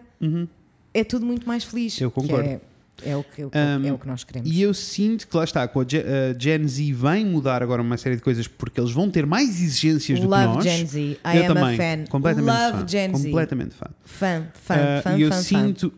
[0.94, 2.00] é tudo muito mais feliz.
[2.00, 2.48] Eu que concordo.
[2.50, 2.60] É,
[3.04, 3.50] é o que, Um,
[3.88, 4.50] é o que nós queremos.
[4.50, 7.82] E eu sinto que lá está, com a Ge- a Gen Z vem mudar agora
[7.82, 10.64] uma série de coisas porque eles vão ter mais exigências do que Love nós.
[10.64, 11.00] Gen Z.
[11.00, 12.06] I eu am também, a fan.
[12.10, 12.88] Completamente Love fã.
[12.88, 13.24] Gen Z.
[13.24, 13.88] Completamente fã.
[14.06, 15.94] Fã, fã, Ah, fã, e eu fã, sinto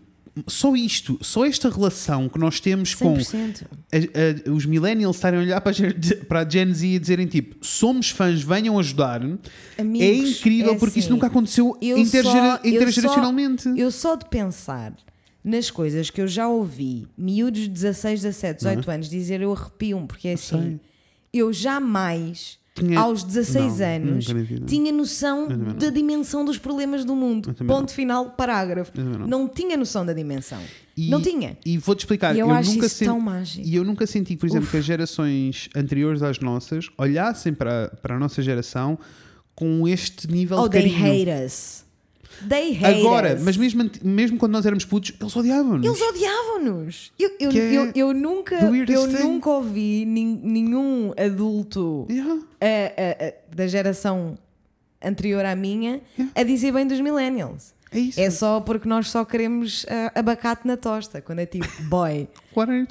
[0.47, 3.65] só isto, só esta relação que nós temos com 100%.
[3.91, 7.27] a- a- os millennials estarem a olhar para a, para a Gen Z e dizerem
[7.27, 11.97] tipo, somos fãs, venham ajudar, é Amigos, incrível é porque isso assim, nunca aconteceu eu
[11.97, 13.69] intergera- só- eu intergeracionalmente.
[13.77, 14.93] Eu só de pensar
[15.43, 20.07] nas coisas que eu já ouvi miúdos de 16, 17, 18 anos dizer eu arrepio-me,
[20.07, 20.79] porque é assim, sei.
[21.34, 24.26] eu jamais, Tinha- aos 16 Não, anos,
[24.65, 25.47] tinha noção
[25.78, 27.53] da dimensão dos problemas do mundo.
[27.67, 28.91] Ponto final, parágrafo.
[28.99, 29.28] não.
[29.28, 29.47] Não.
[29.47, 30.59] tinha noção da dimensão.
[30.97, 31.55] E- não tinha.
[31.63, 33.67] E vou-te explicar, E eu eu, acho nunca isso senti, tão mágico.
[33.67, 38.15] E eu nunca senti, por exemplo, que as gerações anteriores às nossas olhassem para, para
[38.15, 38.97] a nossa geração
[39.55, 41.32] com este nível Oh, de they carinho.
[41.36, 41.82] hate us.
[42.47, 43.41] They hate Agora, us.
[43.43, 45.86] mas mesmo, mesmo quando nós éramos putos, eles odiavam-nos.
[45.86, 47.11] Eles odiavam-nos.
[47.19, 49.23] Eu, eu, é eu, eu nunca, eu thing.
[49.23, 52.34] nunca ouvi nin- nenhum adulto Yeah.
[52.61, 54.38] a- a- a- da geração
[55.03, 56.01] anterior à minha
[56.36, 57.73] a dizer bem dos millennials.
[57.91, 58.19] É isso.
[58.19, 61.21] É só porque nós só queremos ah, abacate na tosta.
[61.21, 62.27] Quando é tipo, boy,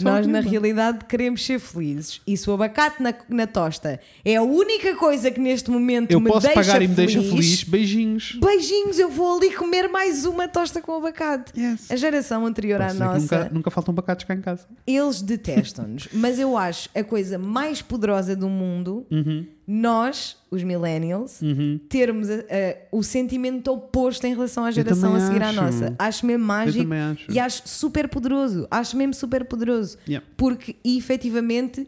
[0.03, 2.21] nós na realidade queremos ser felizes.
[2.27, 6.21] E se o abacate na, na tosta é a única coisa que neste momento Eu
[6.21, 7.65] me posso deixa pagar e me feliz, deixa feliz.
[7.65, 8.39] Beijinhos.
[8.43, 11.53] Beijinhos, eu vou ali comer mais uma tosta com abacate.
[11.59, 11.91] Yes.
[11.91, 14.67] A geração anterior à Posso que nossa, Nunca, nunca faltam pacatos cá em casa.
[14.87, 16.09] eles detestam-nos.
[16.15, 19.47] mas eu acho a coisa mais poderosa do mundo, Uhum.
[19.67, 21.41] nós, os millennials,
[21.89, 25.61] termos a- a- o sentimento oposto em relação à geração a seguir à acho.
[25.63, 25.95] nossa.
[25.99, 27.31] Acho mesmo mágico acho.
[27.31, 28.67] e acho super poderoso.
[28.71, 29.97] Acho mesmo super poderoso.
[30.09, 30.27] Yeah.
[30.37, 31.87] Porque efetivamente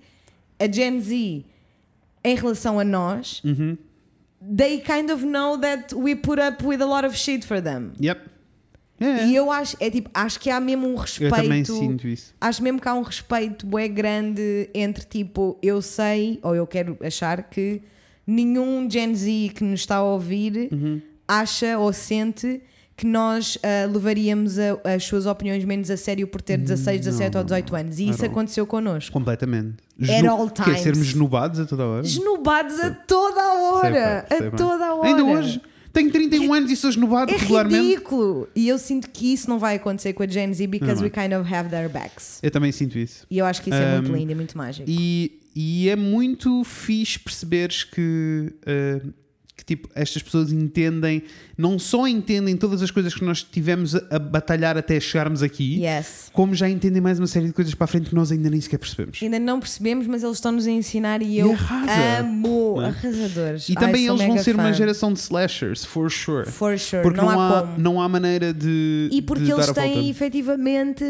[0.58, 1.14] a Gen Z,
[2.24, 3.76] em relação a nós, Uhum.
[4.56, 7.92] they kind of know that we put up with a lot of shit for them.
[8.00, 8.20] Yep.
[9.00, 9.26] É.
[9.26, 11.34] E eu acho, é tipo, acho que há mesmo um respeito.
[11.34, 12.32] Eu também sinto isso.
[12.40, 16.96] Acho mesmo que há um respeito bué grande entre tipo, eu sei, ou eu quero
[17.02, 17.82] achar que
[18.26, 21.00] nenhum Gen Z que nos está a ouvir Uhum.
[21.26, 22.62] acha ou sente
[22.97, 27.36] que nós ah, levaríamos a- as suas opiniões menos a sério por ter 16, 17
[27.36, 27.99] ou 18 anos.
[27.99, 28.30] E isso all.
[28.30, 29.12] aconteceu connosco.
[29.12, 29.74] Completamente.
[30.03, 30.80] At all Quer times.
[30.80, 32.07] sermos esnubados a toda hora?
[32.07, 34.26] Esnubados a toda a hora!
[34.28, 35.09] Sei sei a toda a hora!
[35.09, 35.61] Ainda hoje.
[35.92, 37.80] Tenho 31 anos e sou esnubado É regularmente.
[37.80, 38.49] ridículo!
[38.57, 41.11] E eu sinto que isso não vai acontecer com a Gen Z because Não we
[41.11, 42.40] kind of have their backs.
[42.42, 43.24] Eu também sinto isso.
[43.30, 44.88] E eu acho que isso é muito Um, lindo e muito mágico.
[44.90, 49.12] E, e é muito fixe perceberes que, uh,
[49.57, 51.22] que tipo, estas pessoas entendem,
[51.57, 55.80] não só entendem todas as coisas que nós tivemos a, a batalhar até chegarmos aqui,
[55.84, 56.28] Yes.
[56.32, 58.61] como já entendem mais uma série de coisas para a frente que nós ainda nem
[58.61, 59.20] sequer percebemos.
[59.22, 62.18] Ainda não percebemos, mas eles estão-nos a ensinar e E eu arrasa.
[62.20, 62.86] amo é?
[62.86, 63.68] arrasadores.
[63.68, 64.72] E Ai, também eles vão ser uma fã.
[64.72, 66.50] geração de slashers, for sure.
[66.50, 69.09] For sure, Porque não, não, há não há maneira de.
[69.12, 70.09] E porque de eles têm volta.
[70.11, 71.05] efetivamente.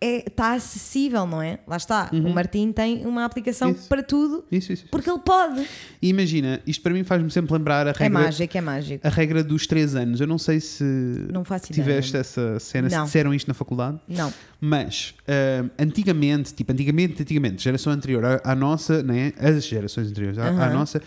[0.00, 1.58] Está acessível, não é?
[1.66, 2.10] Lá está.
[2.12, 3.74] O Martim tem uma aplicação Uhum.
[3.74, 3.88] Isso.
[3.88, 4.84] para tudo Isso, isso.
[4.90, 5.66] porque ele pode.
[6.02, 9.06] E imagina, isto para mim faz-me sempre lembrar a É regra, mágico, é mágico.
[9.06, 10.20] a regra dos 3 anos.
[10.20, 10.84] Eu não sei se
[11.32, 11.84] Não faço ideia.
[11.84, 13.04] tiveste essa cena, se Não.
[13.04, 13.98] disseram isto na faculdade.
[14.08, 14.32] Não.
[14.60, 19.32] Mas ah, antigamente, tipo, antigamente, antigamente, geração anterior à, à nossa, né?
[19.38, 20.72] As gerações anteriores à, à Aham.
[20.74, 21.02] nossa,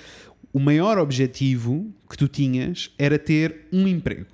[0.54, 4.26] o maior objetivo que tu tinhas era ter um emprego.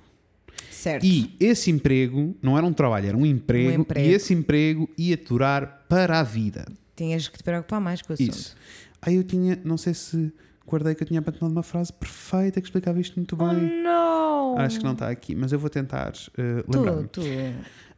[0.84, 1.02] Certo.
[1.06, 4.06] E esse emprego não era um trabalho, era um emprego, Um emprego.
[4.06, 6.66] e esse emprego ia durar para a vida.
[6.94, 8.30] Tinhas que te preocupar mais com o assunto.
[8.34, 8.54] Isso.
[9.00, 10.30] Aí eu tinha, não sei se
[10.68, 13.82] guardei que eu tinha apanhado uma frase perfeita que explicava isto muito Oh, bem.
[13.82, 14.58] não!
[14.58, 17.08] Acho que não está aqui, mas eu vou tentar uh, lembrar-me.
[17.08, 17.26] Tu, tu.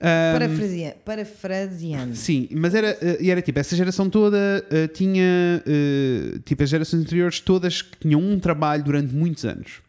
[0.00, 2.14] Ahm, Parafrasia- Parafraseando.
[2.16, 6.68] Sim, mas era, eh, e era tipo, essa geração toda eh, tinha, eh, tipo, as
[6.68, 9.80] gerações anteriores todas tinham um trabalho durante muitos anos.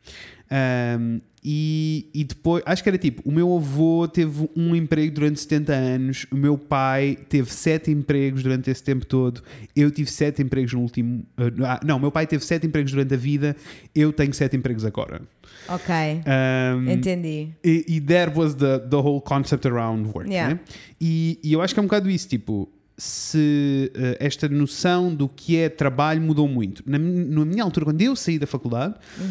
[0.50, 1.20] Ahm,
[1.50, 5.74] e, e depois, acho que era tipo, o meu avô teve um emprego durante 70
[5.74, 9.42] anos, o meu pai teve sete empregos durante esse tempo todo,
[9.74, 11.26] eu tive sete empregos no último.
[11.38, 13.56] eh, ah, não, meu pai teve sete empregos durante a vida,
[13.96, 15.22] eu tenho sete empregos agora.
[15.70, 15.96] Ok.
[16.26, 17.54] Ahm, Entendi.
[17.64, 20.30] e, e that was the, the whole concept around work.
[20.30, 20.56] Yeah.
[20.56, 20.60] né?
[21.00, 25.30] E, e eu acho que é um bocado isso, tipo, se eh, esta noção do
[25.30, 26.84] que é trabalho mudou muito.
[26.86, 29.28] Na, na minha altura, quando eu saí da faculdade, Uhum.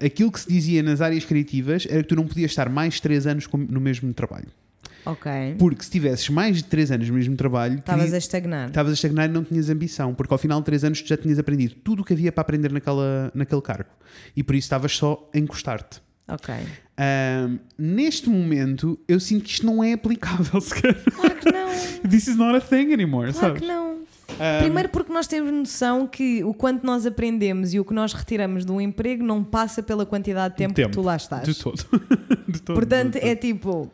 [0.00, 2.98] um, aquilo que se dizia nas áreas criativas era que tu não podias estar mais
[3.00, 4.48] 3 anos no mesmo trabalho.
[5.06, 5.30] Ok.
[5.58, 8.66] Porque se tivesses mais de 3 anos no mesmo trabalho, Estavas a estagnar.
[8.68, 11.16] estavas a estagnar e não tinhas ambição, porque ao final de 3 anos tu já
[11.16, 13.88] tinhas aprendido tudo o que havia para aprender naquela, naquele cargo.
[14.36, 16.00] E por isso estavas só a encostar-te.
[16.30, 16.52] Ok.
[17.00, 20.94] Um, neste momento, eu sinto que isto não é aplicável sequer.
[21.40, 21.68] Claro que não.
[22.10, 23.60] This is not a thing anymore, Claro sabes?
[23.62, 23.98] que não.
[24.30, 28.12] Um, Primeiro porque nós temos noção que o quanto nós aprendemos e o que nós
[28.12, 30.90] retiramos de um emprego não passa pela quantidade de tempo, Tempo.
[30.90, 31.44] que tu lá estás.
[31.44, 31.82] De todo.
[32.48, 33.28] De todo, Portanto, de todo.
[33.28, 33.90] é tipo.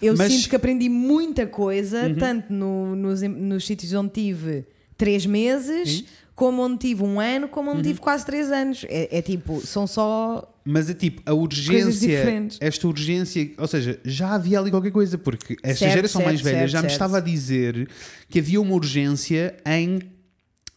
[0.00, 0.36] Eu Mas- Uhum.
[0.38, 4.64] sinto que aprendi muita coisa, tanto no- nos, nos sítios onde tive
[4.96, 6.04] três meses,
[6.38, 7.78] como onde tive um ano, como Uhum.
[7.78, 8.84] onde tive quase três anos.
[8.88, 10.48] É, é tipo, são só.
[10.64, 15.56] Mas é tipo, a urgência, esta urgência, ou seja, já havia ali qualquer coisa, porque
[15.62, 17.88] esta Certo, geração mais certo, velha certo, já me estava a dizer
[18.28, 19.98] que havia uma urgência em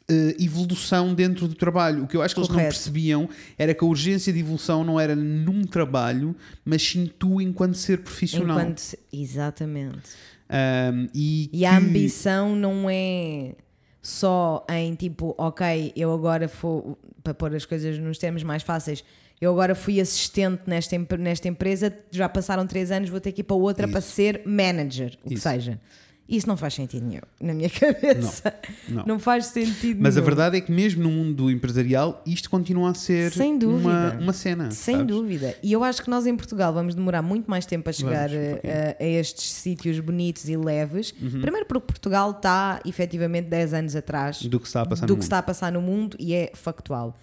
[0.10, 2.04] eh, evolução dentro do trabalho.
[2.06, 2.74] O que eu acho que eles não Correto.
[2.74, 6.36] percebiam era que a urgência de evolução não era num trabalho,
[6.66, 8.60] mas sim tu enquanto ser profissional.
[8.60, 8.82] Enquanto.
[9.14, 10.10] Exatamente.
[10.50, 13.54] Um, e, E a que- ambição não é
[14.02, 19.04] só em tipo, ok, eu agora fui, para pôr as coisas nos termos mais fáceis,
[19.40, 23.44] eu agora fui assistente nesta, nesta empresa, já passaram três anos, vou ter que ir
[23.44, 23.92] para outra Isso.
[23.92, 25.44] para ser manager, o que Isso.
[25.44, 25.80] seja.
[26.32, 28.54] Isso não faz sentido nenhum, na minha cabeça.
[28.88, 29.04] Não.
[29.06, 30.26] Não, faz sentido Mas a nenhum.
[30.26, 33.90] verdade é que mesmo no mundo empresarial isto continua a ser Sem dúvida.
[33.90, 34.72] uma, uma cena.
[34.72, 35.14] Sem sabes?
[35.14, 35.56] dúvida.
[35.62, 38.46] E eu acho que nós em Portugal vamos demorar muito mais tempo a chegar Vamos,
[38.46, 41.14] um a- a, a estes sítios bonitos e leves.
[41.22, 41.42] Uhum.
[41.42, 45.22] Primeiro porque Portugal está efetivamente 10 anos atrás Do que está a passar no mundo.
[45.22, 47.20] está a passar no mundo e é factual.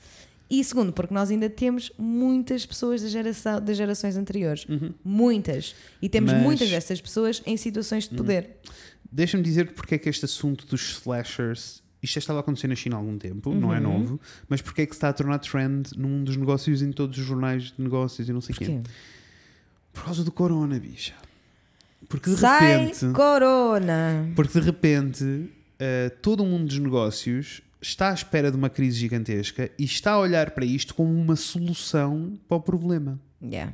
[0.51, 4.67] E segundo, porque nós ainda temos muitas pessoas da geração, das gerações anteriores.
[5.05, 5.75] Muitas.
[6.01, 6.37] E temos Uhum.
[6.37, 6.49] Mas- Uhum.
[6.49, 8.57] muitas dessas pessoas em situações de poder.
[9.11, 11.83] Deixa-me dizer porque é que este assunto dos slashers.
[12.03, 13.75] Isto já estava a acontecer na China há algum tempo, não Uhum.
[13.75, 16.81] é novo, mas porque é que se está a tornar trend no mundo dos negócios
[16.81, 18.81] em todos os jornais de negócios e não sei o quê?
[19.93, 21.15] Por causa do corona, bicha.
[22.09, 24.31] Porque de Sai repente, corona!
[24.37, 25.51] porque de repente
[25.81, 30.13] eh, todo o mundo dos negócios está à espera de uma crise gigantesca e está
[30.13, 33.19] a olhar para isto como uma solução para o problema.
[33.43, 33.73] Yeah.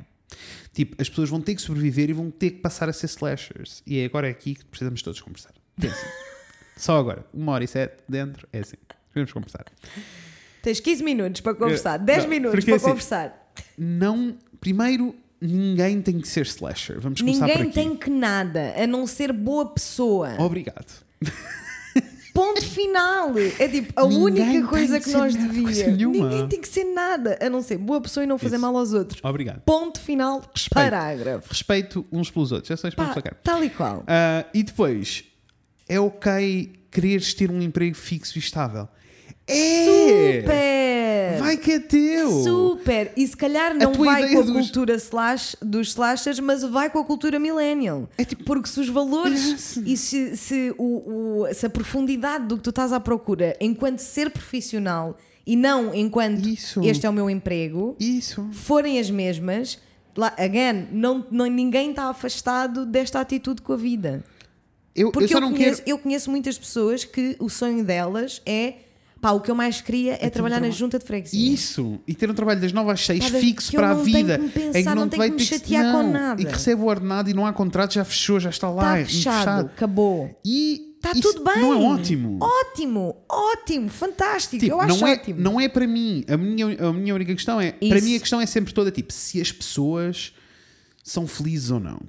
[0.73, 3.81] Tipo, as pessoas vão ter que sobreviver e vão ter que passar a ser slashers.
[3.85, 5.53] E é agora aqui que precisamos todos conversar.
[5.79, 6.09] Pensem.
[6.75, 7.25] Só agora.
[7.33, 8.47] Uma hora e sete dentro.
[8.51, 8.75] É assim.
[9.13, 9.65] Podemos conversar.
[10.61, 13.51] Tens 15 minutos para conversar, 10 não, minutos porque para assim, conversar.
[13.77, 14.35] Não.
[14.59, 16.99] Primeiro, ninguém tem que ser slasher.
[16.99, 17.73] Vamos começar por Ninguém aqui.
[17.73, 20.35] tem que nada, a não ser boa pessoa.
[20.39, 21.05] Obrigado.
[22.35, 23.31] Ponto final.
[23.57, 24.19] É tipo, a Ninguém
[24.49, 26.17] única coisa que que nós nada, devíamos.
[26.17, 28.61] Ninguém tem que ser nada, a não ser boa pessoa e não fazer Isso.
[28.61, 29.21] mal aos outros.
[29.23, 29.61] Obrigado.
[29.61, 30.73] Ponto final, Respeito.
[30.73, 31.47] parágrafo.
[31.49, 32.69] Respeito uns pelos outros.
[32.71, 33.35] É só isto para sacar.
[33.41, 34.03] tal e qual.
[34.05, 35.23] Ah, e depois,
[35.87, 38.87] é ok quereres ter um emprego fixo e estável.
[39.47, 39.85] É!
[39.85, 41.04] Super!
[41.39, 42.43] Vai que é teu!
[42.43, 43.11] Super!
[43.15, 46.99] E se calhar não vai com a dos- cultura slash, dos slashers, mas vai com
[46.99, 48.09] a cultura millennial.
[48.17, 52.57] É tipo- Porque se os valores e se, se, o, o- se a profundidade do
[52.57, 56.81] que tu estás à procura enquanto ser profissional e não enquanto Isso.
[56.83, 58.47] este é o meu emprego, Isso.
[58.51, 59.77] forem as mesmas,
[60.17, 64.23] lá, again, não, não, ninguém está afastado desta atitude com a vida.
[64.95, 65.89] Eu, Porque eu eu, não conheço, quero.
[65.89, 68.75] eu conheço muitas pessoas que o sonho delas é
[69.25, 71.53] pá, o que eu mais queria é, um trabalhar na traba- junta de freguesia.
[71.53, 71.99] Isso!
[72.07, 74.37] E ter um trabalho das 9 às 6 Pá, fixo para a não tenho vida.
[74.37, 76.41] que pensar, em que não não te tenho que me chatear com não, nada.
[76.41, 78.99] E que recebe o ordenado e não há contrato, já fechou, já está lá.
[78.99, 79.65] Está fechado, encostado.
[79.65, 80.39] acabou.
[80.45, 81.61] E Está tudo bem.
[81.61, 82.39] Não é ótimo.
[82.41, 84.59] Ótimo, ótimo, fantástico.
[84.59, 85.39] Tipo, eu acho não, é, ótimo.
[85.39, 86.25] não é para mim.
[86.27, 87.73] A minha, a minha única questão é.
[87.73, 88.05] Para Isso.
[88.05, 90.33] mim, a questão é sempre toda tipo: se as pessoas
[91.03, 91.99] são felizes ou não.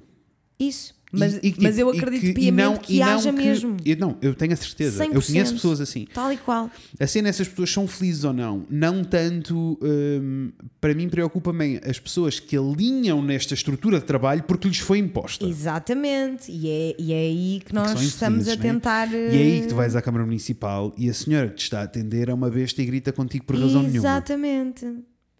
[0.59, 0.95] Isso.
[1.09, 3.31] Mas, E- e que, mas tipo, eu e acredito que- piamente não- que não haja
[3.31, 3.77] que- mesmo.
[3.85, 5.05] Eu, não, eu tenho a certeza.
[5.05, 5.25] Eu 100%.
[5.27, 6.05] conheço pessoas assim.
[6.13, 6.69] Tal e qual.
[6.99, 8.65] A cena é se as pessoas são felizes ou não.
[8.69, 9.79] Não tanto.
[9.81, 10.51] hum,
[10.81, 15.45] para mim, preocupa-me as pessoas que alinham nesta estrutura de trabalho porque lhes foi imposta.
[15.45, 16.51] Exatamente.
[16.51, 18.61] E é, e é aí que nós estamos a né?
[18.61, 19.11] tentar.
[19.13, 21.79] E é aí que tu vais à Câmara Municipal e a senhora que te está
[21.79, 23.97] a atender é uma besta e grita contigo por razão nenhuma.
[23.99, 24.85] Exatamente.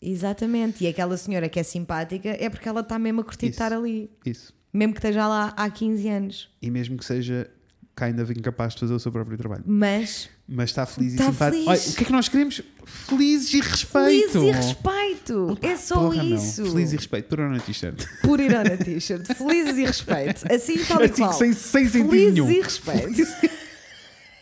[0.02, 0.84] Exatamente.
[0.84, 3.64] E aquela senhora que é simpática é porque ela está mesmo a curtir de Isso.
[3.64, 4.10] estar ali.
[4.26, 4.54] Isso.
[4.74, 6.50] Mesmo que esteja lá há 15 anos.
[6.62, 7.50] E mesmo que seja
[7.96, 9.64] kind of incapaz de fazer o seu próprio trabalho.
[9.66, 11.64] Mas Mas está feliz Está e simpático.
[11.66, 11.68] feliz.
[11.86, 12.62] Olha, o que é que nós queremos?
[12.86, 14.32] Felizes e respeito.
[14.32, 15.58] feliz e respeito.
[15.62, 16.66] é só Porra, isso.
[16.72, 17.28] Feliz e respeito.
[17.28, 18.06] Por na t-shirt.
[18.22, 19.26] Por ir na t-shirt.
[19.34, 20.46] Felizes e respeito.
[20.54, 21.34] Assim tal e Assim, qual.
[21.34, 22.52] sem, sem sentido Felizes nenhum.
[22.52, 23.28] e respeito.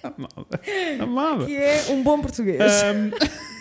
[0.03, 0.47] Amava.
[1.02, 1.45] Amava.
[1.45, 2.60] Que é um bom português.
[2.61, 3.11] Ahm,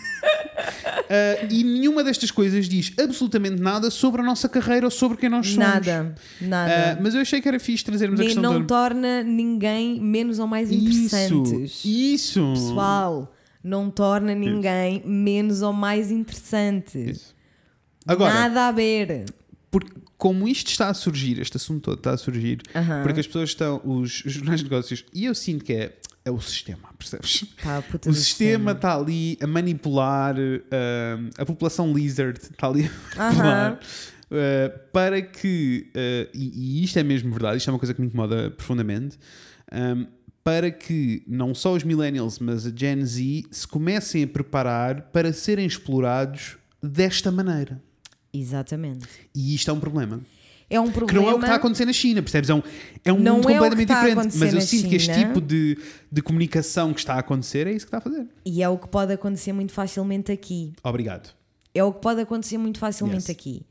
[1.11, 5.29] ah, e nenhuma destas coisas diz absolutamente nada sobre a nossa carreira ou sobre quem
[5.29, 5.59] nós somos.
[5.59, 6.15] nada.
[6.41, 6.93] Nada.
[6.93, 8.67] Ah, mas eu achei que era fixe trazermos a Nem questão não da...
[8.67, 11.85] torna ninguém menos ou mais interessantes.
[11.85, 12.53] Isso, isso.
[12.53, 16.99] Pessoal, não torna ninguém menos ou mais interessante.
[17.11, 17.35] Isso.
[18.07, 19.25] Agora, Nada a ver.
[19.71, 23.03] porque como isto está a surgir, este assunto todo está a surgir, Aham.
[23.03, 25.93] porque as pessoas estão, os, os jornais de negócios, e eu sinto que é,
[26.25, 27.45] é o sistema, percebes?
[27.91, 30.35] Puta O sistema está ali a manipular,
[30.71, 33.81] ah, a população lizard está ali a manipular.
[34.31, 38.01] ah, para que, ah, e, e isto é mesmo verdade, isto é uma coisa que
[38.01, 39.19] me incomoda profundamente,
[39.71, 40.07] ah,
[40.43, 45.33] para que não só os millennials, mas a Gen Z se comecem a preparar para
[45.33, 47.83] serem explorados desta maneira.
[48.33, 49.07] Exatamente.
[49.35, 50.21] E isto é um problema.
[50.75, 51.23] É um Que problema.
[51.23, 52.51] não é o que está a acontecer na China, percebes?
[52.51, 52.63] É um,
[53.05, 54.37] é um Não mundo é que completamente diferente.
[54.39, 55.79] Mas eu sinto que este tipo de,
[56.11, 58.27] de comunicação que está a acontecer é isso que está a fazer.
[58.45, 60.73] E é o que pode acontecer muito facilmente aqui.
[60.83, 61.33] Obrigado.
[61.75, 63.31] É o que pode acontecer muito facilmente Yes.
[63.31, 63.63] aqui.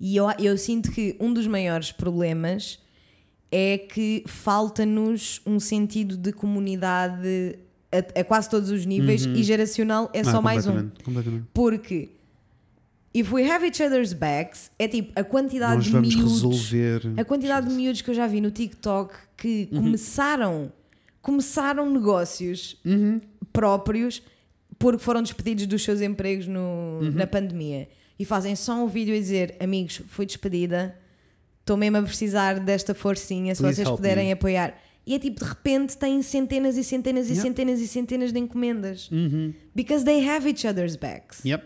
[0.00, 2.78] E eu, eu sinto que um dos maiores problemas
[3.50, 7.58] é que falta-nos um sentido de comunidade
[7.90, 10.90] a, a quase todos os níveis e geracional é Ah, só mais um.
[11.54, 12.10] Porque
[13.14, 16.32] if we have each other's backs, é tipo a quantidade Nós de vamos miúdos.
[16.42, 17.02] resolver.
[17.16, 19.82] A quantidade de miúdos que eu já vi no TikTok que Uhum.
[19.82, 20.72] começaram,
[21.20, 23.20] começaram negócios Uhum.
[23.52, 24.22] próprios
[24.78, 27.10] porque foram despedidos dos seus empregos no- Uhum.
[27.12, 30.96] na pandemia e fazem só um vídeo a dizer: Amigos, fui despedida,
[31.60, 34.78] estou mesmo a precisar desta forcinha, se Please vocês puderem me." apoiar.
[35.06, 37.48] E é tipo, de repente têm centenas e centenas e Yeah.
[37.48, 39.10] centenas e centenas de encomendas.
[39.10, 39.54] Uhum.
[39.74, 41.42] Because they have each other's backs.
[41.44, 41.64] Yep.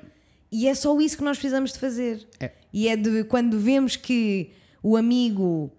[0.52, 2.28] E é só isso que nós precisamos de fazer.
[2.38, 2.50] É.
[2.70, 4.50] E é de quando vemos que
[4.82, 5.72] o amigo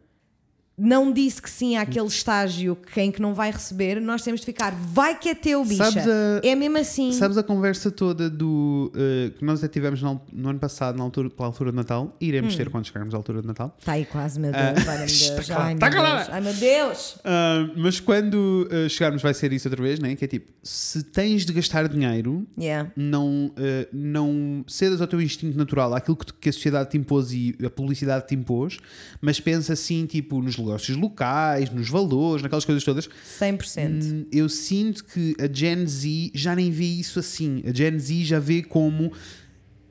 [0.86, 4.46] não disse que sim àquele estágio que em que não vai receber, nós temos de
[4.46, 5.84] ficar, vai que é teu, bicha.
[5.86, 7.12] A- É mesmo assim.
[7.14, 11.04] Sabes a conversa toda do uh, que nós até tivemos no, no ano passado, na
[11.04, 12.16] altura, pela altura de Natal?
[12.20, 12.28] E Hum.
[12.30, 13.76] iremos ter quando chegarmos à altura de Natal.
[13.80, 14.64] Está aí quase, meu Deus.
[14.64, 15.48] Ah, meu Deus.
[15.48, 16.10] calada, Ai, está meu Deus.
[16.10, 16.30] calada.
[16.34, 17.16] Ai, meu Deus.
[17.16, 20.16] Uh, mas quando uh, chegarmos vai ser isso outra vez, né?
[20.16, 22.92] que é tipo, se tens de gastar dinheiro, Yeah.
[22.96, 27.32] não, uh, não cedas ao teu instinto natural, àquilo que, que a sociedade te impôs
[27.32, 28.78] e a publicidade te impôs,
[29.22, 33.08] mas pensa assim, tipo, nos negócios locais, nos valores, naquelas coisas todas.
[33.40, 34.04] 100%.
[34.04, 37.62] Hum, Eu sinto que a Gen Z já nem vê isso assim.
[37.66, 39.12] A Gen Z já vê como.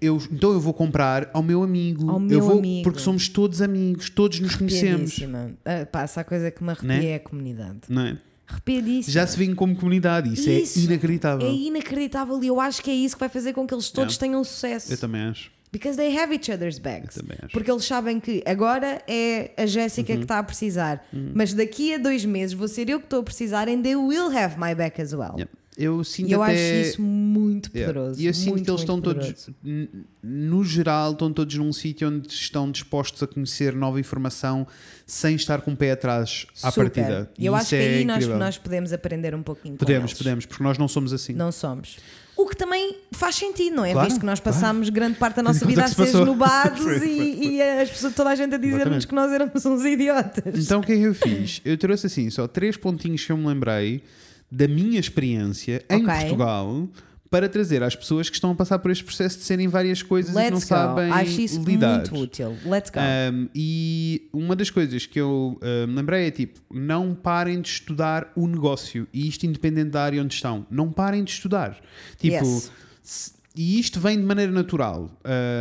[0.01, 2.11] Eu, então eu vou comprar ao meu amigo.
[2.11, 2.83] Ao eu meu vou, amigo.
[2.83, 5.17] Porque somos todos amigos, todos nos conhecemos.
[5.65, 7.05] Ah, pá, essa coisa que me arrepia Né?
[7.07, 7.81] é a comunidade.
[7.89, 8.19] Não é?
[8.49, 9.13] Arrepiadíssima.
[9.13, 10.33] Já se vêem como comunidade.
[10.35, 11.47] Isso, Isso é inacreditável.
[11.47, 14.15] É inacreditável e eu acho que é isso que vai fazer com que eles todos
[14.15, 14.21] Yeah.
[14.33, 14.93] tenham sucesso.
[14.93, 15.51] Eu também acho.
[15.73, 17.19] Because they have each other's backs.
[17.53, 20.19] Porque eles sabem que agora é a Jéssica Uhum.
[20.19, 21.03] que está a precisar,
[21.35, 24.31] mas daqui a dois meses vou ser eu que estou a precisar and they will
[24.37, 25.33] have my back as well.
[25.37, 25.51] Yeah.
[25.75, 26.53] Eu sinto E eu até...
[26.53, 27.91] acho isso muito Yeah.
[27.91, 28.21] poderoso.
[28.21, 29.55] E eu sinto muito, que eles estão todos, poderoso.
[29.65, 29.89] n-
[30.23, 34.67] no geral, estão todos num sítio onde estão dispostos a conhecer nova informação
[35.07, 36.91] sem estar com o pé atrás à Super.
[36.91, 37.31] partida.
[37.39, 40.45] E eu isso acho que é aí nós, nós podemos aprender um pouquinho podemos, podemos,
[40.45, 41.33] porque nós não somos assim.
[41.33, 41.97] Não somos.
[42.43, 43.93] O que também faz sentido, não é?
[43.93, 44.57] Claro, Visto que nós claro.
[44.59, 46.21] passámos grande parte da nossa vida a ser passou?
[46.23, 49.65] esnobados Foi, foi, e, e as pessoas, toda a gente a dizer-nos que nós éramos
[49.65, 50.59] uns idiotas.
[50.65, 51.61] Então o que é que eu fiz?
[51.65, 54.03] Eu trouxe assim só três pontinhos que eu me lembrei
[54.51, 56.15] da minha experiência em Ok.
[56.15, 56.89] Portugal
[57.33, 60.31] para trazer às pessoas que estão a passar por este processo de serem várias coisas
[60.31, 60.69] e que não Let's go.
[60.69, 61.97] sabem Acho isso lidar.
[61.97, 62.57] muito útil.
[62.67, 63.01] Let's go.
[63.01, 67.69] Um, e uma das coisas que eu uh, me lembrei é tipo: não parem de
[67.71, 70.67] estudar o negócio, e isto independente da área onde estão.
[70.71, 71.81] Não parem de estudar.
[72.19, 72.71] Tipo, Yes.
[73.03, 75.11] se- e isto vem de maneira natural,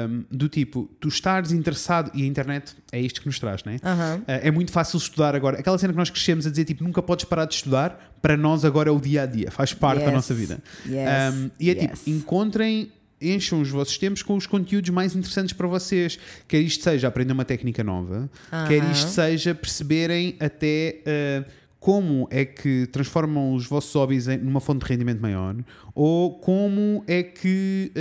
[0.09, 3.77] um, do tipo, tu estares interessado, e a internet é isto que nos traz, né?
[3.84, 4.19] Aham.
[4.19, 5.59] Uh, é muito fácil estudar agora.
[5.59, 8.63] Aquela cena que nós crescemos a dizer tipo, nunca podes parar de estudar, para nós
[8.63, 10.13] agora é o dia a dia, faz parte da Yes.
[10.13, 10.63] nossa vida.
[10.85, 11.34] Yes.
[11.35, 11.81] Um, e é Yes.
[12.03, 12.91] tipo, encontrem,
[13.22, 16.18] encham os vossos tempos com os conteúdos mais interessantes para vocês.
[16.47, 18.30] Quer isto seja aprender uma técnica nova,
[18.68, 18.91] quer Aham.
[18.91, 21.01] isto seja perceberem até
[21.45, 21.51] uh,
[21.82, 25.56] como é que transformam os vossos hobbies em- numa fonte de rendimento maior,
[25.94, 27.91] ou como é que.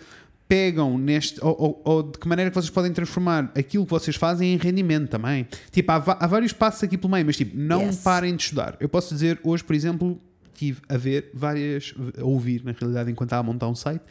[0.00, 3.90] uh, pegam neste ou, ou- ou de que maneira que vocês podem transformar aquilo que
[3.90, 7.56] vocês fazem em rendimento também tipo há, há vários passos aqui pelo meio mas tipo
[7.56, 7.96] não Yes.
[8.02, 10.20] parem de estudar eu posso dizer hoje por exemplo
[10.54, 14.02] tive a ver várias a ouvir na realidade enquanto estava a montar um site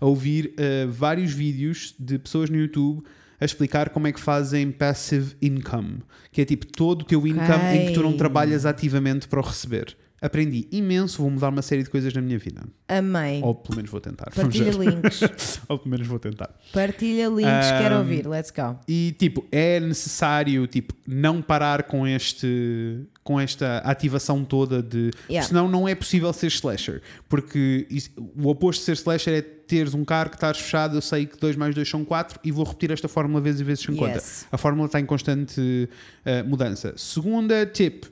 [0.00, 3.04] a ouvir uh, vários vídeos de pessoas no YouTube
[3.40, 5.98] a explicar como é que fazem passive income
[6.30, 9.42] que é tipo todo o teu income em que tu não trabalhas ativamente para o
[9.42, 9.96] receber
[10.26, 13.40] aprendi imenso vou mudar uma série de coisas na minha vida Amei.
[13.42, 15.20] ou pelo menos vou tentar Partilha links.
[15.68, 17.70] ou pelo menos vou tentar Partilha links.
[17.78, 18.26] Quero Um, ouvir.
[18.26, 18.78] Let's go.
[18.88, 25.10] e tipo, é necessário tipo, não parar com este com esta ativação toda de.
[25.28, 25.48] Yeah.
[25.48, 27.02] Senão não é possível ser slasher.
[27.28, 31.02] Porque isso- o oposto de ser slasher é teres um carro que estás fechado, eu
[31.02, 33.82] sei que 2 mais 2 são 4 e vou repetir esta fórmula vezes e vezes
[33.84, 34.12] sem conta.
[34.12, 34.46] Yes.
[34.52, 35.88] A fórmula está em constante
[36.24, 36.94] eh, mudança.
[36.96, 38.04] Segunda tip.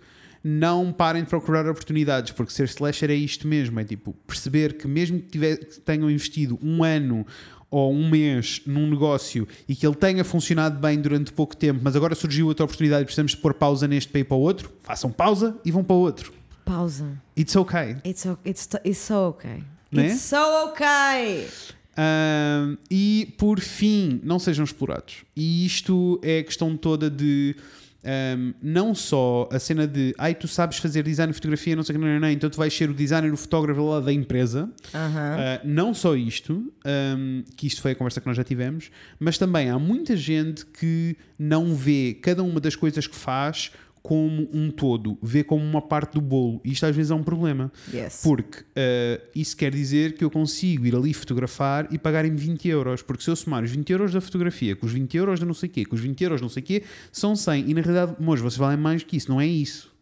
[0.46, 4.86] Não parem de procurar oportunidades, porque ser slasher é isto mesmo: é tipo perceber que,
[4.86, 7.26] mesmo que, tiver- que tenham investido um ano
[7.70, 11.96] ou um mês num negócio e que ele tenha funcionado bem durante pouco tempo, mas
[11.96, 14.70] agora surgiu outra oportunidade e precisamos de pôr pausa neste para ir para o outro,
[14.82, 16.32] façam pausa e vão para o outro.
[16.64, 17.10] Pausa.
[17.36, 17.96] It's okay.
[18.04, 19.64] It's, o- it's, it's so okay.
[19.90, 20.06] Né?
[20.08, 21.48] It's so okay.
[21.96, 25.24] Ahm, e por fim, não sejam explorados.
[25.36, 27.56] E isto é a questão toda de
[28.04, 31.96] ahm, não só a cena de ai, tu sabes fazer design e fotografia, não sei
[31.96, 34.12] o que, não, não, não, então tu vais ser o designer o fotógrafo lá da
[34.12, 34.70] empresa.
[34.94, 35.36] Aham.
[35.38, 39.38] Ah, não só isto, ahm, que isto foi a conversa que nós já tivemos, mas
[39.38, 43.70] também há muita gente que não vê cada uma das coisas que faz
[44.04, 46.60] como um todo, vê como uma parte do bolo.
[46.62, 47.72] E isto às vezes é um problema.
[47.90, 48.20] Yes.
[48.22, 53.00] Porque ah, isso quer dizer que eu consigo ir ali fotografar e pagarem 20 euros.
[53.00, 55.54] Porque se eu somar os 20 euros da fotografia com os 20 euros da não
[55.54, 57.70] sei quê, com os 20 euros não sei quê, são 100.
[57.70, 59.30] E na realidade, moços, vocês valem mais que isso.
[59.30, 59.93] Não é isso.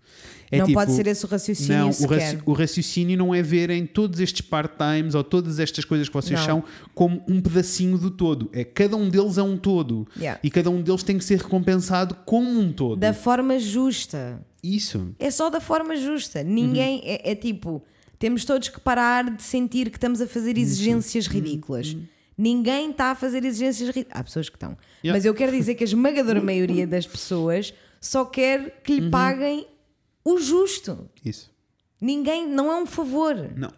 [0.53, 3.43] É não tipo, pode ser esse o raciocínio não, o, raci- o raciocínio não é
[3.43, 6.47] verem todos estes part-times ou todas estas coisas que vocês Não.
[6.47, 6.65] são
[6.95, 8.51] como um pedacinho do todo.
[8.53, 10.07] É cada um deles é um todo.
[10.17, 10.39] Yeah.
[10.45, 13.01] E cada um deles tem que ser recompensado como um todo.
[13.01, 14.45] Da forma justa.
[14.63, 15.15] Isso.
[15.19, 16.43] É só da forma justa.
[16.43, 17.03] Ninguém Uhum.
[17.07, 17.83] é, é tipo,
[18.19, 21.33] temos todos que parar de sentir que estamos a fazer exigências Uhum.
[21.33, 21.97] ridículas.
[22.37, 24.21] Ninguém está a fazer exigências ridículas.
[24.21, 24.77] Há pessoas que estão.
[25.05, 25.17] Yeah.
[25.17, 28.99] Mas eu quero dizer que a esmagadora maioria das pessoas só quer que Uhum.
[29.01, 29.67] lhe paguem
[30.25, 31.09] o justo.
[31.25, 31.51] Isso.
[32.01, 33.35] Ninguém, não é um favor.
[33.57, 33.71] Não.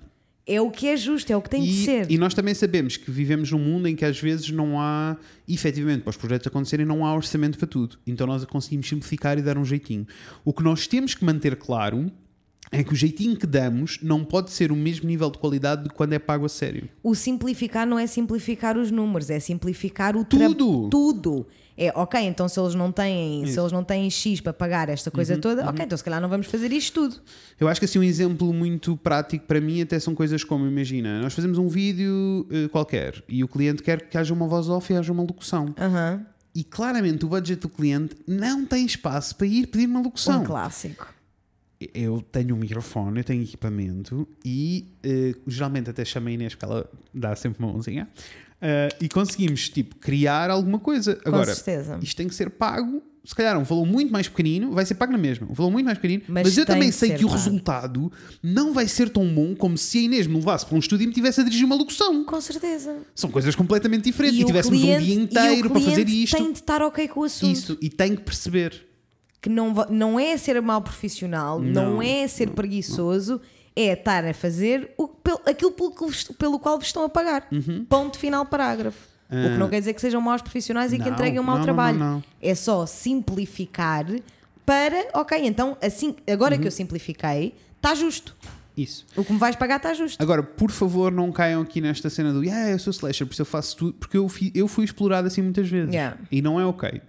[0.47, 2.11] É o que é justo, é o que tem de E, ser.
[2.11, 5.17] e nós também sabemos que vivemos num mundo em que às vezes não há,
[5.49, 7.99] efetivamente, para os projetos acontecerem, não há orçamento para tudo.
[8.07, 10.07] Então nós conseguimos simplificar e dar um jeitinho.
[10.45, 12.13] O que nós temos que manter claro
[12.71, 15.89] é que o jeitinho que damos não pode ser o mesmo nível de qualidade de
[15.91, 16.89] quando é pago a sério.
[17.03, 20.91] O simplificar não é simplificar os números, é simplificar o Tudo.
[20.91, 21.47] Tudo.
[21.77, 23.61] É, ok, então se eles não têm, se Isso.
[23.61, 26.29] Uhum, eles não têm X para pagar esta coisa toda, ok, então se calhar não
[26.29, 27.21] vamos fazer isto tudo.
[27.59, 31.21] Eu acho que assim um exemplo muito prático para mim até são coisas como, imagina,
[31.21, 34.93] nós fazemos um vídeo eh, qualquer e o cliente quer que haja uma voz off
[34.93, 35.75] e haja uma locução.
[35.77, 36.25] Aham.
[36.55, 40.43] E claramente o budget do cliente não tem espaço para ir pedir uma locução.
[40.43, 41.13] Um clássico.
[41.93, 46.65] Eu tenho um microfone, eu tenho equipamento e eh, geralmente até chamo a Inês porque
[46.65, 48.09] ela dá sempre uma mãozinha
[48.65, 51.21] eh, e conseguimos tipo criar alguma coisa.
[51.25, 51.99] Agora, certeza.
[52.03, 55.11] isto tem que ser pago se calhar, um valor muito mais pequenino, vai ser pago
[55.11, 55.47] na mesma.
[55.51, 57.39] Um valor muito mais pequenino, Mas mas, eu também que sei que o pago.
[57.41, 58.13] resultado
[58.43, 61.07] não vai ser tão bom como se a Inês me levasse para um estúdio e
[61.07, 62.23] me tivesse a dirigir uma locução.
[62.25, 62.99] Com certeza.
[63.15, 64.39] São coisas completamente diferentes.
[64.41, 66.37] E, o tivéssemos um cliente- dia e o inteiro para fazer isto.
[66.37, 67.51] tem de estar ok com o assunto.
[67.51, 68.87] Isso, e tem que perceber.
[69.41, 73.41] Que não, não é ser mal profissional, não, Não, é ser preguiçoso,
[73.77, 75.09] é estar a fazer o,
[75.47, 77.47] aquilo pelo, que pelo qual vos estão a pagar.
[77.51, 77.85] Uhum.
[77.89, 79.13] Ponto final, parágrafo.
[79.31, 81.57] O que não quer dizer que sejam maus profissionais e que Não, entreguem um mau
[81.57, 81.99] não, trabalho.
[81.99, 82.23] não.
[82.41, 84.07] É só simplificar
[84.65, 86.61] para, ok, então assim, agora Uhum.
[86.61, 88.35] que eu simplifiquei, está justo.
[88.77, 89.05] Isso.
[89.17, 90.21] O que me vais pagar está justo.
[90.23, 93.43] Agora, por favor, não caiam aqui nesta cena do yeah, eu sou slasher, por isso
[93.43, 95.93] eu faço tudo, porque eu, fi- eu fui explorado assim muitas vezes.
[95.93, 96.17] Yeah.
[96.31, 97.01] E não é ok.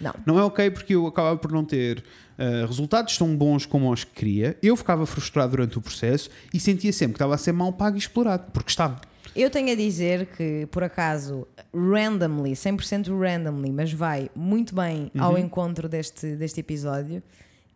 [0.00, 0.14] Não.
[0.24, 2.02] Não é ok porque eu acabava por não ter
[2.40, 4.56] ah, resultados tão bons como os que queria.
[4.62, 7.96] Eu ficava frustrado durante o processo e sentia sempre que estava a ser mal pago
[7.96, 8.98] e explorado, porque estava.
[9.36, 15.38] Eu tenho a dizer que, por acaso, randomly, 100% randomly, mas vai muito bem ao
[15.38, 17.22] encontro deste, deste episódio,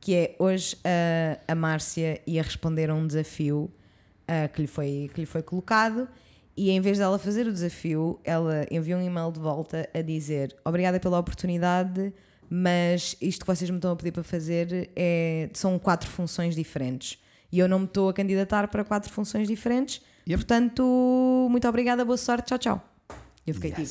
[0.01, 3.71] que é hoje a, a Márcia ia responder a um desafio
[4.27, 6.09] ah, que, lhe foi, que lhe foi colocado
[6.57, 10.55] e em vez dela fazer o desafio, ela enviou um e-mail de volta a dizer
[10.65, 12.13] obrigada pela oportunidade,
[12.57, 17.19] mas isto que vocês me estão a pedir para fazer é, são quatro funções diferentes.
[17.51, 20.01] E eu não me estou a candidatar para quatro funções diferentes.
[20.29, 20.45] Yep.
[20.45, 22.89] Portanto, muito obrigada, boa sorte, tchau, tchau.
[23.47, 23.91] Eu fiquei tipo,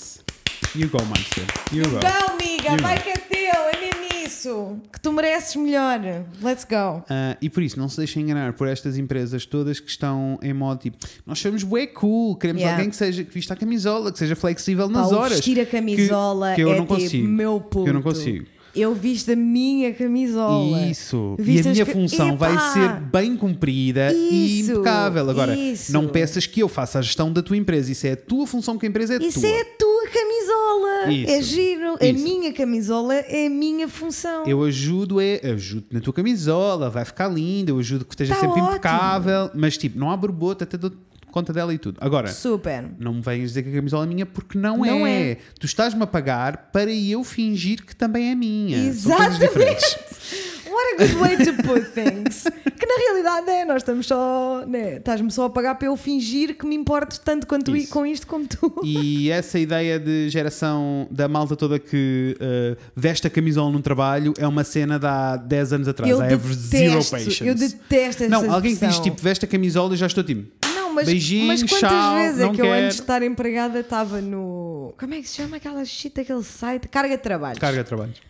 [0.75, 1.43] You go, Monster.
[1.71, 1.97] You go.
[2.31, 3.03] Amiga, You vai go.
[3.03, 4.77] que é teu, é mesmo isso.
[4.91, 5.99] Que tu mereces melhor.
[6.41, 7.03] Let's go.
[7.09, 10.53] Ah, e por isso, não se deixem enganar por estas empresas todas que estão em
[10.53, 12.77] modo tipo, nós somos bué cool, queremos Yeah.
[12.77, 15.33] alguém que seja que vista a camisola, que seja flexível Pá, nas horas.
[15.33, 17.27] vestir a camisola que, que eu é não tipo, consigo.
[17.27, 17.87] meu Que puto.
[17.87, 18.45] eu não consigo.
[18.75, 20.81] Eu visto a minha camisola.
[20.87, 21.35] Isso.
[21.39, 22.73] E a minha que- função vai Epá!
[22.73, 25.29] ser bem cumprida e Isso, impecável.
[25.29, 25.93] Agora, isso.
[25.93, 27.91] não peças que eu faça a gestão da tua empresa.
[27.91, 29.49] Isso é a tua função, que a empresa é Isso tua.
[29.49, 31.11] é a tua camisola.
[31.11, 31.97] Isso, É giro.
[32.01, 32.23] A isso.
[32.23, 34.43] minha camisola é a minha função.
[34.45, 38.39] Eu ajudo, é, ajudo na tua camisola, vai ficar linda, eu ajudo que esteja Tá
[38.41, 38.69] sempre ótimo.
[38.69, 40.91] impecável, mas tipo, não há borbota, até dou
[41.33, 41.97] conta dela e tudo.
[41.99, 42.85] Agora, Super.
[42.99, 45.31] não me venhas dizer que a camisola é minha porque não, Não é.
[45.31, 45.37] é.
[45.59, 48.77] Tu estás-me a pagar para eu fingir que também é minha.
[48.87, 49.97] Exatamente.
[50.73, 52.45] What a good way to put things.
[52.79, 54.65] Que na realidade é, nós estamos só.
[54.67, 57.91] Né, Estás-me só a pagar para eu fingir que me importo tanto quanto Isso.
[57.91, 58.81] com isto como tu.
[58.83, 64.33] E essa ideia de geração da malta toda que uh, veste a camisola num trabalho
[64.37, 66.11] é uma cena de há 10 anos atrás.
[66.11, 67.47] Eu I have zero detesto, patience.
[67.47, 70.51] eu detesto essa Não, alguém que diz tipo veste a camisola e já estou tipo.
[70.93, 72.85] Mas, beijinho, mas quantas tchau, vezes é que eu quero.
[72.85, 74.93] antes de estar empregada estava no.
[74.99, 76.87] Como é que se chama aquela shit, aquele site?
[76.87, 77.59] Carga de trabalhos.
[77.59, 78.21] Carga de trabalhos.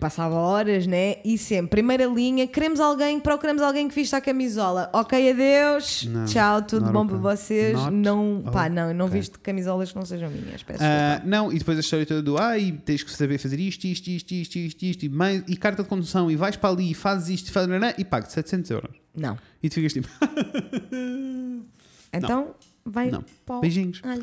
[0.00, 1.16] Passava horas, né?
[1.22, 4.88] E sempre, primeira linha, queremos alguém, procuramos alguém que vista a camisola.
[4.94, 6.06] Ok, adeus.
[6.06, 7.18] Não, Tchau, tudo bom okay.
[7.18, 7.74] para vocês.
[7.74, 9.20] Not não, pá, não, eu não okay.
[9.20, 10.62] visto camisolas que não sejam minhas.
[10.62, 11.36] Peço Ah, desculpa.
[11.36, 14.32] não, e depois a história toda do ai, tens que saber fazer isto, isto, isto,
[14.32, 17.28] isto, isto, isto, e, mais, e carta de condução, e vais para ali e fazes
[17.28, 18.96] isto e fazes e pagas 700 euros.
[19.14, 19.36] Não.
[19.62, 20.08] E tu ficas tipo,
[22.12, 22.54] Então,
[22.84, 23.22] vai Não.
[23.46, 24.00] para o- beijinhos.
[24.04, 24.18] Ai.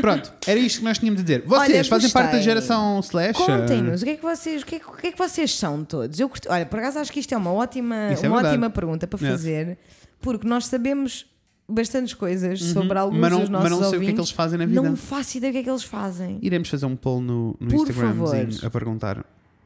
[0.00, 1.46] Pronto, era isto que nós tínhamos de dizer.
[1.46, 3.34] Vocês Olha, fazem parte da geração slash?
[3.38, 5.84] Contem-nos, o que, é que vocês, o, que é, o que é que vocês são
[5.84, 6.18] todos?
[6.18, 8.68] Eu curti- olha, por acaso acho que isto é uma ótima, Isso é uma ótima
[8.70, 9.30] pergunta para Yes.
[9.30, 9.78] fazer,
[10.20, 11.26] porque nós sabemos
[11.68, 13.20] bastantes coisas sobre alguns Uhum.
[13.20, 14.82] Mas não- dos mas nossos não sei o que é que eles fazem na vida.
[14.82, 16.38] Não faço ideia o que é que eles fazem.
[16.42, 18.34] Iremos fazer um poll no, no favor.
[18.64, 19.24] a perguntar.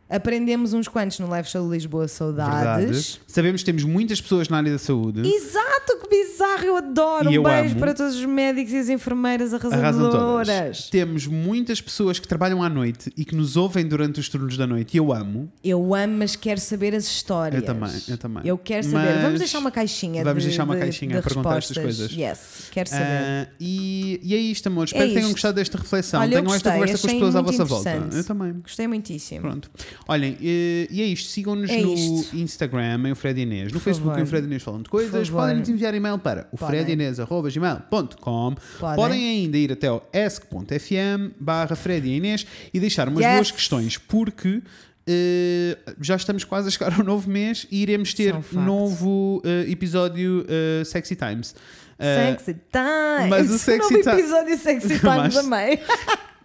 [0.08, 2.84] Aprendemos uns quantos no Live Show de Lisboa, saudades.
[2.86, 3.20] Verdade.
[3.26, 5.22] Sabemos que temos muitas pessoas na área da saúde.
[5.26, 7.24] Exato, que bizarro, eu adoro.
[7.24, 7.80] E um eu beijo amo.
[7.80, 10.88] para todos os médicos e as enfermeiras arrasadoras.
[10.90, 14.66] Temos muitas pessoas que trabalham à noite e que nos ouvem durante os turnos da
[14.66, 14.94] noite.
[14.94, 15.50] E eu amo.
[15.62, 17.62] Eu amo, mas quero saber as histórias.
[17.62, 18.42] Eu também, eu também.
[18.44, 19.14] Eu quero saber.
[19.14, 21.78] Mas Vamos deixar uma caixinha vamos de, deixar uma de- caixinha de a perguntar estas
[21.78, 22.12] coisas.
[22.12, 23.04] Yes, quero saber.
[23.04, 24.84] Ah, e, e é isto, amor.
[24.84, 25.32] Espero que tenham isto.
[25.34, 26.20] gostado desta reflexão.
[26.20, 28.08] Olha, Tenham esta gostei, conversa com as pessoas à vossa volta.
[28.12, 28.52] Eu também.
[28.62, 29.40] Gostei muitíssimo.
[29.40, 29.70] Pronto.
[30.08, 31.28] Olhem, e, e é isto.
[31.30, 32.36] Sigam-nos É no isto.
[32.36, 33.72] Instagram, em o Fred Inês.
[33.72, 34.26] No Por Facebook, em o.
[34.26, 35.28] Fred Inês falam de coisas.
[35.28, 35.42] favor.
[35.42, 36.84] Podem nos enviar e-mail para o Podem.
[36.84, 38.54] fredinês.gmail.com.
[38.80, 38.96] Podem.
[38.96, 43.34] Podem ainda ir até o esc.fm barra Fred e Inês e deixar umas Yes.
[43.34, 44.62] boas questões, porque
[45.06, 49.70] eh, já estamos quase a chegar ao novo mês e iremos ter um novo eh,
[49.70, 51.54] episódio eh, Sexy Times.
[51.98, 53.28] Eh, Sexy Time.
[53.30, 55.78] mas o é Sexy novo Time- episódio Sexy Time Mas- também.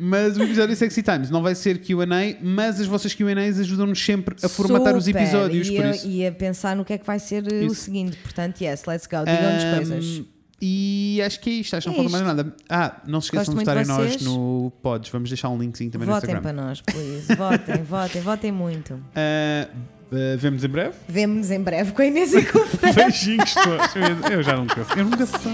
[0.01, 2.05] Mas o episódio Sexy Times não vai ser QA,
[2.41, 5.23] mas as vossas QAs ajudam-nos sempre a formatar os Super.
[5.23, 5.67] episódios.
[5.67, 6.07] E, por a- isso.
[6.07, 7.75] e a pensar no que é que vai ser uh, o Isso.
[7.81, 8.15] seguinte.
[8.23, 9.17] Portanto, yes, let's go.
[9.25, 10.21] Digam-nos Ahm, coisas.
[10.61, 12.55] E acho que é isto, acho que não É falta mais nada.
[12.69, 15.57] Ah, não se esqueçam Gosto de muito estarem de nós no Pods, vamos deixar um
[15.57, 16.55] linkzinho também no Votem Instagram.
[16.55, 17.35] para nós, please.
[17.35, 19.03] Votem, votem, votem muito.
[19.13, 19.67] Ah,
[20.11, 20.95] eh, vemos em breve.
[21.07, 22.93] vemos em breve com a Inês e com o Fran.
[22.93, 24.83] Beijinhos estou Eu já não sei.
[24.97, 25.53] Eu nunca sei.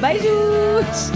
[0.00, 1.10] Beijos!